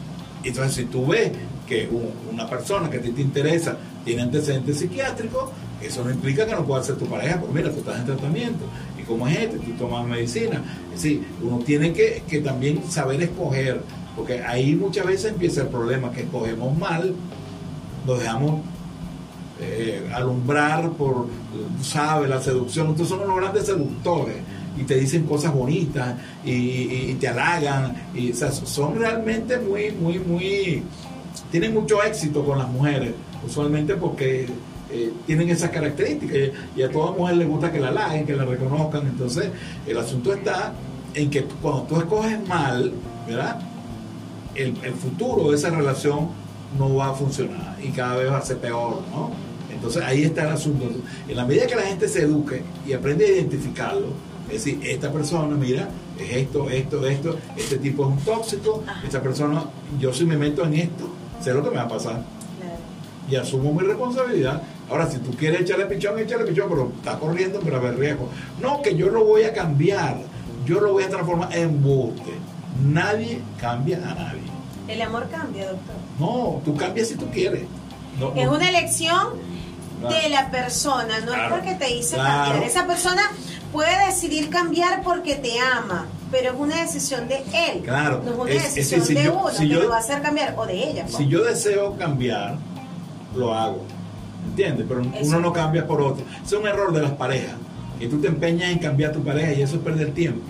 Entonces, 0.43 0.75
si 0.75 0.85
tú 0.85 1.07
ves 1.07 1.31
que 1.65 1.89
una 2.31 2.49
persona 2.49 2.89
que 2.89 2.97
a 2.97 3.01
ti 3.01 3.11
te 3.11 3.21
interesa 3.21 3.77
tiene 4.03 4.23
antecedentes 4.23 4.79
psiquiátricos, 4.79 5.51
eso 5.81 6.03
no 6.03 6.11
implica 6.11 6.45
que 6.45 6.53
no 6.53 6.65
pueda 6.65 6.83
ser 6.83 6.95
tu 6.97 7.05
pareja, 7.05 7.39
porque 7.39 7.55
mira, 7.55 7.71
tú 7.71 7.79
estás 7.79 7.99
en 7.99 8.05
tratamiento, 8.05 8.65
y 8.99 9.03
como 9.03 9.27
es 9.27 9.37
este, 9.37 9.57
tú 9.57 9.71
tomas 9.71 10.05
medicina. 10.05 10.61
Es 10.93 11.01
decir, 11.01 11.25
uno 11.41 11.59
tiene 11.59 11.93
que, 11.93 12.41
también 12.43 12.83
saber 12.89 13.21
escoger, 13.21 13.81
porque 14.15 14.41
ahí 14.41 14.75
muchas 14.75 15.05
veces 15.05 15.31
empieza 15.31 15.61
el 15.61 15.67
problema, 15.67 16.11
que 16.11 16.21
escogemos 16.21 16.77
mal, 16.77 17.13
nos 18.05 18.19
dejamos 18.19 18.61
eh, 19.65 20.11
alumbrar 20.13 20.91
por, 20.91 21.27
sabe, 21.81 22.27
la 22.27 22.41
seducción. 22.41 22.87
Entonces 22.87 23.09
somos 23.09 23.27
los 23.27 23.37
grandes 23.37 23.65
seductores 23.65 24.35
y 24.77 24.83
te 24.83 24.95
dicen 24.95 25.23
cosas 25.25 25.53
bonitas 25.53 26.15
y, 26.43 27.13
te 27.15 27.27
halagan. 27.27 27.95
Y, 28.13 28.33
son 28.33 28.95
realmente 28.97 29.57
muy, 29.57 29.91
muy, 29.91 30.19
muy... 30.19 30.83
Tienen 31.51 31.73
mucho 31.73 32.03
éxito 32.03 32.43
con 32.43 32.57
las 32.57 32.67
mujeres, 32.67 33.13
usualmente 33.45 33.95
porque 33.95 34.47
eh, 34.91 35.13
tienen 35.25 35.49
esas 35.49 35.69
características 35.69 36.37
y, 36.75 36.81
a 36.81 36.91
toda 36.91 37.11
mujer 37.11 37.37
le 37.37 37.45
gusta 37.45 37.71
que 37.71 37.79
la 37.79 37.89
halaguen, 37.89 38.25
que 38.25 38.35
la 38.35 38.45
reconozcan. 38.45 39.07
Entonces, 39.07 39.49
el 39.87 39.97
asunto 39.97 40.33
está 40.33 40.73
en 41.13 41.29
que 41.29 41.43
cuando 41.61 41.83
tú 41.83 41.97
escoges 41.97 42.47
mal, 42.47 42.91
¿verdad? 43.27 43.59
El, 44.55 44.75
el 44.83 44.93
futuro 44.93 45.49
de 45.49 45.55
esa 45.55 45.69
relación 45.69 46.29
no 46.77 46.95
va 46.95 47.09
a 47.09 47.13
funcionar 47.13 47.77
y 47.81 47.89
cada 47.89 48.15
vez 48.15 48.31
va 48.31 48.37
a 48.37 48.41
ser 48.41 48.57
peor, 48.57 49.01
¿no? 49.11 49.31
Entonces 49.83 50.03
ahí 50.03 50.23
está 50.23 50.43
el 50.43 50.53
asunto. 50.53 50.85
En 51.27 51.35
la 51.35 51.43
medida 51.43 51.67
que 51.67 51.75
la 51.75 51.81
gente 51.81 52.07
se 52.07 52.21
eduque 52.21 52.63
y 52.87 52.93
aprende 52.93 53.25
a 53.25 53.29
identificarlo, 53.31 54.07
es 54.47 54.63
decir, 54.63 54.79
esta 54.81 55.11
persona, 55.11 55.57
mira, 55.57 55.89
es 56.17 56.37
esto, 56.37 56.69
esto, 56.69 57.05
esto, 57.05 57.37
este 57.57 57.79
tipo 57.79 58.03
es 58.03 58.09
un 58.11 58.17
tóxico, 58.19 58.81
esta 59.03 59.21
persona, 59.21 59.65
yo 59.99 60.13
si 60.13 60.23
me 60.23 60.37
meto 60.37 60.63
en 60.63 60.75
esto, 60.75 61.09
sé 61.41 61.53
lo 61.53 61.61
que 61.61 61.69
me 61.69 61.75
va 61.75 61.81
a 61.81 61.87
pasar. 61.89 62.23
Y 63.29 63.35
asumo 63.35 63.73
mi 63.73 63.85
responsabilidad. 63.85 64.61
Ahora, 64.89 65.11
si 65.11 65.17
tú 65.17 65.31
quieres 65.31 65.61
echarle 65.61 65.85
pichón, 65.87 66.17
échale 66.17 66.45
pichón, 66.45 66.69
pero 66.69 66.91
está 66.95 67.19
corriendo 67.19 67.59
un 67.59 67.65
grave 67.65 67.91
riesgo. 67.91 68.29
No, 68.61 68.81
que 68.81 68.95
yo 68.95 69.09
lo 69.09 69.25
voy 69.25 69.43
a 69.43 69.51
cambiar, 69.51 70.15
yo 70.65 70.79
lo 70.79 70.93
voy 70.93 71.03
a 71.03 71.09
transformar 71.09 71.53
en 71.57 71.83
buste. 71.83 72.31
Nadie 72.85 73.41
cambia 73.59 73.97
a 73.97 74.15
nadie. 74.15 74.43
El 74.87 75.01
amor 75.01 75.27
cambia, 75.29 75.71
doctor. 75.71 75.95
No, 76.21 76.61
tú 76.63 76.73
cambias 76.77 77.09
si 77.09 77.15
tú 77.15 77.29
quieres. 77.31 77.63
es 78.33 78.47
una 78.47 78.69
elección 78.69 79.52
de 80.09 80.29
la 80.29 80.51
persona, 80.51 81.19
no 81.21 81.33
es 81.33 81.49
porque 81.49 81.75
te 81.75 81.95
hice 81.95 82.17
cambiar. 82.17 82.63
Esa 82.63 82.85
persona 82.85 83.21
puede 83.71 84.05
decidir 84.05 84.49
cambiar 84.49 85.01
porque 85.03 85.35
te 85.35 85.59
ama, 85.59 86.05
pero 86.31 86.51
es 86.51 86.55
una 86.57 86.81
decisión 86.81 87.27
de 87.27 87.43
él. 87.53 87.81
Claro. 87.83 88.21
No 88.23 88.31
es 88.31 88.37
una 88.37 88.63
decisión 88.63 89.05
de 89.05 89.29
uno 89.29 89.49
que 89.57 89.65
lo 89.65 89.89
va 89.89 89.97
a 89.97 89.99
hacer 89.99 90.21
cambiar 90.21 90.53
o 90.57 90.65
de 90.65 90.89
ella. 90.89 91.07
Si 91.07 91.15
pues. 91.15 91.27
yo 91.27 91.43
deseo 91.43 91.97
cambiar, 91.97 92.55
lo 93.35 93.53
hago. 93.53 93.83
¿Entiendes? 94.45 94.85
Pero 94.87 95.01
uno 95.21 95.39
no 95.39 95.53
cambia 95.53 95.87
por 95.87 96.01
otro. 96.01 96.25
Es 96.45 96.51
un 96.51 96.67
error 96.67 96.93
de 96.93 97.01
las 97.01 97.11
parejas. 97.11 97.55
Que 97.97 98.07
tú 98.07 98.19
te 98.19 98.27
empeñas 98.27 98.71
en 98.71 98.79
cambiar 98.79 99.11
a 99.11 99.13
tu 99.13 99.23
pareja 99.23 99.53
y 99.53 99.61
eso 99.61 99.77
es 99.77 99.81
perder 99.81 100.13
tiempo. 100.13 100.41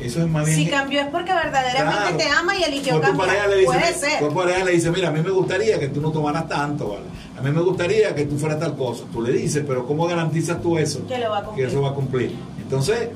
Eso 0.00 0.20
es 0.20 0.28
más 0.28 0.46
bien. 0.46 0.56
Si 0.56 0.66
cambió 0.66 1.00
es 1.00 1.08
porque 1.08 1.32
verdaderamente 1.32 2.24
te 2.24 2.30
ama 2.30 2.56
y 2.56 2.62
eligió 2.62 3.00
cambiar. 3.00 3.12
Tu 3.12 3.18
pareja 3.18 3.46
le 3.46 3.56
dice, 3.56 3.66
Puede 3.66 3.94
ser. 3.94 4.28
Pareja 4.34 4.64
le 4.64 4.72
dice, 4.72 4.90
mira, 4.90 5.08
a 5.08 5.12
mí 5.12 5.20
me 5.22 5.30
gustaría 5.30 5.78
que 5.78 5.88
tú 5.88 6.00
no 6.00 6.10
tomaras 6.10 6.48
tanto, 6.48 6.88
¿vale? 6.88 7.04
A 7.38 7.42
mí 7.42 7.50
me 7.50 7.60
gustaría 7.62 8.14
que 8.14 8.26
tú 8.26 8.38
fueras 8.38 8.58
tal 8.58 8.76
cosa. 8.76 9.04
Tú 9.12 9.22
le 9.22 9.32
dices, 9.32 9.64
pero 9.66 9.86
¿cómo 9.86 10.06
garantizas 10.06 10.60
tú 10.60 10.78
eso? 10.78 11.06
Que 11.06 11.18
lo 11.18 11.30
va 11.30 11.38
a 11.38 11.44
cumplir. 11.44 11.66
Que 11.66 11.72
eso 11.72 11.82
va 11.82 11.90
a 11.90 11.94
cumplir. 11.94 12.34
Entonces, 12.60 13.08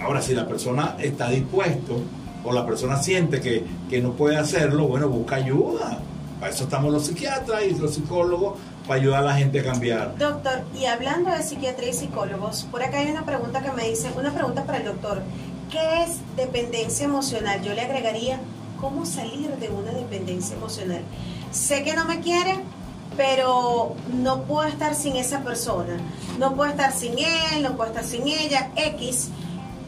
ahora 0.00 0.22
si 0.22 0.34
la 0.34 0.46
persona 0.46 0.96
está 1.00 1.30
dispuesto 1.30 2.00
o 2.44 2.52
la 2.52 2.64
persona 2.64 2.96
siente 3.02 3.40
que, 3.40 4.00
no 4.00 4.12
puede 4.12 4.36
hacerlo, 4.36 4.86
bueno, 4.86 5.08
busca 5.08 5.36
ayuda. 5.36 5.98
Para 6.38 6.52
eso 6.52 6.64
estamos 6.64 6.92
los 6.92 7.06
psiquiatras 7.06 7.64
y 7.64 7.74
los 7.74 7.94
psicólogos, 7.94 8.58
para 8.86 9.00
ayudar 9.00 9.22
a 9.22 9.26
la 9.26 9.34
gente 9.34 9.60
a 9.60 9.64
cambiar. 9.64 10.16
Doctor, 10.18 10.62
y 10.78 10.84
hablando 10.84 11.30
de 11.30 11.42
psiquiatría 11.42 11.90
y 11.90 11.92
psicólogos, 11.94 12.68
por 12.70 12.82
acá 12.82 12.98
hay 12.98 13.10
una 13.10 13.24
pregunta 13.24 13.62
que 13.62 13.72
me 13.72 13.88
dice, 13.88 14.10
una 14.16 14.32
pregunta 14.32 14.64
para 14.64 14.78
el 14.78 14.84
doctor. 14.84 15.22
¿Qué 15.70 16.04
es 16.04 16.18
dependencia 16.36 17.04
emocional? 17.04 17.62
Yo 17.62 17.74
le 17.74 17.82
agregaría, 17.82 18.38
¿cómo 18.80 19.04
salir 19.04 19.50
de 19.56 19.68
una 19.68 19.90
dependencia 19.92 20.56
emocional? 20.56 21.02
Sé 21.50 21.82
que 21.82 21.94
no 21.94 22.04
me 22.04 22.20
quiere, 22.20 22.58
pero 23.16 23.96
no 24.12 24.42
puedo 24.44 24.68
estar 24.68 24.94
sin 24.94 25.16
esa 25.16 25.42
persona, 25.42 25.96
no 26.38 26.54
puedo 26.54 26.70
estar 26.70 26.92
sin 26.92 27.18
él, 27.18 27.62
no 27.62 27.76
puedo 27.76 27.90
estar 27.90 28.04
sin 28.04 28.28
ella, 28.28 28.70
X. 28.76 29.28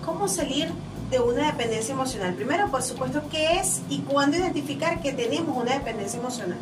¿Cómo 0.04 0.26
salir 0.26 0.68
de 1.10 1.20
una 1.20 1.46
dependencia 1.46 1.92
emocional? 1.92 2.34
Primero, 2.34 2.70
por 2.70 2.82
supuesto, 2.82 3.22
¿qué 3.30 3.58
es 3.60 3.80
y 3.88 3.98
cuándo 3.98 4.36
identificar 4.36 5.00
que 5.00 5.12
tenemos 5.12 5.56
una 5.56 5.74
dependencia 5.74 6.18
emocional? 6.18 6.58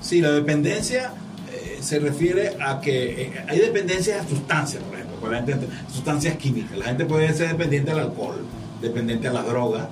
Sí, 0.00 0.20
la 0.20 0.30
dependencia 0.30 1.12
eh, 1.52 1.78
se 1.80 1.98
refiere 1.98 2.56
a 2.60 2.80
que 2.80 3.22
eh, 3.22 3.44
hay 3.48 3.58
dependencias 3.58 4.24
a 4.24 4.28
sustancias, 4.28 4.82
por 4.84 4.94
ejemplo, 4.94 5.07
ejemplo, 5.34 5.68
sustancias 5.92 6.36
químicas. 6.36 6.76
La 6.78 6.86
gente 6.86 7.04
puede 7.04 7.32
ser 7.32 7.48
dependiente 7.48 7.90
al 7.90 8.00
alcohol, 8.00 8.44
dependiente 8.80 9.28
a 9.28 9.32
las 9.32 9.46
drogas, 9.46 9.88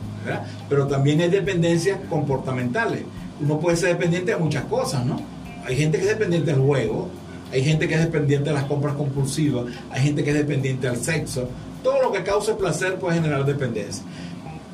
pero 0.69 0.87
también 0.87 1.21
hay 1.21 1.29
dependencias 1.29 1.99
comportamentales. 2.09 3.03
Uno 3.41 3.61
puede 3.61 3.77
ser 3.77 3.91
dependiente 3.91 4.33
de 4.33 4.39
muchas 4.39 4.65
cosas, 4.65 5.05
¿no? 5.05 5.21
Hay 5.65 5.77
gente 5.77 5.99
que 5.99 6.05
es 6.05 6.11
dependiente 6.11 6.53
del 6.53 6.61
juego, 6.61 7.09
hay 7.53 7.63
gente 7.63 7.89
que 7.89 7.95
es 7.95 8.01
dependiente 8.01 8.51
de 8.51 8.55
las 8.55 8.65
compras 8.65 8.95
compulsivas, 8.95 9.67
hay 9.91 10.03
gente 10.03 10.25
que 10.25 10.31
es 10.31 10.37
dependiente 10.37 10.89
al 10.89 10.97
sexo. 10.97 11.49
Todo 11.83 12.03
lo 12.03 12.13
que 12.13 12.23
cause 12.23 12.55
placer 12.55 12.97
puede 12.97 13.17
generar 13.17 13.45
dependencia. 13.45 14.05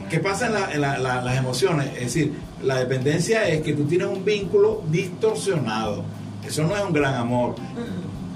¿Qué 0.08 0.20
pasa 0.20 0.46
en, 0.74 0.80
las 0.82 1.38
emociones? 1.38 1.88
Es 1.94 2.14
decir, 2.14 2.34
la 2.62 2.78
dependencia 2.78 3.48
es 3.48 3.62
que 3.62 3.72
tú 3.72 3.84
tienes 3.84 4.08
un 4.08 4.24
vínculo 4.24 4.82
distorsionado. 4.90 6.04
Eso 6.46 6.64
no 6.64 6.76
es 6.76 6.82
un 6.82 6.92
gran 6.92 7.14
amor. 7.14 7.54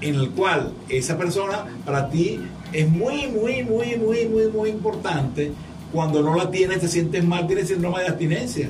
En 0.01 0.15
el 0.15 0.29
cual 0.31 0.73
esa 0.89 1.17
persona 1.17 1.65
para 1.85 2.09
ti 2.09 2.39
es 2.71 2.89
muy, 2.89 3.27
muy, 3.27 3.63
muy, 3.63 3.95
muy, 3.95 4.25
muy, 4.25 4.47
muy 4.47 4.69
importante. 4.69 5.51
Cuando 5.91 6.21
no 6.21 6.35
la 6.35 6.51
tienes 6.51 6.81
te 6.81 6.87
sientes 6.87 7.23
mal, 7.23 7.47
tienes 7.47 7.69
síndrome 7.69 8.01
de 8.01 8.07
abstinencia. 8.07 8.69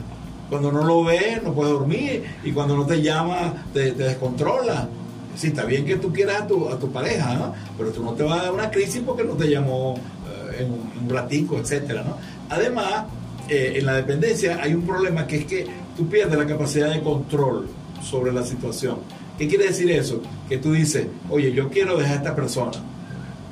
Cuando 0.50 0.72
no 0.72 0.84
lo 0.84 1.04
ves, 1.04 1.44
no 1.44 1.54
puedes 1.54 1.74
dormir. 1.74 2.24
Y 2.44 2.52
cuando 2.52 2.78
no 2.78 2.86
te 2.86 3.02
llama, 3.02 3.66
te, 3.74 3.92
descontrola. 3.92 4.88
Sí, 5.36 5.48
está 5.48 5.66
bien 5.66 5.86
que 5.86 5.98
tú 5.98 6.12
quieras 6.14 6.44
a 6.44 6.48
tu, 6.48 6.70
a 6.70 6.80
tu 6.80 6.92
pareja, 6.92 7.34
¿no? 7.36 7.54
Pero 7.78 7.92
tú 7.92 8.04
no 8.04 8.14
te 8.14 8.24
vas 8.24 8.40
a 8.40 8.44
dar 8.44 8.54
una 8.54 8.72
crisis 8.72 9.02
porque 9.06 9.24
no 9.24 9.34
te 9.34 9.50
llamó 9.50 9.96
eh, 9.96 10.64
en, 10.64 10.72
un, 10.72 11.10
ratico, 11.10 11.58
etcétera, 11.58 12.04
¿no? 12.04 12.18
Además, 12.50 13.06
eh, 13.50 13.74
en 13.76 13.86
la 13.86 13.94
dependencia 13.94 14.60
hay 14.62 14.74
un 14.74 14.84
problema 14.84 15.28
que 15.28 15.38
es 15.38 15.46
que 15.46 15.68
tú 15.96 16.08
pierdes 16.08 16.38
la 16.38 16.46
capacidad 16.48 16.92
de 16.92 17.02
control 17.02 17.68
sobre 18.02 18.32
la 18.32 18.44
situación. 18.44 18.98
¿Qué 19.38 19.48
quiere 19.48 19.66
decir 19.66 19.92
eso? 19.92 20.22
Que 20.50 20.58
tú 20.58 20.74
dices, 20.74 21.08
oye, 21.30 21.52
yo 21.54 21.70
quiero 21.70 21.98
dejar 21.98 22.14
a 22.14 22.18
esta 22.18 22.36
persona 22.36 22.72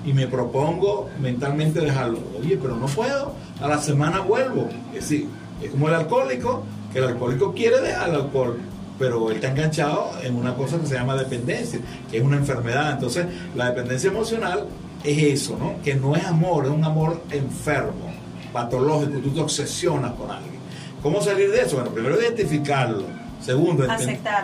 y 0.06 0.14
me 0.14 0.28
propongo 0.28 1.10
mentalmente 1.20 1.80
dejarlo. 1.80 2.20
Oye, 2.40 2.58
pero 2.62 2.76
no 2.76 2.88
puedo, 2.88 3.34
a 3.62 3.68
la 3.68 3.80
semana 3.80 4.22
vuelvo. 4.22 4.70
Es 4.94 5.10
decir, 5.10 5.28
es 5.62 5.72
como 5.72 5.88
el 5.88 5.96
alcohólico 5.96 6.64
el 6.96 7.04
alcohólico 7.04 7.54
quiere 7.54 7.82
dejar 7.82 8.10
el 8.10 8.16
alcohol, 8.16 8.58
pero 8.98 9.30
él 9.30 9.36
está 9.36 9.52
enganchado 9.52 10.12
en 10.24 10.36
una 10.36 10.56
cosa 10.56 10.80
que 10.80 10.88
se 10.88 10.96
llama 10.96 11.16
dependencia, 11.16 11.80
que 12.10 12.18
es 12.18 12.24
una 12.24 12.38
enfermedad. 12.38 12.94
Entonces, 12.94 13.26
la 13.54 13.70
dependencia 13.70 14.10
emocional 14.10 14.66
es 15.04 15.42
eso, 15.42 15.58
¿no? 15.60 15.76
Que 15.84 15.96
no 15.96 16.16
es 16.16 16.24
amor, 16.24 16.66
es 16.66 16.72
un 16.72 16.86
amor 16.86 17.22
enfermo, 17.32 18.14
patológico, 18.54 19.20
tú 19.20 19.32
te 19.32 19.42
obsesionas 19.42 20.14
con 20.14 20.32
alguien. 20.32 20.56
¿Cómo 21.04 21.22
salir 21.22 21.52
de 21.52 21.62
eso? 21.62 21.76
Bueno, 21.76 21.92
primero 21.92 22.20
identificarlo. 22.20 23.04
Segundo, 23.46 23.86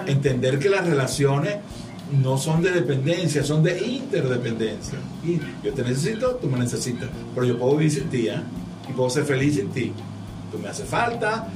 entender 0.06 0.60
que 0.60 0.70
las 0.70 0.86
relaciones 0.86 1.56
no 2.22 2.38
son 2.38 2.62
de 2.62 2.72
dependencia, 2.72 3.44
son 3.44 3.64
de 3.64 3.80
interdependencia. 3.80 5.00
Y 5.24 5.40
yo 5.66 5.74
te 5.74 5.84
necesito, 5.84 6.36
tú 6.36 6.48
me 6.48 6.60
necesitas, 6.60 7.10
pero 7.34 7.48
yo 7.48 7.58
puedo 7.58 7.78
vivir 7.78 7.92
sin 7.92 8.10
ti, 8.10 8.28
¿eh? 8.28 8.42
Y 8.88 8.94
puedo 8.94 9.10
ser 9.10 9.24
feliz 9.24 9.56
sin 9.56 9.70
ti. 9.70 9.92
Tú 10.52 10.60
me 10.60 10.70
hace 10.70 10.84
falta, 10.84 11.48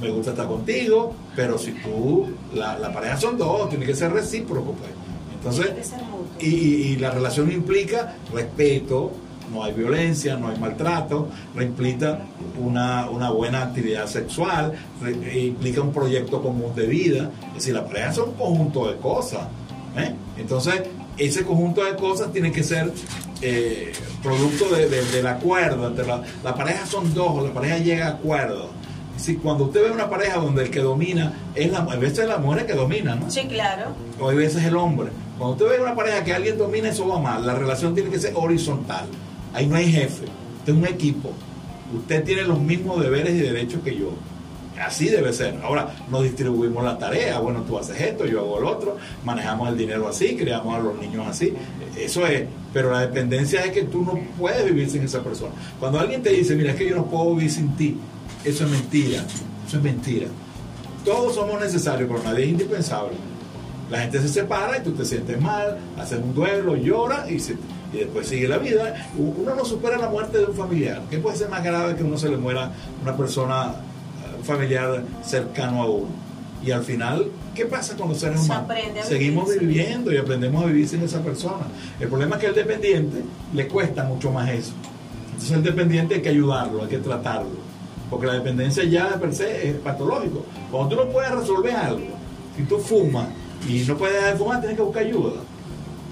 me 0.00 0.10
gusta 0.10 0.32
estar 0.32 0.46
contigo, 0.46 1.14
pero 1.34 1.56
si 1.56 1.72
tú, 1.72 2.28
la, 2.54 2.78
la 2.78 2.92
pareja 2.92 3.16
son 3.16 3.38
dos, 3.38 3.70
tiene 3.70 3.86
que 3.86 3.94
ser 3.94 4.12
recíproco, 4.12 4.72
pues. 4.72 4.90
Entonces, 5.34 5.92
y, 6.38 6.46
y, 6.46 6.96
la 6.96 7.12
relación 7.12 7.50
implica 7.50 8.14
respeto, 8.32 9.12
no 9.52 9.64
hay 9.64 9.72
violencia, 9.72 10.36
no 10.36 10.48
hay 10.48 10.58
maltrato, 10.58 11.28
implica 11.60 12.20
una, 12.58 13.08
una 13.10 13.30
buena 13.30 13.62
actividad 13.62 14.06
sexual, 14.06 14.72
implica 15.34 15.80
un 15.80 15.92
proyecto 15.92 16.42
común 16.42 16.74
de 16.74 16.86
vida. 16.86 17.30
Es 17.48 17.54
decir, 17.54 17.74
la 17.74 17.84
pareja 17.84 18.12
son 18.12 18.30
un 18.30 18.34
conjunto 18.34 18.90
de 18.90 18.96
cosas. 18.98 19.42
¿eh? 19.96 20.14
Entonces, 20.38 20.82
ese 21.16 21.44
conjunto 21.44 21.84
de 21.84 21.96
cosas 21.96 22.32
tiene 22.32 22.52
que 22.52 22.62
ser 22.62 22.92
eh, 23.42 23.92
producto 24.22 24.68
de, 24.74 24.88
del 24.88 25.26
acuerdo. 25.26 25.90
la, 25.90 26.22
la, 26.42 26.54
pareja 26.54 26.86
son 26.86 27.12
dos, 27.14 27.42
la 27.42 27.52
pareja 27.52 27.78
llega 27.78 28.06
a 28.06 28.10
acuerdo. 28.10 28.70
Si 29.16 29.36
cuando 29.36 29.64
usted 29.64 29.82
ve 29.82 29.90
una 29.90 30.08
pareja 30.08 30.38
donde 30.38 30.62
el 30.62 30.70
que 30.70 30.80
domina 30.80 31.34
es 31.54 31.70
la 31.70 31.80
a 31.80 31.96
veces 31.96 32.20
es 32.20 32.28
la 32.28 32.38
mujer 32.38 32.66
que 32.66 32.72
domina, 32.72 33.16
¿no? 33.16 33.30
Sí, 33.30 33.42
claro. 33.46 33.88
O 34.18 34.30
a 34.30 34.34
veces 34.34 34.64
el 34.64 34.76
hombre. 34.76 35.10
Cuando 35.36 35.56
usted 35.56 35.78
ve 35.78 35.82
una 35.82 35.94
pareja 35.94 36.24
que 36.24 36.32
alguien 36.32 36.56
domina, 36.56 36.88
eso 36.88 37.06
va 37.06 37.18
mal. 37.18 37.46
La 37.46 37.54
relación 37.54 37.94
tiene 37.94 38.08
que 38.08 38.18
ser 38.18 38.32
horizontal. 38.34 39.06
Ahí 39.52 39.66
no 39.66 39.76
hay 39.76 39.90
jefe. 39.90 40.24
Usted 40.58 40.72
es 40.72 40.78
un 40.78 40.86
equipo. 40.86 41.32
Usted 41.94 42.24
tiene 42.24 42.42
los 42.42 42.60
mismos 42.60 43.02
deberes 43.02 43.34
y 43.34 43.40
derechos 43.40 43.80
que 43.82 43.96
yo. 43.96 44.12
Así 44.80 45.08
debe 45.08 45.32
ser. 45.32 45.58
Ahora 45.62 45.94
nos 46.10 46.22
distribuimos 46.22 46.82
la 46.82 46.96
tarea. 46.96 47.38
Bueno, 47.40 47.62
tú 47.62 47.78
haces 47.78 48.00
esto, 48.00 48.24
yo 48.24 48.40
hago 48.40 48.58
el 48.58 48.64
otro. 48.64 48.96
Manejamos 49.24 49.68
el 49.68 49.76
dinero 49.76 50.08
así, 50.08 50.36
creamos 50.36 50.74
a 50.74 50.78
los 50.78 50.98
niños 50.98 51.26
así. 51.26 51.52
Eso 51.98 52.26
es. 52.26 52.44
Pero 52.72 52.90
la 52.90 53.00
dependencia 53.00 53.64
es 53.64 53.72
que 53.72 53.82
tú 53.82 54.02
no 54.02 54.18
puedes 54.38 54.64
vivir 54.64 54.88
sin 54.88 55.02
esa 55.02 55.22
persona. 55.22 55.52
Cuando 55.78 55.98
alguien 55.98 56.22
te 56.22 56.30
dice, 56.30 56.54
mira, 56.54 56.70
es 56.70 56.76
que 56.76 56.88
yo 56.88 56.96
no 56.96 57.06
puedo 57.06 57.34
vivir 57.34 57.50
sin 57.50 57.76
ti, 57.76 57.98
eso 58.44 58.64
es 58.64 58.70
mentira. 58.70 59.24
Eso 59.66 59.76
es 59.76 59.82
mentira. 59.82 60.28
Todos 61.04 61.34
somos 61.34 61.60
necesarios, 61.60 62.08
pero 62.10 62.22
nadie 62.22 62.44
es 62.44 62.50
indispensable. 62.50 63.14
La 63.90 64.00
gente 64.00 64.20
se 64.20 64.28
separa 64.28 64.78
y 64.78 64.82
tú 64.82 64.92
te 64.92 65.04
sientes 65.04 65.40
mal, 65.40 65.78
haces 65.98 66.20
un 66.22 66.32
duelo, 66.34 66.76
lloras 66.76 67.30
y 67.30 67.40
se 67.40 67.56
y 67.92 67.98
después 67.98 68.28
sigue 68.28 68.48
la 68.48 68.58
vida. 68.58 69.10
Uno 69.16 69.54
no 69.54 69.64
supera 69.64 69.98
la 69.98 70.08
muerte 70.08 70.38
de 70.38 70.46
un 70.46 70.54
familiar. 70.54 71.02
¿Qué 71.10 71.18
puede 71.18 71.36
ser 71.36 71.48
más 71.48 71.64
grave 71.64 71.96
que 71.96 72.04
uno 72.04 72.16
se 72.16 72.28
le 72.28 72.36
muera 72.36 72.66
a 72.66 72.72
una 73.02 73.16
persona, 73.16 73.74
un 74.36 74.44
familiar 74.44 75.02
cercano 75.24 75.82
a 75.82 75.90
uno? 75.90 76.30
Y 76.62 76.70
al 76.72 76.84
final, 76.84 77.26
¿qué 77.54 77.64
pasa 77.64 77.96
con 77.96 78.10
los 78.10 78.18
seres 78.18 78.40
humanos? 78.44 78.68
Seguimos 79.02 79.48
viviendo 79.58 80.12
y 80.12 80.18
aprendemos 80.18 80.62
a 80.62 80.66
vivir 80.66 80.86
sin 80.86 81.02
esa 81.02 81.22
persona. 81.22 81.66
El 81.98 82.08
problema 82.08 82.36
es 82.36 82.42
que 82.42 82.48
el 82.48 82.54
dependiente 82.54 83.22
le 83.54 83.66
cuesta 83.66 84.04
mucho 84.04 84.30
más 84.30 84.50
eso. 84.50 84.72
Entonces 85.26 85.52
el 85.52 85.62
dependiente 85.62 86.16
hay 86.16 86.22
que 86.22 86.28
ayudarlo, 86.28 86.82
hay 86.82 86.88
que 86.88 86.98
tratarlo. 86.98 87.70
Porque 88.10 88.26
la 88.26 88.34
dependencia 88.34 88.84
ya 88.84 89.12
de 89.12 89.18
per 89.18 89.34
se 89.34 89.70
es 89.70 89.76
patológico. 89.76 90.44
Cuando 90.70 90.96
tú 90.96 91.02
no 91.02 91.10
puedes 91.10 91.30
resolver 91.30 91.74
algo, 91.74 92.08
si 92.56 92.64
tú 92.64 92.78
fumas 92.78 93.28
y 93.66 93.84
no 93.86 93.96
puedes 93.96 94.16
dejar 94.16 94.32
de 94.32 94.38
fumar, 94.38 94.60
tienes 94.60 94.76
que 94.76 94.82
buscar 94.82 95.04
ayuda 95.04 95.40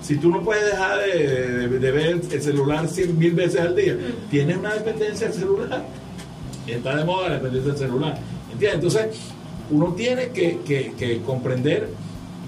si 0.02 0.16
tú 0.16 0.30
no 0.30 0.42
puedes 0.42 0.64
dejar 0.64 0.98
de, 1.00 1.78
ver 1.78 2.20
el 2.30 2.42
celular 2.42 2.88
cien 2.88 3.18
mil 3.18 3.32
veces 3.32 3.60
al 3.60 3.74
día, 3.74 3.96
tienes 4.30 4.56
una 4.56 4.74
dependencia 4.74 5.28
del 5.28 5.38
celular. 5.38 5.84
Está 6.66 6.96
de 6.96 7.04
moda 7.04 7.28
la 7.28 7.34
dependencia 7.34 7.72
del 7.72 7.80
celular. 7.80 8.18
¿Entiendes? 8.52 8.74
Entonces, 8.74 9.20
uno 9.70 9.92
tiene 9.94 10.28
que, 10.30 11.22
comprender 11.26 11.88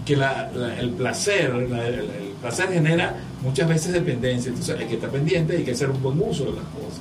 que 0.04 0.14
el 0.14 0.90
placer, 0.90 1.50
el, 1.50 2.34
placer 2.40 2.68
genera 2.72 3.16
muchas 3.42 3.68
veces 3.68 3.92
dependencia. 3.92 4.50
Entonces, 4.50 4.78
hay 4.78 4.86
que 4.86 4.94
estar 4.94 5.10
pendiente 5.10 5.54
y 5.54 5.58
hay 5.58 5.64
que 5.64 5.72
hacer 5.72 5.90
un 5.90 6.02
buen 6.02 6.20
uso 6.20 6.44
de 6.44 6.52
las 6.52 6.64
cosas. 6.64 7.00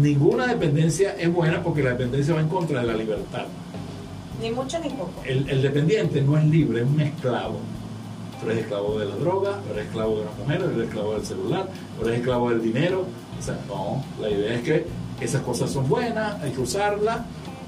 Ninguna 0.00 0.46
dependencia 0.46 1.14
es 1.18 1.32
buena 1.32 1.62
porque 1.62 1.82
la 1.82 1.90
dependencia 1.90 2.34
va 2.34 2.40
en 2.40 2.48
contra 2.48 2.80
de 2.80 2.86
la 2.86 2.94
libertad. 2.94 3.46
Ni 4.40 4.50
mucho 4.50 4.78
ni 4.78 4.90
poco. 4.90 5.22
El, 5.24 5.48
el 5.48 5.62
dependiente 5.62 6.22
no 6.22 6.38
es 6.38 6.44
libre, 6.44 6.82
es 6.82 6.86
un 6.86 7.00
esclavo 7.00 7.60
tú 8.40 8.50
eres 8.50 8.62
esclavo 8.62 8.98
de 8.98 9.06
la 9.06 9.16
droga, 9.16 9.60
eres 9.72 9.86
esclavo 9.86 10.16
de 10.16 10.22
una 10.22 10.30
mujer, 10.32 10.62
eres 10.62 10.88
esclavo 10.88 11.14
del 11.14 11.26
celular, 11.26 11.68
eres 12.02 12.18
esclavo 12.18 12.50
del 12.50 12.62
dinero. 12.62 13.04
O 13.38 13.42
sea, 13.42 13.58
no, 13.68 14.04
la 14.20 14.30
idea 14.30 14.54
es 14.54 14.62
que 14.62 14.86
esas 15.20 15.42
cosas 15.42 15.70
son 15.70 15.88
buenas, 15.88 16.40
hay 16.42 16.52
que 16.52 16.60
usarlas 16.60 17.20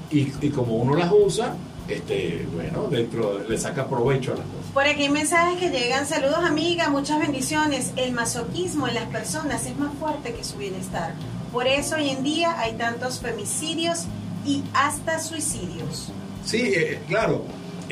y, 0.09 0.25
como 0.49 0.75
uno 0.75 0.95
las 0.95 1.11
usa, 1.11 1.55
este, 1.87 2.45
bueno, 2.53 2.87
dentro 2.89 3.39
le 3.47 3.57
saca 3.57 3.87
provecho 3.87 4.33
a 4.33 4.37
las 4.37 4.45
cosas. 4.45 4.71
Por 4.73 4.85
aquí 4.85 5.03
hay 5.03 5.09
mensajes 5.09 5.59
que 5.59 5.69
llegan, 5.69 6.05
saludos 6.05 6.39
amiga, 6.39 6.89
muchas 6.89 7.19
bendiciones. 7.19 7.91
El 7.95 8.13
masoquismo 8.13 8.87
en 8.87 8.95
las 8.95 9.05
personas 9.05 9.65
es 9.65 9.77
más 9.77 9.93
fuerte 9.99 10.33
que 10.33 10.43
su 10.43 10.57
bienestar. 10.57 11.13
Por 11.51 11.67
eso 11.67 11.95
hoy 11.95 12.09
en 12.09 12.23
día 12.23 12.57
hay 12.59 12.73
tantos 12.73 13.19
femicidios 13.19 14.05
y 14.45 14.63
hasta 14.73 15.19
suicidios. 15.19 16.11
Sí, 16.45 16.73
eh, 16.75 16.99
claro 17.07 17.43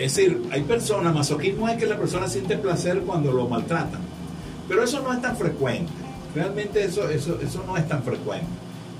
es 0.04 0.16
decir, 0.16 0.48
hay 0.52 0.62
personas, 0.62 1.14
masoquismo 1.14 1.68
es 1.68 1.78
que 1.78 1.86
la 1.86 1.98
persona 1.98 2.28
siente 2.28 2.58
placer 2.58 3.02
cuando 3.02 3.32
lo 3.32 3.48
maltratan, 3.48 4.02
pero 4.68 4.84
eso 4.84 5.02
no 5.02 5.14
es 5.14 5.22
tan 5.22 5.36
frecuente, 5.36 5.92
realmente 6.34 6.84
eso, 6.84 7.10
eso, 7.10 7.40
eso 7.42 7.64
no 7.66 7.76
es 7.76 7.88
tan 7.88 8.04
frecuente. 8.04 8.48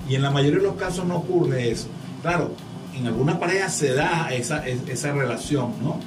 Y 0.10 0.16
en 0.16 0.24
la 0.24 0.32
mayoría 0.32 0.58
de 0.58 0.66
los 0.66 0.76
casos 0.76 1.06
no 1.06 1.18
ocurre 1.18 1.70
eso. 1.70 1.88
Claro, 2.24 2.52
en 2.98 3.06
algunas 3.06 3.38
parejas 3.38 3.76
se 3.76 3.94
da 3.94 4.30
esa, 4.34 4.68
esa 4.68 5.14
relación, 5.14 5.74
¿no? 5.84 6.00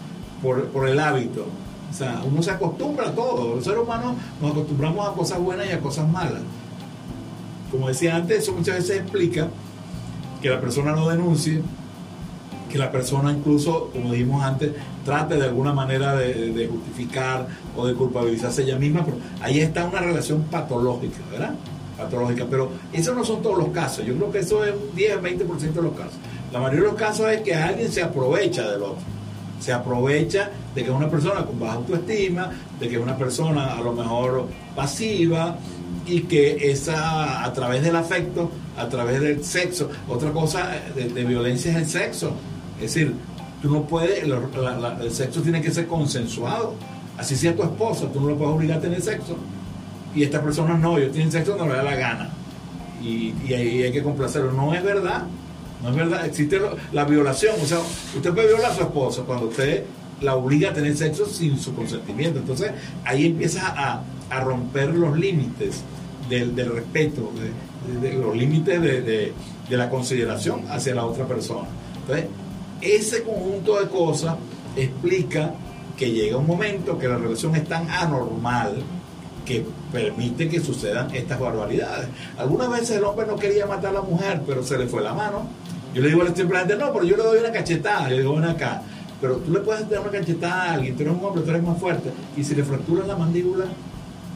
Por, 0.43 0.67
por 0.67 0.89
el 0.89 0.99
hábito. 0.99 1.47
O 1.89 1.95
sea, 1.95 2.21
uno 2.25 2.43
se 2.43 2.51
acostumbra 2.51 3.09
a 3.09 3.13
todo. 3.13 3.55
Los 3.55 3.65
seres 3.65 3.81
humanos 3.81 4.17
nos 4.41 4.51
acostumbramos 4.53 5.09
a 5.09 5.13
cosas 5.13 5.39
buenas 5.39 5.69
y 5.69 5.73
a 5.73 5.81
cosas 5.81 6.09
malas. 6.09 6.43
Como 7.71 7.89
decía 7.89 8.17
antes, 8.17 8.41
eso 8.41 8.53
muchas 8.53 8.77
veces 8.77 9.01
explica 9.01 9.49
que 10.43 10.51
la 10.51 10.61
persona 10.61 10.93
no 10.93 11.09
denuncie, 11.09 11.63
que 12.73 12.79
la 12.79 12.91
persona 12.91 13.31
incluso, 13.31 13.91
como 13.93 14.13
dijimos 14.13 14.43
antes, 14.43 14.73
trate 15.05 15.37
de 15.37 15.45
alguna 15.45 15.75
manera 15.75 16.17
de, 16.17 16.67
justificar 16.73 17.47
o 17.77 17.87
de 17.87 17.93
culpabilizarse 17.93 18.63
ella 18.63 18.79
misma, 18.79 19.05
pero 19.05 19.19
ahí 19.43 19.61
está 19.61 19.85
una 19.85 20.01
relación 20.01 20.45
patológica, 20.45 21.19
¿verdad? 21.31 21.55
Patológica, 21.99 22.47
pero 22.49 22.71
esos 22.91 23.15
no 23.15 23.25
son 23.25 23.43
todos 23.43 23.59
los 23.59 23.69
casos, 23.69 24.07
yo 24.07 24.15
creo 24.17 24.33
que 24.33 24.39
eso 24.39 24.65
es 24.65 24.73
un 24.73 24.97
10, 24.97 25.21
20% 25.21 25.73
de 25.73 25.83
los 25.83 25.93
casos. 25.93 26.15
La 26.51 26.61
mayoría 26.61 26.81
de 26.81 26.87
los 26.87 26.97
casos 26.97 27.29
es 27.29 27.43
que 27.43 27.55
alguien 27.55 27.93
se 27.93 28.03
aprovecha 28.03 28.71
del 28.71 28.83
otro, 28.83 29.05
se 29.61 29.73
aprovecha 29.75 30.51
de 30.75 30.83
que 30.83 30.89
es 30.89 30.97
una 30.97 31.11
persona 31.11 31.45
con 31.45 31.61
baja 31.61 31.75
autoestima, 31.75 32.53
de 32.81 32.89
que 32.89 32.97
es 32.97 33.03
una 33.03 33.19
persona 33.19 33.75
a 33.75 33.83
lo 33.83 33.93
mejor 33.93 34.47
pasiva, 34.75 35.59
y 36.07 36.23
que 36.23 36.71
esa 36.71 37.45
a 37.45 37.53
través 37.53 37.83
del 37.83 37.97
afecto, 37.97 38.51
a 38.79 38.89
través 38.89 39.21
del 39.21 39.45
sexo, 39.45 39.91
otra 40.09 40.33
cosa 40.33 40.71
de, 40.97 41.11
de 41.11 41.25
violencia 41.25 41.71
es 41.73 41.77
el 41.77 41.87
sexo. 41.87 42.33
Es 42.83 42.95
decir, 42.95 43.15
tú 43.63 43.71
no 43.71 43.87
puedes, 43.87 44.25
el, 44.25 45.13
sexo 45.13 45.41
tiene 45.41 45.63
que 45.63 45.71
ser 45.71 45.87
consensuado. 45.87 46.75
Así 47.17 47.37
sea 47.37 47.55
tu 47.55 47.63
esposa, 47.63 48.07
tú 48.13 48.21
no 48.21 48.29
lo 48.29 48.37
puedes 48.37 48.55
obligar 48.55 48.79
a 48.79 48.81
tener 48.81 49.01
sexo. 49.01 49.37
Y 50.15 50.25
esta 50.25 50.43
persona 50.43 50.77
no, 50.77 50.99
yo 50.99 51.11
tienen 51.11 51.31
sexo 51.31 51.57
no 51.57 51.67
le 51.67 51.75
da 51.75 51.83
la 51.83 51.95
gana. 51.95 52.31
Y, 53.03 53.33
ahí 53.53 53.85
hay 53.85 53.93
que 53.93 54.03
complacerlo. 54.03 54.53
No 54.53 54.75
es 54.75 54.83
verdad. 54.83 55.25
No 55.83 55.91
es 55.91 55.97
verdad. 55.97 56.27
Existe 56.27 56.61
la 56.93 57.05
violación. 57.05 57.55
O 57.63 57.67
sea, 57.67 57.79
usted 58.17 58.35
puede 58.35 58.49
violar 58.49 58.73
a 58.73 58.75
su 58.75 58.83
esposa 58.83 59.23
cuando 59.23 59.47
usted 59.47 59.85
la 60.21 60.35
obliga 60.35 60.71
a 60.71 60.73
tener 60.73 60.97
sexo 60.97 61.27
sin 61.27 61.59
su 61.59 61.75
consentimiento. 61.75 62.41
Entonces 62.41 62.73
ahí 63.05 63.27
empieza 63.27 63.75
a, 63.77 64.03
romper 64.43 64.95
los 64.95 65.19
límites 65.19 65.83
del, 66.31 66.57
respeto, 66.57 67.31
de, 68.01 68.15
los 68.15 68.35
límites 68.35 68.81
de, 68.81 69.03
de, 69.03 69.77
la 69.77 69.91
consideración 69.91 70.63
hacia 70.71 70.95
la 70.95 71.05
otra 71.05 71.27
persona. 71.27 71.69
Entonces, 72.01 72.27
ese 72.83 73.23
conjunto 73.23 73.81
de 73.81 73.89
cosas 73.89 74.37
explica 74.77 75.55
que 75.97 76.11
llega 76.11 76.37
un 76.37 76.47
momento 76.47 76.99
que 76.99 77.09
la 77.09 77.17
relación 77.17 77.55
es 77.55 77.65
tan 77.65 77.89
anormal 77.89 78.83
que 79.45 79.65
permite 79.93 80.49
que 80.49 80.61
sucedan 80.61 81.15
estas 81.15 81.39
barbaridades. 81.39 82.09
Algunas 82.39 82.71
veces 82.71 82.97
el 82.97 83.05
hombre 83.05 83.27
no 83.27 83.37
quería 83.37 83.67
matar 83.67 83.91
a 83.91 83.95
la 83.95 84.03
mujer, 84.03 84.43
pero 84.47 84.63
se 84.63 84.79
le 84.79 84.87
fue 84.87 85.03
la 85.03 85.15
mano. 85.15 85.49
Yo 85.95 86.01
le 86.01 86.09
digo 86.09 86.25
simplemente, 86.35 86.77
no, 86.77 86.93
pero 86.93 87.05
yo 87.05 87.17
le 87.17 87.23
doy 87.23 87.39
una 87.39 87.53
cachetada. 87.53 88.09
Le 88.09 88.19
digo, 88.19 88.35
ven 88.35 88.45
acá. 88.45 88.83
Pero 89.21 89.37
tú 89.37 89.53
le 89.53 89.61
puedes 89.61 89.89
dar 89.89 90.01
una 90.01 90.11
cachetada 90.11 90.63
a 90.63 90.73
alguien, 90.75 90.97
tú 90.97 91.03
eres 91.03 91.15
un 91.15 91.25
hombre, 91.25 91.43
tú 91.43 91.51
eres 91.51 91.63
más 91.63 91.79
fuerte. 91.79 92.11
Y 92.37 92.43
si 92.43 92.55
le 92.55 92.65
fracturas 92.65 93.07
la 93.07 93.17
mandíbula, 93.17 93.67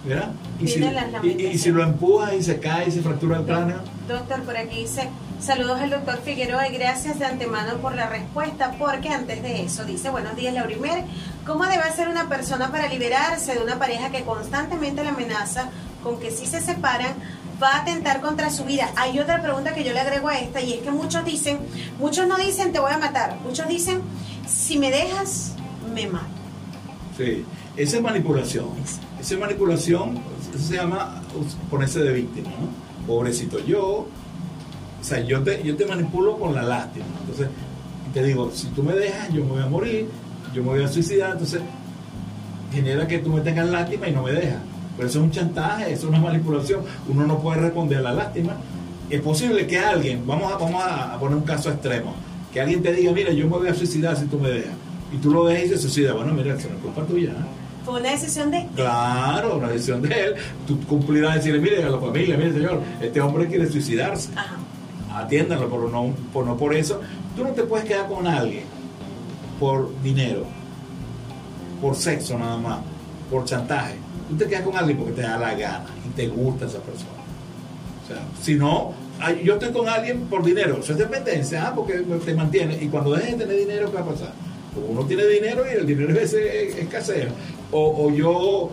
¿verdad? 0.05 0.31
Y 0.61 0.69
si, 0.69 0.85
y 1.25 1.59
si, 1.59 1.71
lo 1.71 1.83
empujas 1.83 2.35
y 2.35 2.43
se 2.43 2.61
cae 2.61 2.89
y 2.89 2.93
se 2.93 3.01
fractura 3.01 3.39
el 3.39 3.45
cráneo. 3.45 3.79
Doctor, 4.07 4.43
por 4.43 4.57
aquí 4.57 4.83
dice, 4.83 5.09
Saludos 5.41 5.81
al 5.81 5.91
doctor 5.91 6.19
Figueroa 6.25 6.67
y 6.69 6.73
gracias 6.73 7.19
de 7.19 7.27
antemano 7.27 7.77
por 7.77 7.95
la 7.95 8.09
respuesta, 8.09 8.75
porque 8.79 9.11
antes 9.11 9.43
de 9.43 9.63
eso 9.63 9.85
dice, 9.85 10.11
buenos 10.11 10.35
días 10.35 10.55
Laurimer, 10.55 11.05
¿cómo 11.47 11.67
debe 11.67 11.85
ser 11.95 12.09
una 12.09 12.29
persona 12.29 12.73
para 12.73 12.89
liberarse 12.89 13.55
de 13.55 13.63
una 13.63 13.79
pareja 13.79 14.11
que 14.11 14.25
constantemente 14.25 15.05
la 15.05 15.11
amenaza 15.11 15.71
con 16.03 16.19
que 16.19 16.31
si 16.31 16.47
se 16.47 16.61
separan 16.61 17.15
va 17.63 17.73
a 17.73 17.83
atentar 17.83 18.21
contra 18.23 18.51
su 18.51 18.65
vida? 18.65 18.91
Hay 18.97 19.19
otra 19.21 19.43
pregunta 19.43 19.75
que 19.75 19.85
yo 19.85 19.93
le 19.93 20.01
agrego 20.01 20.29
a 20.29 20.39
esta 20.39 20.61
y 20.61 20.73
es 20.73 20.81
que 20.81 20.91
muchos 20.91 21.25
dicen, 21.25 21.59
muchos 21.99 22.27
no 22.27 22.39
dicen 22.39 22.73
te 22.73 22.81
voy 22.81 22.93
a 22.93 22.99
matar, 22.99 23.37
muchos 23.45 23.69
dicen 23.69 24.03
si 24.49 24.79
me 24.79 24.91
dejas, 24.91 25.55
me 25.95 26.09
mato. 26.09 26.27
Sí, 27.17 27.45
Esa 27.77 27.97
es 27.99 28.03
manipulación. 28.03 28.69
Esa 29.21 29.35
es 29.35 29.41
manipulación, 29.41 30.19
se 30.59 30.75
llama 30.75 31.23
ponerse 31.71 32.01
de 32.01 32.13
víctima, 32.13 32.51
¿no? 32.51 33.07
Pobrecito 33.07 33.65
yo. 33.65 34.07
O 35.07 35.09
sea, 35.09 35.21
yo 35.21 35.41
te, 35.41 35.63
yo 35.63 35.77
te 35.77 35.87
manipulo 35.87 36.37
con 36.37 36.53
la 36.53 36.65
lástima. 36.65 37.05
Entonces, 37.21 37.47
te 38.13 38.25
digo, 38.25 38.51
si 38.53 38.67
tú 38.71 38.83
me 38.83 38.93
dejas, 38.93 39.33
yo 39.33 39.45
me 39.45 39.53
voy 39.53 39.63
a 39.63 39.67
morir, 39.67 40.09
yo 40.53 40.65
me 40.65 40.71
voy 40.71 40.83
a 40.83 40.89
suicidar, 40.89 41.31
entonces 41.31 41.61
genera 42.73 43.07
que 43.07 43.21
tú 43.21 43.31
me 43.31 43.41
tengas 43.41 43.69
lástima 43.69 44.09
y 44.09 44.13
no 44.13 44.25
me 44.25 44.33
dejas. 44.33 44.59
Pero 44.97 45.09
eso 45.09 45.21
es 45.21 45.25
un 45.25 45.31
chantaje, 45.31 45.93
eso 45.93 46.07
es 46.07 46.09
una 46.09 46.19
manipulación. 46.19 46.81
Uno 47.09 47.25
no 47.25 47.39
puede 47.39 47.61
responder 47.61 47.99
a 47.99 48.03
la 48.03 48.15
lástima. 48.15 48.55
Es 49.09 49.21
posible 49.21 49.65
que 49.69 49.79
alguien, 49.79 50.27
vamos 50.27 50.53
a, 50.53 50.57
vamos 50.57 50.83
a 50.85 51.17
poner 51.21 51.39
un 51.39 51.45
caso 51.45 51.71
extremo, 51.71 52.13
que 52.53 52.61
alguien 52.61 52.83
te 52.83 52.93
diga, 52.93 53.13
mira, 53.13 53.31
yo 53.31 53.45
me 53.45 53.59
voy 53.59 53.69
a 53.69 53.75
suicidar 53.75 54.17
si 54.17 54.25
tú 54.25 54.41
me 54.41 54.49
dejas. 54.49 54.75
Y 55.15 55.19
tú 55.19 55.31
lo 55.31 55.47
dejas 55.47 55.67
y 55.67 55.69
se 55.69 55.79
suicida. 55.79 56.15
Bueno, 56.15 56.33
mira, 56.33 56.57
eso 56.57 56.69
no 56.69 56.75
es 56.79 56.83
culpa 56.83 57.05
tuya. 57.05 57.31
Fue 57.85 58.01
una 58.01 58.11
decisión 58.11 58.51
de 58.51 58.67
Claro, 58.75 59.59
una 59.59 59.69
decisión 59.69 60.03
de 60.03 60.09
él. 60.09 60.35
Tú 60.67 60.81
cumplirás 60.81 61.37
decirle, 61.37 61.61
mire, 61.61 61.85
a 61.85 61.91
la 61.91 62.01
familia, 62.01 62.37
mire, 62.37 62.53
señor, 62.53 62.83
este 63.01 63.21
hombre 63.21 63.47
quiere 63.47 63.71
suicidarse. 63.71 64.31
Ajá. 64.35 64.57
Atiéndanlo, 65.17 65.71
pero 65.71 65.89
no 66.45 66.57
por, 66.57 66.75
eso. 66.75 67.01
Tú 67.35 67.43
no 67.43 67.51
te 67.51 67.63
puedes 67.63 67.87
quedar 67.87 68.07
con 68.07 68.27
alguien 68.27 68.65
por 69.59 69.91
dinero, 70.03 70.45
por 71.81 71.97
sexo 71.97 72.39
nada 72.39 72.59
más, 72.59 72.81
por 73.31 73.47
chantaje. 73.47 73.95
Tú 74.29 74.37
te 74.37 74.47
quedas 74.47 74.63
con 74.63 74.77
alguien 74.77 74.99
porque 74.99 75.15
te 75.15 75.23
da 75.23 75.39
la 75.39 75.55
gana 75.55 75.87
y 76.07 76.11
te 76.11 76.29
gusta 76.29 76.67
esa 76.67 76.81
persona. 76.81 77.13
O 78.05 78.09
sea, 78.09 78.23
si 78.43 78.57
no, 78.57 78.93
yo 79.43 79.55
estoy 79.55 79.73
con 79.73 79.89
alguien 79.89 80.27
por 80.27 80.45
dinero, 80.45 80.81
eso 80.81 80.93
es 80.93 80.99
dependencia, 80.99 81.67
ah, 81.67 81.73
porque 81.75 81.95
te 81.95 82.35
mantiene. 82.35 82.79
Y 82.83 82.89
cuando 82.89 83.15
dejes 83.15 83.39
de 83.39 83.47
tener 83.47 83.59
dinero, 83.59 83.91
¿qué 83.91 83.97
va 83.97 84.03
a 84.03 84.07
pasar? 84.07 84.33
Pues 84.75 84.87
uno 84.87 85.07
tiene 85.07 85.25
dinero 85.27 85.65
y 85.67 85.77
el 85.77 85.87
dinero 85.87 86.11
a 86.11 86.15
veces 86.15 86.77
escasea. 86.77 87.29
O, 87.73 88.11
yo 88.11 88.71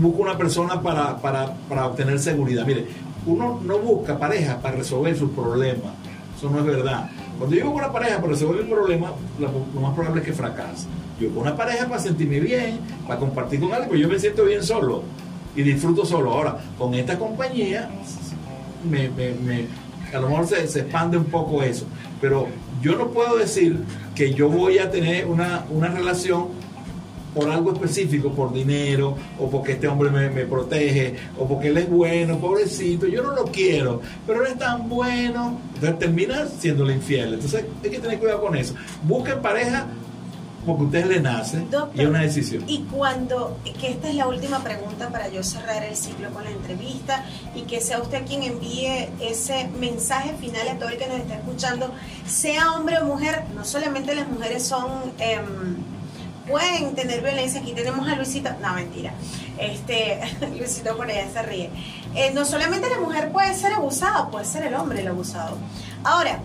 busco 0.00 0.22
una 0.22 0.38
persona 0.38 0.80
para, 0.80 1.16
para 1.16 1.86
obtener 1.86 2.20
seguridad. 2.20 2.64
Mire, 2.64 2.86
uno 3.26 3.60
no 3.64 3.78
busca 3.78 4.18
pareja 4.18 4.58
para 4.60 4.76
resolver 4.76 5.16
sus 5.16 5.30
problemas. 5.30 5.92
Eso 6.36 6.50
no 6.50 6.60
es 6.60 6.64
verdad. 6.64 7.10
Cuando 7.38 7.56
yo 7.56 7.64
busco 7.64 7.78
una 7.78 7.92
pareja 7.92 8.16
para 8.16 8.32
resolver 8.32 8.62
un 8.62 8.70
problema, 8.70 9.12
lo, 9.38 9.80
más 9.80 9.94
probable 9.94 10.20
es 10.20 10.26
que 10.26 10.32
fracase. 10.32 10.86
Yo 11.18 11.28
busco 11.28 11.40
una 11.40 11.56
pareja 11.56 11.86
para 11.86 12.00
sentirme 12.00 12.40
bien, 12.40 12.80
para 13.06 13.18
compartir 13.18 13.60
con 13.60 13.72
alguien, 13.72 13.88
porque 13.88 14.02
yo 14.02 14.08
me 14.08 14.18
siento 14.18 14.44
bien 14.44 14.62
solo 14.62 15.02
y 15.54 15.62
disfruto 15.62 16.04
solo. 16.04 16.32
Ahora, 16.32 16.58
con 16.78 16.94
esta 16.94 17.18
compañía, 17.18 17.90
me, 18.88 19.08
me, 19.08 19.66
a 20.14 20.20
lo 20.20 20.28
mejor 20.28 20.46
se, 20.46 20.66
se, 20.68 20.80
expande 20.80 21.16
un 21.16 21.24
poco 21.24 21.62
eso. 21.62 21.86
Pero 22.20 22.48
yo 22.80 22.96
no 22.96 23.08
puedo 23.08 23.36
decir 23.36 23.84
que 24.14 24.32
yo 24.34 24.48
voy 24.48 24.78
a 24.78 24.90
tener 24.90 25.26
una, 25.26 25.64
una 25.70 25.88
relación 25.88 26.48
por 27.34 27.50
algo 27.50 27.72
específico, 27.72 28.30
por 28.32 28.52
dinero, 28.52 29.16
o 29.38 29.48
porque 29.48 29.72
este 29.72 29.88
hombre 29.88 30.10
me, 30.10 30.30
me, 30.30 30.44
protege, 30.44 31.16
o 31.38 31.46
porque 31.46 31.68
él 31.68 31.78
es 31.78 31.88
bueno, 31.88 32.38
pobrecito, 32.38 33.06
yo 33.06 33.22
no 33.22 33.32
lo 33.34 33.44
quiero, 33.44 34.00
pero 34.26 34.44
él 34.44 34.52
es 34.52 34.58
tan 34.58 34.88
bueno, 34.88 35.60
entonces 35.74 35.98
termina 35.98 36.46
siendo 36.46 36.90
infiel. 36.90 37.34
Entonces 37.34 37.64
hay 37.82 37.90
que 37.90 37.98
tener 37.98 38.18
cuidado 38.18 38.40
con 38.40 38.56
eso. 38.56 38.74
Busquen 39.04 39.40
pareja 39.40 39.86
porque 40.66 40.82
a 40.82 40.86
ustedes 40.86 41.06
le 41.06 41.20
nace 41.20 41.64
y 41.94 42.00
es 42.00 42.06
una 42.06 42.20
decisión. 42.20 42.64
Y 42.66 42.80
cuando, 42.90 43.56
que 43.80 43.90
esta 43.90 44.08
es 44.08 44.14
la 44.14 44.28
última 44.28 44.62
pregunta 44.62 45.08
para 45.08 45.28
yo 45.28 45.42
cerrar 45.42 45.82
el 45.84 45.96
ciclo 45.96 46.30
con 46.30 46.44
la 46.44 46.50
entrevista 46.50 47.24
y 47.54 47.62
que 47.62 47.80
sea 47.80 48.00
usted 48.00 48.26
quien 48.26 48.42
envíe 48.42 49.08
ese 49.20 49.68
mensaje 49.78 50.34
final 50.34 50.68
a 50.68 50.74
todo 50.74 50.90
el 50.90 50.98
que 50.98 51.06
nos 51.06 51.18
está 51.18 51.36
escuchando, 51.36 51.90
sea 52.26 52.72
hombre 52.72 52.98
o 52.98 53.06
mujer, 53.06 53.44
no 53.54 53.64
solamente 53.64 54.14
las 54.14 54.28
mujeres 54.28 54.62
son... 54.64 55.12
Em, 55.18 55.89
pueden 56.50 56.94
tener 56.94 57.22
violencia. 57.22 57.60
Aquí 57.60 57.72
tenemos 57.72 58.06
a 58.08 58.16
Luisito, 58.16 58.50
no 58.60 58.74
mentira, 58.74 59.14
este, 59.58 60.20
Luisito 60.58 60.96
por 60.96 61.08
allá 61.08 61.30
se 61.32 61.42
ríe. 61.42 61.70
Eh, 62.14 62.32
no 62.34 62.44
solamente 62.44 62.90
la 62.90 63.00
mujer 63.00 63.32
puede 63.32 63.54
ser 63.54 63.72
abusada, 63.72 64.28
puede 64.28 64.44
ser 64.44 64.64
el 64.64 64.74
hombre 64.74 65.00
el 65.00 65.08
abusado. 65.08 65.56
Ahora, 66.04 66.40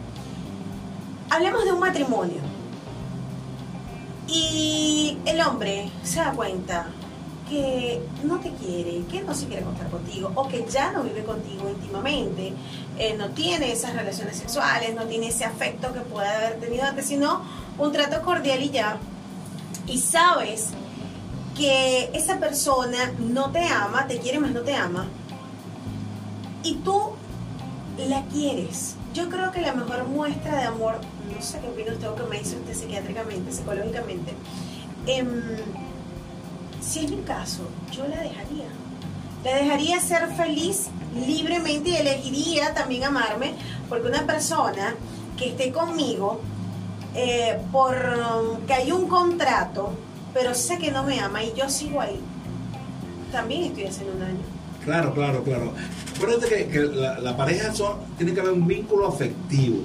hablemos 1.29 1.65
de 1.65 1.73
un 1.73 1.79
matrimonio. 1.79 2.41
Y 4.27 5.19
el 5.25 5.39
hombre 5.41 5.89
se 6.03 6.19
da 6.19 6.31
cuenta 6.31 6.87
que 7.47 8.01
no 8.23 8.39
te 8.39 8.51
quiere, 8.53 9.03
que 9.11 9.21
no 9.21 9.35
se 9.35 9.45
quiere 9.45 9.61
contar 9.63 9.87
contigo 9.89 10.31
o 10.33 10.47
que 10.47 10.65
ya 10.67 10.91
no 10.91 11.03
vive 11.03 11.23
contigo 11.23 11.69
íntimamente, 11.69 12.53
eh, 12.97 13.15
no 13.15 13.29
tiene 13.29 13.71
esas 13.71 13.93
relaciones 13.93 14.37
sexuales, 14.37 14.95
no 14.95 15.03
tiene 15.03 15.27
ese 15.27 15.45
afecto 15.45 15.93
que 15.93 15.99
puede 15.99 16.27
haber 16.27 16.59
tenido 16.59 16.85
antes, 16.85 17.05
sino 17.05 17.41
un 17.77 17.91
trato 17.91 18.23
cordial 18.23 18.63
y 18.63 18.71
ya 18.71 18.97
y 19.87 19.99
sabes 19.99 20.69
que 21.55 22.09
esa 22.13 22.39
persona 22.39 23.13
no 23.19 23.51
te 23.51 23.65
ama, 23.65 24.07
te 24.07 24.19
quiere 24.19 24.39
más 24.39 24.51
no 24.51 24.61
te 24.61 24.75
ama, 24.75 25.07
y 26.63 26.75
tú 26.75 27.11
la 28.09 28.23
quieres. 28.25 28.95
Yo 29.13 29.29
creo 29.29 29.51
que 29.51 29.61
la 29.61 29.73
mejor 29.73 30.05
muestra 30.05 30.57
de 30.57 30.63
amor, 30.63 30.99
no 31.33 31.41
sé 31.41 31.59
qué 31.59 31.67
opina 31.67 31.93
usted 31.93 32.09
o 32.09 32.15
qué 32.15 32.23
me 32.23 32.39
dice 32.39 32.57
usted 32.57 32.73
psiquiátricamente, 32.73 33.51
psicológicamente, 33.51 34.33
em, 35.07 35.41
si 36.81 37.05
es 37.05 37.11
mi 37.11 37.21
caso, 37.21 37.61
yo 37.91 38.07
la 38.07 38.17
dejaría. 38.17 38.67
La 39.43 39.55
dejaría 39.55 39.99
ser 40.01 40.27
feliz 40.35 40.87
libremente 41.15 41.91
y 41.91 41.95
elegiría 41.95 42.73
también 42.73 43.05
amarme, 43.05 43.53
porque 43.87 44.07
una 44.07 44.25
persona 44.25 44.95
que 45.37 45.49
esté 45.49 45.71
conmigo 45.71 46.41
eh, 47.15 47.57
por 47.71 47.95
que 48.67 48.73
hay 48.73 48.91
un 48.91 49.07
contrato, 49.07 49.93
pero 50.33 50.53
sé 50.53 50.77
que 50.77 50.91
no 50.91 51.03
me 51.03 51.19
ama 51.19 51.43
y 51.43 51.53
yo 51.55 51.69
sigo 51.69 52.01
ahí, 52.01 52.19
también 53.31 53.63
estoy 53.63 53.85
haciendo 53.85 54.13
un 54.13 54.19
daño. 54.19 54.55
Claro, 54.83 55.13
claro, 55.13 55.43
claro. 55.43 55.73
Acuérdate 56.15 56.67
que, 56.67 56.79
la, 56.79 57.35
pareja 57.35 57.73
son, 57.73 57.97
tiene 58.17 58.33
que 58.33 58.39
haber 58.39 58.53
un 58.53 58.67
vínculo 58.67 59.07
afectivo, 59.07 59.83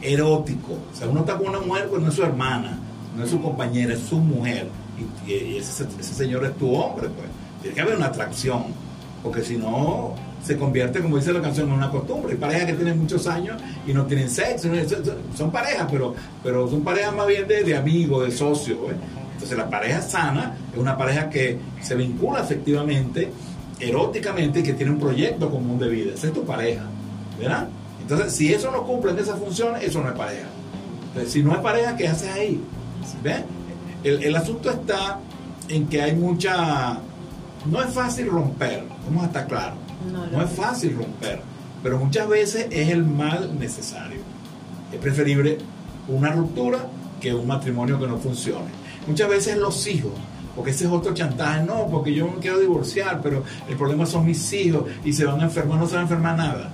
erótico. 0.00 0.78
O 0.92 0.96
sea, 0.96 1.08
uno 1.08 1.20
está 1.20 1.36
con 1.36 1.48
una 1.48 1.60
mujer, 1.60 1.88
pues 1.88 2.02
no 2.02 2.08
es 2.08 2.14
su 2.14 2.22
hermana, 2.22 2.78
no 3.16 3.24
es 3.24 3.30
su 3.30 3.42
compañera, 3.42 3.94
es 3.94 4.00
su 4.00 4.18
mujer. 4.18 4.68
Y, 5.26 5.56
ese, 5.56 5.86
señor 6.02 6.44
es 6.44 6.56
tu 6.56 6.74
hombre, 6.74 7.08
pues. 7.08 7.28
Tiene 7.60 7.74
que 7.74 7.80
haber 7.82 7.96
una 7.96 8.06
atracción, 8.06 8.64
porque 9.22 9.42
si 9.42 9.58
no, 9.58 10.14
se 10.44 10.56
convierte, 10.56 11.00
como 11.00 11.16
dice 11.16 11.32
la 11.32 11.42
canción, 11.42 11.68
en 11.68 11.74
una 11.74 11.90
costumbre. 11.90 12.32
Hay 12.32 12.38
parejas 12.38 12.66
que 12.66 12.74
tienen 12.74 12.98
muchos 12.98 13.26
años 13.26 13.60
y 13.86 13.92
no 13.92 14.06
tienen 14.06 14.30
sexo, 14.30 14.68
son 15.36 15.50
parejas, 15.50 15.86
pero, 15.90 16.14
pero 16.42 16.68
son 16.68 16.82
parejas 16.82 17.14
más 17.14 17.26
bien 17.26 17.46
de, 17.46 17.76
amigos, 17.76 18.26
de 18.26 18.32
socios. 18.32 18.78
Entonces 19.32 19.56
la 19.56 19.68
pareja 19.68 20.00
sana 20.00 20.56
es 20.72 20.78
una 20.78 20.96
pareja 20.96 21.28
que 21.28 21.58
se 21.82 21.94
vincula 21.94 22.40
efectivamente, 22.40 23.30
eróticamente 23.78 24.60
y 24.60 24.62
que 24.62 24.72
tiene 24.74 24.92
un 24.92 24.98
proyecto 24.98 25.50
común 25.50 25.78
de 25.78 25.88
vida. 25.88 26.14
Esa 26.14 26.28
es 26.28 26.32
tu 26.32 26.44
pareja, 26.44 26.84
¿verdad? 27.38 27.68
Entonces, 28.00 28.34
si 28.34 28.52
eso 28.52 28.70
no 28.70 28.84
cumple 28.84 29.12
en 29.12 29.18
esa 29.18 29.36
función, 29.36 29.76
eso 29.80 30.02
no 30.02 30.08
es 30.08 30.14
pareja. 30.14 30.48
Entonces, 31.08 31.32
si 31.32 31.42
no 31.42 31.52
es 31.52 31.60
pareja, 31.60 31.96
¿qué 31.96 32.08
haces 32.08 32.28
ahí? 32.28 32.60
El, 34.02 34.24
el 34.24 34.36
asunto 34.36 34.70
está 34.70 35.20
en 35.68 35.86
que 35.86 36.02
hay 36.02 36.14
mucha... 36.14 36.98
No 37.66 37.82
es 37.82 37.92
fácil 37.92 38.28
romper, 38.28 38.84
vamos 39.06 39.24
a 39.24 39.26
estar 39.26 39.46
claros 39.46 39.89
no, 40.10 40.42
es 40.42 40.50
fácil 40.50 40.96
romper, 40.96 41.40
pero 41.82 41.98
muchas 41.98 42.28
veces 42.28 42.66
es 42.70 42.88
el 42.88 43.04
mal 43.04 43.58
necesario. 43.58 44.20
Es 44.92 44.98
preferible 44.98 45.58
una 46.08 46.32
ruptura 46.32 46.86
que 47.20 47.34
un 47.34 47.46
matrimonio 47.46 47.98
que 47.98 48.06
no 48.06 48.16
funcione. 48.18 48.70
Muchas 49.06 49.28
veces 49.28 49.56
los 49.58 49.86
hijos, 49.86 50.12
porque 50.56 50.70
ese 50.70 50.86
es 50.86 50.90
otro 50.90 51.14
chantaje, 51.14 51.62
no, 51.64 51.86
porque 51.86 52.14
yo 52.14 52.28
me 52.28 52.38
quiero 52.38 52.58
divorciar, 52.58 53.20
pero 53.22 53.44
el 53.68 53.76
problema 53.76 54.06
son 54.06 54.26
mis 54.26 54.52
hijos 54.52 54.84
y 55.04 55.12
se 55.12 55.24
van 55.24 55.40
a 55.40 55.44
enfermar, 55.44 55.78
no 55.78 55.86
se 55.86 55.94
van 55.94 56.00
a 56.00 56.04
enfermar 56.04 56.36
nada. 56.36 56.70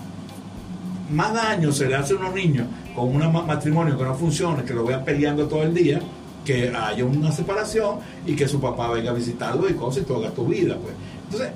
Más 1.11 1.33
daño 1.35 1.71
se 1.73 1.89
le 1.89 1.95
hace 1.95 2.15
a 2.15 2.17
unos 2.17 2.35
niños 2.35 2.67
con 2.95 3.15
un 3.15 3.47
matrimonio 3.47 3.97
que 3.97 4.05
no 4.05 4.15
funcione, 4.15 4.65
que 4.65 4.75
lo 4.75 4.85
vean 4.85 5.05
peleando 5.05 5.47
todo 5.47 5.63
el 5.63 5.75
día, 5.75 6.01
que 6.45 6.73
haya 6.75 7.05
una 7.05 7.31
separación 7.31 7.99
y 8.25 8.35
que 8.35 8.49
su 8.49 8.61
papá 8.61 8.91
venga 8.91 9.11
a 9.11 9.15
visitarlo 9.15 9.69
y 9.69 9.75
cosas 9.75 10.03
y 10.03 10.07
toda 10.07 10.31
tu 10.31 10.47
vida. 10.47 10.77
Pues. 10.77 10.95
Entonces, 11.25 11.51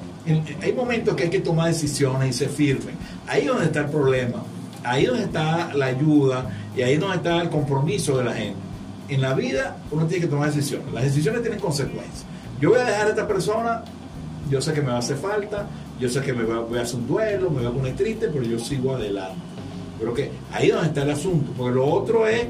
hay 0.62 0.72
momentos 0.72 1.14
que 1.14 1.24
hay 1.24 1.30
que 1.30 1.40
tomar 1.40 1.68
decisiones 1.68 2.30
y 2.30 2.32
se 2.32 2.48
firme. 2.48 2.92
Ahí 3.26 3.42
es 3.42 3.48
donde 3.48 3.66
está 3.66 3.80
el 3.80 3.90
problema, 3.90 4.42
ahí 4.84 5.04
es 5.04 5.08
donde 5.10 5.24
está 5.24 5.72
la 5.74 5.86
ayuda 5.86 6.50
y 6.76 6.82
ahí 6.82 6.94
es 6.94 7.00
donde 7.00 7.16
está 7.16 7.42
el 7.42 7.48
compromiso 7.48 8.18
de 8.18 8.24
la 8.24 8.34
gente. 8.34 8.56
En 9.08 9.20
la 9.22 9.34
vida 9.34 9.76
uno 9.90 10.06
tiene 10.06 10.24
que 10.24 10.30
tomar 10.30 10.52
decisiones. 10.52 10.92
Las 10.92 11.04
decisiones 11.04 11.42
tienen 11.42 11.58
consecuencias. 11.58 12.24
Yo 12.60 12.70
voy 12.70 12.78
a 12.78 12.84
dejar 12.84 13.06
a 13.06 13.10
esta 13.10 13.26
persona, 13.26 13.82
yo 14.50 14.60
sé 14.60 14.72
que 14.72 14.82
me 14.82 14.88
va 14.88 14.96
a 14.96 14.98
hacer 14.98 15.16
falta, 15.16 15.66
yo 15.98 16.08
sé 16.08 16.20
que 16.20 16.32
me 16.32 16.44
voy 16.44 16.78
a 16.78 16.82
hacer 16.82 16.96
un 16.96 17.06
duelo, 17.06 17.50
me 17.50 17.58
voy 17.58 17.66
a 17.66 17.70
poner 17.70 17.96
triste, 17.96 18.28
pero 18.28 18.44
yo 18.44 18.58
sigo 18.58 18.94
adelante. 18.94 19.40
Creo 19.98 20.14
que 20.14 20.30
ahí 20.52 20.68
es 20.68 20.74
donde 20.74 20.88
está 20.88 21.02
el 21.02 21.10
asunto, 21.10 21.52
porque 21.56 21.74
lo 21.74 21.86
otro 21.86 22.26
es 22.26 22.46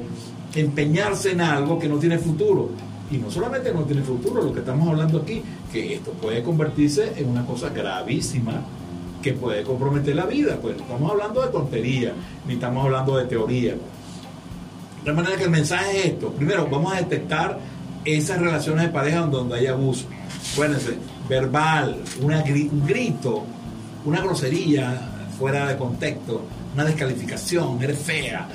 empeñarse 0.55 1.33
en 1.33 1.41
algo 1.41 1.79
que 1.79 1.89
no 1.89 1.99
tiene 1.99 2.19
futuro. 2.19 2.71
Y 3.11 3.19
no 3.19 3.31
solamente 3.31 3.73
no 3.73 3.83
tiene 3.83 4.03
futuro, 4.03 4.43
lo 4.43 4.53
que 4.53 4.61
estamos 4.61 4.89
hablando 4.89 5.19
aquí, 5.19 5.43
que 5.73 5.95
esto 5.95 6.13
puede 6.13 6.43
convertirse 6.43 7.13
en 7.17 7.29
una 7.29 7.45
cosa 7.45 7.71
gravísima 7.71 8.63
que 9.23 9.33
puede 9.33 9.63
comprometer 9.63 10.15
la 10.15 10.27
vida. 10.27 10.59
Pues 10.61 10.77
no 10.77 10.83
estamos 10.83 11.11
hablando 11.11 11.43
de 11.43 11.49
tontería, 11.49 12.13
ni 12.47 12.55
estamos 12.55 12.85
hablando 12.85 13.17
de 13.17 13.25
teoría. 13.25 13.75
De 15.05 15.13
manera 15.13 15.37
que 15.37 15.45
el 15.45 15.51
mensaje 15.51 15.99
es 15.99 16.07
esto. 16.07 16.31
Primero, 16.33 16.69
vamos 16.71 16.93
a 16.93 16.97
detectar 16.97 17.59
esas 18.05 18.41
relaciones 18.41 18.85
de 18.85 18.91
pareja 18.91 19.21
donde 19.23 19.57
hay 19.57 19.67
abuso. 19.67 20.07
Acuérdense, 20.53 20.95
verbal, 21.29 21.97
un 22.23 22.87
grito, 22.87 23.45
una 24.05 24.21
grosería 24.21 25.29
fuera 25.39 25.69
de 25.69 25.77
contexto, 25.77 26.43
una 26.75 26.85
descalificación, 26.85 27.83
eres 27.83 27.99
fea, 27.99 28.47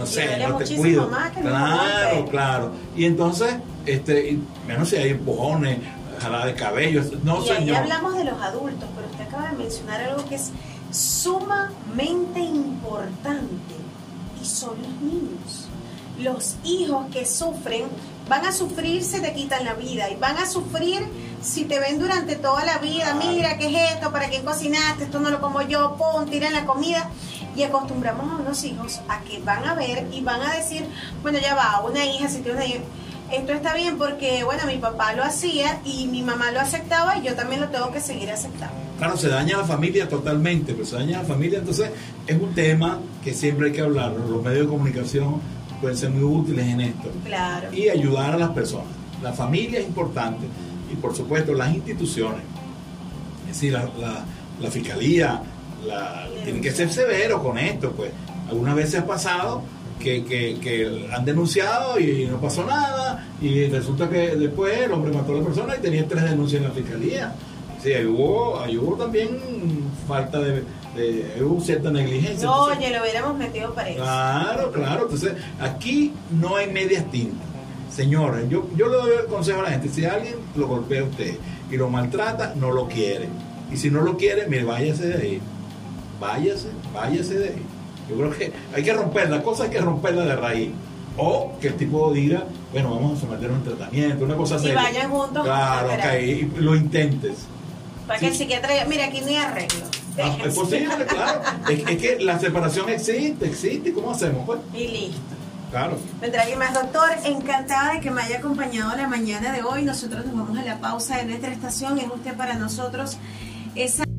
no 0.00 0.06
sé, 0.06 0.38
no 0.38 0.56
te 0.56 0.76
cuido. 0.76 1.10
claro, 1.40 2.26
claro. 2.30 2.72
Y 2.96 3.04
entonces, 3.04 3.54
este, 3.84 4.38
menos 4.66 4.88
si 4.88 4.96
hay 4.96 5.10
empujones, 5.10 5.78
jalada 6.20 6.46
de 6.46 6.54
cabello, 6.54 7.02
no 7.22 7.44
y 7.44 7.50
ahí 7.50 7.70
hablamos 7.70 8.14
de 8.14 8.24
los 8.24 8.40
adultos, 8.40 8.88
pero 8.94 9.08
usted 9.10 9.24
acaba 9.24 9.50
de 9.50 9.56
mencionar 9.56 10.00
algo 10.02 10.26
que 10.26 10.36
es 10.36 10.50
sumamente 10.90 12.40
importante 12.40 13.74
y 14.40 14.44
son 14.44 14.76
los 14.82 15.00
niños. 15.02 15.66
Los 16.18 16.56
hijos 16.64 17.06
que 17.12 17.24
sufren 17.24 17.84
van 18.28 18.46
a 18.46 18.52
sufrir 18.52 19.02
si 19.02 19.20
te 19.20 19.32
quitan 19.32 19.64
la 19.64 19.74
vida 19.74 20.10
y 20.10 20.16
van 20.16 20.36
a 20.36 20.46
sufrir 20.46 21.06
si 21.42 21.64
te 21.64 21.78
ven 21.78 21.98
durante 21.98 22.36
toda 22.36 22.64
la 22.64 22.78
vida, 22.78 23.14
mira 23.14 23.56
qué 23.56 23.66
es 23.66 23.94
esto, 23.94 24.12
para 24.12 24.28
quién 24.28 24.44
cocinaste, 24.44 25.04
esto 25.04 25.20
no 25.20 25.30
lo 25.30 25.40
como 25.40 25.62
yo, 25.62 25.96
pon, 25.96 26.26
tiran 26.28 26.52
la 26.52 26.66
comida. 26.66 27.10
Y 27.56 27.62
acostumbramos 27.62 28.30
a 28.30 28.36
unos 28.36 28.64
hijos 28.64 29.00
a 29.08 29.20
que 29.20 29.40
van 29.40 29.64
a 29.64 29.74
ver 29.74 30.06
y 30.12 30.20
van 30.20 30.40
a 30.40 30.54
decir, 30.54 30.86
bueno, 31.22 31.38
ya 31.38 31.54
va, 31.54 31.80
una 31.80 32.04
hija, 32.04 32.28
si 32.28 32.40
tiene 32.40 32.58
una 32.58 32.66
hija, 32.66 32.80
esto 33.32 33.52
está 33.52 33.74
bien 33.74 33.96
porque, 33.96 34.42
bueno, 34.44 34.62
mi 34.66 34.78
papá 34.78 35.12
lo 35.12 35.22
hacía 35.22 35.80
y 35.84 36.06
mi 36.06 36.22
mamá 36.22 36.50
lo 36.50 36.60
aceptaba 36.60 37.16
y 37.18 37.22
yo 37.22 37.34
también 37.34 37.60
lo 37.60 37.68
tengo 37.68 37.92
que 37.92 38.00
seguir 38.00 38.30
aceptando. 38.30 38.74
Claro, 38.98 39.16
se 39.16 39.28
daña 39.28 39.56
la 39.56 39.64
familia 39.64 40.08
totalmente, 40.08 40.72
pero 40.72 40.84
se 40.84 40.96
daña 40.96 41.18
la 41.22 41.24
familia, 41.24 41.58
entonces 41.58 41.90
es 42.26 42.40
un 42.40 42.54
tema 42.54 42.98
que 43.24 43.32
siempre 43.32 43.68
hay 43.68 43.72
que 43.72 43.80
hablar. 43.80 44.12
Los 44.12 44.42
medios 44.42 44.66
de 44.66 44.68
comunicación 44.68 45.40
pueden 45.80 45.96
ser 45.96 46.10
muy 46.10 46.22
útiles 46.22 46.66
en 46.66 46.80
esto. 46.80 47.10
Claro. 47.24 47.72
Y 47.72 47.88
ayudar 47.88 48.34
a 48.34 48.36
las 48.36 48.50
personas. 48.50 48.88
La 49.22 49.32
familia 49.32 49.80
es 49.80 49.86
importante 49.86 50.46
y, 50.92 50.96
por 50.96 51.14
supuesto, 51.14 51.54
las 51.54 51.74
instituciones. 51.74 52.42
Es 53.48 53.60
decir, 53.60 53.72
la, 53.72 54.70
fiscalía 54.70 55.42
la, 55.86 56.28
tienen 56.44 56.62
que 56.62 56.70
ser 56.72 56.92
severos 56.92 57.40
con 57.42 57.58
esto, 57.58 57.92
pues. 57.92 58.10
Algunas 58.48 58.74
veces 58.74 59.00
ha 59.00 59.06
pasado 59.06 59.62
que, 60.00 60.24
que, 60.24 61.08
han 61.12 61.24
denunciado 61.24 62.00
y 62.00 62.26
no 62.26 62.40
pasó 62.40 62.64
nada 62.64 63.26
y 63.40 63.66
resulta 63.66 64.08
que 64.08 64.34
después 64.34 64.76
el 64.78 64.92
hombre 64.92 65.12
mató 65.12 65.32
a 65.32 65.36
la 65.36 65.44
persona 65.44 65.76
y 65.76 65.80
tenía 65.80 66.06
tres 66.08 66.24
denuncias 66.24 66.62
en 66.62 66.68
la 66.68 66.74
fiscalía. 66.74 67.34
Sí, 67.82 67.92
ahí 67.92 68.06
hubo, 68.06 68.62
hubo 68.82 68.96
también 68.96 69.38
falta 70.06 70.38
de, 70.40 70.64
hubo 71.42 71.60
cierta 71.60 71.90
negligencia. 71.90 72.46
No, 72.46 72.64
oye, 72.64 72.90
lo 72.90 73.02
hubiéramos 73.02 73.38
metido 73.38 73.72
para 73.74 73.88
eso. 73.88 74.02
Claro, 74.02 74.72
claro. 74.72 75.02
Entonces, 75.04 75.32
aquí 75.60 76.12
no 76.30 76.56
hay 76.56 76.70
medias 76.70 77.10
tintas. 77.10 77.46
Señores, 77.90 78.48
yo, 78.48 78.68
yo 78.76 78.88
le 78.88 78.96
doy 78.96 79.10
el 79.20 79.26
consejo 79.26 79.60
a 79.60 79.64
la 79.64 79.70
gente, 79.70 79.88
si 79.88 80.04
alguien 80.04 80.36
lo 80.56 80.68
golpea 80.68 81.02
a 81.02 81.04
usted 81.04 81.34
y 81.70 81.76
lo 81.76 81.88
maltrata, 81.88 82.54
no 82.54 82.70
lo 82.70 82.86
quiere. 82.86 83.28
Y 83.72 83.76
si 83.76 83.90
no 83.90 84.00
lo 84.02 84.16
quiere, 84.16 84.46
mire, 84.46 84.64
váyase 84.64 85.08
de 85.08 85.14
ahí. 85.14 85.40
Váyase, 86.20 86.68
váyase 86.94 87.38
de 87.38 87.48
ahí. 87.48 87.62
Yo 88.08 88.16
creo 88.16 88.30
que 88.30 88.52
hay 88.74 88.82
que 88.82 88.92
romperla, 88.92 89.38
la 89.38 89.42
cosa 89.42 89.64
hay 89.64 89.70
que 89.70 89.80
romperla 89.80 90.24
de 90.24 90.36
raíz. 90.36 90.70
O 91.16 91.52
que 91.60 91.68
el 91.68 91.74
tipo 91.74 92.12
diga, 92.12 92.44
bueno, 92.72 92.94
vamos 92.94 93.18
a 93.18 93.20
someter 93.22 93.50
un 93.50 93.62
tratamiento, 93.64 94.24
una 94.24 94.36
cosa 94.36 94.56
así. 94.56 94.68
Y 94.68 94.72
vayan 94.72 95.10
juntos. 95.10 95.44
Claro, 95.44 95.88
que 96.02 96.48
lo 96.56 96.76
intentes. 96.76 97.46
Para 98.06 98.20
que 98.20 98.28
el 98.28 98.34
psiquiatra 98.34 98.70
mira, 98.88 99.06
aquí 99.06 99.20
no 99.20 99.26
hay 99.28 99.36
arreglo. 99.36 99.86
Ah, 100.22 100.36
es 100.44 100.54
posible, 100.54 101.06
claro. 101.06 101.40
Es, 101.68 101.82
que 101.82 102.18
la 102.20 102.38
separación 102.38 102.88
existe, 102.88 103.46
existe. 103.46 103.92
¿Cómo 103.92 104.10
hacemos? 104.10 104.44
Pues? 104.44 104.60
Y 104.74 104.88
listo. 104.88 105.20
Claro. 105.70 105.96
Vendrá 106.20 106.42
aquí 106.42 106.56
más, 106.56 106.74
doctor. 106.74 107.10
Encantada 107.24 107.94
de 107.94 108.00
que 108.00 108.10
me 108.10 108.22
haya 108.22 108.38
acompañado 108.38 108.96
la 108.96 109.06
mañana 109.06 109.52
de 109.52 109.62
hoy. 109.62 109.82
Nosotros 109.82 110.26
nos 110.26 110.34
vamos 110.34 110.58
a 110.58 110.64
la 110.64 110.78
pausa 110.80 111.18
de 111.18 111.26
nuestra 111.26 111.52
estación. 111.52 111.98
Es 111.98 112.06
usted 112.12 112.34
para 112.34 112.54
nosotros 112.54 113.16
esa. 113.74 114.09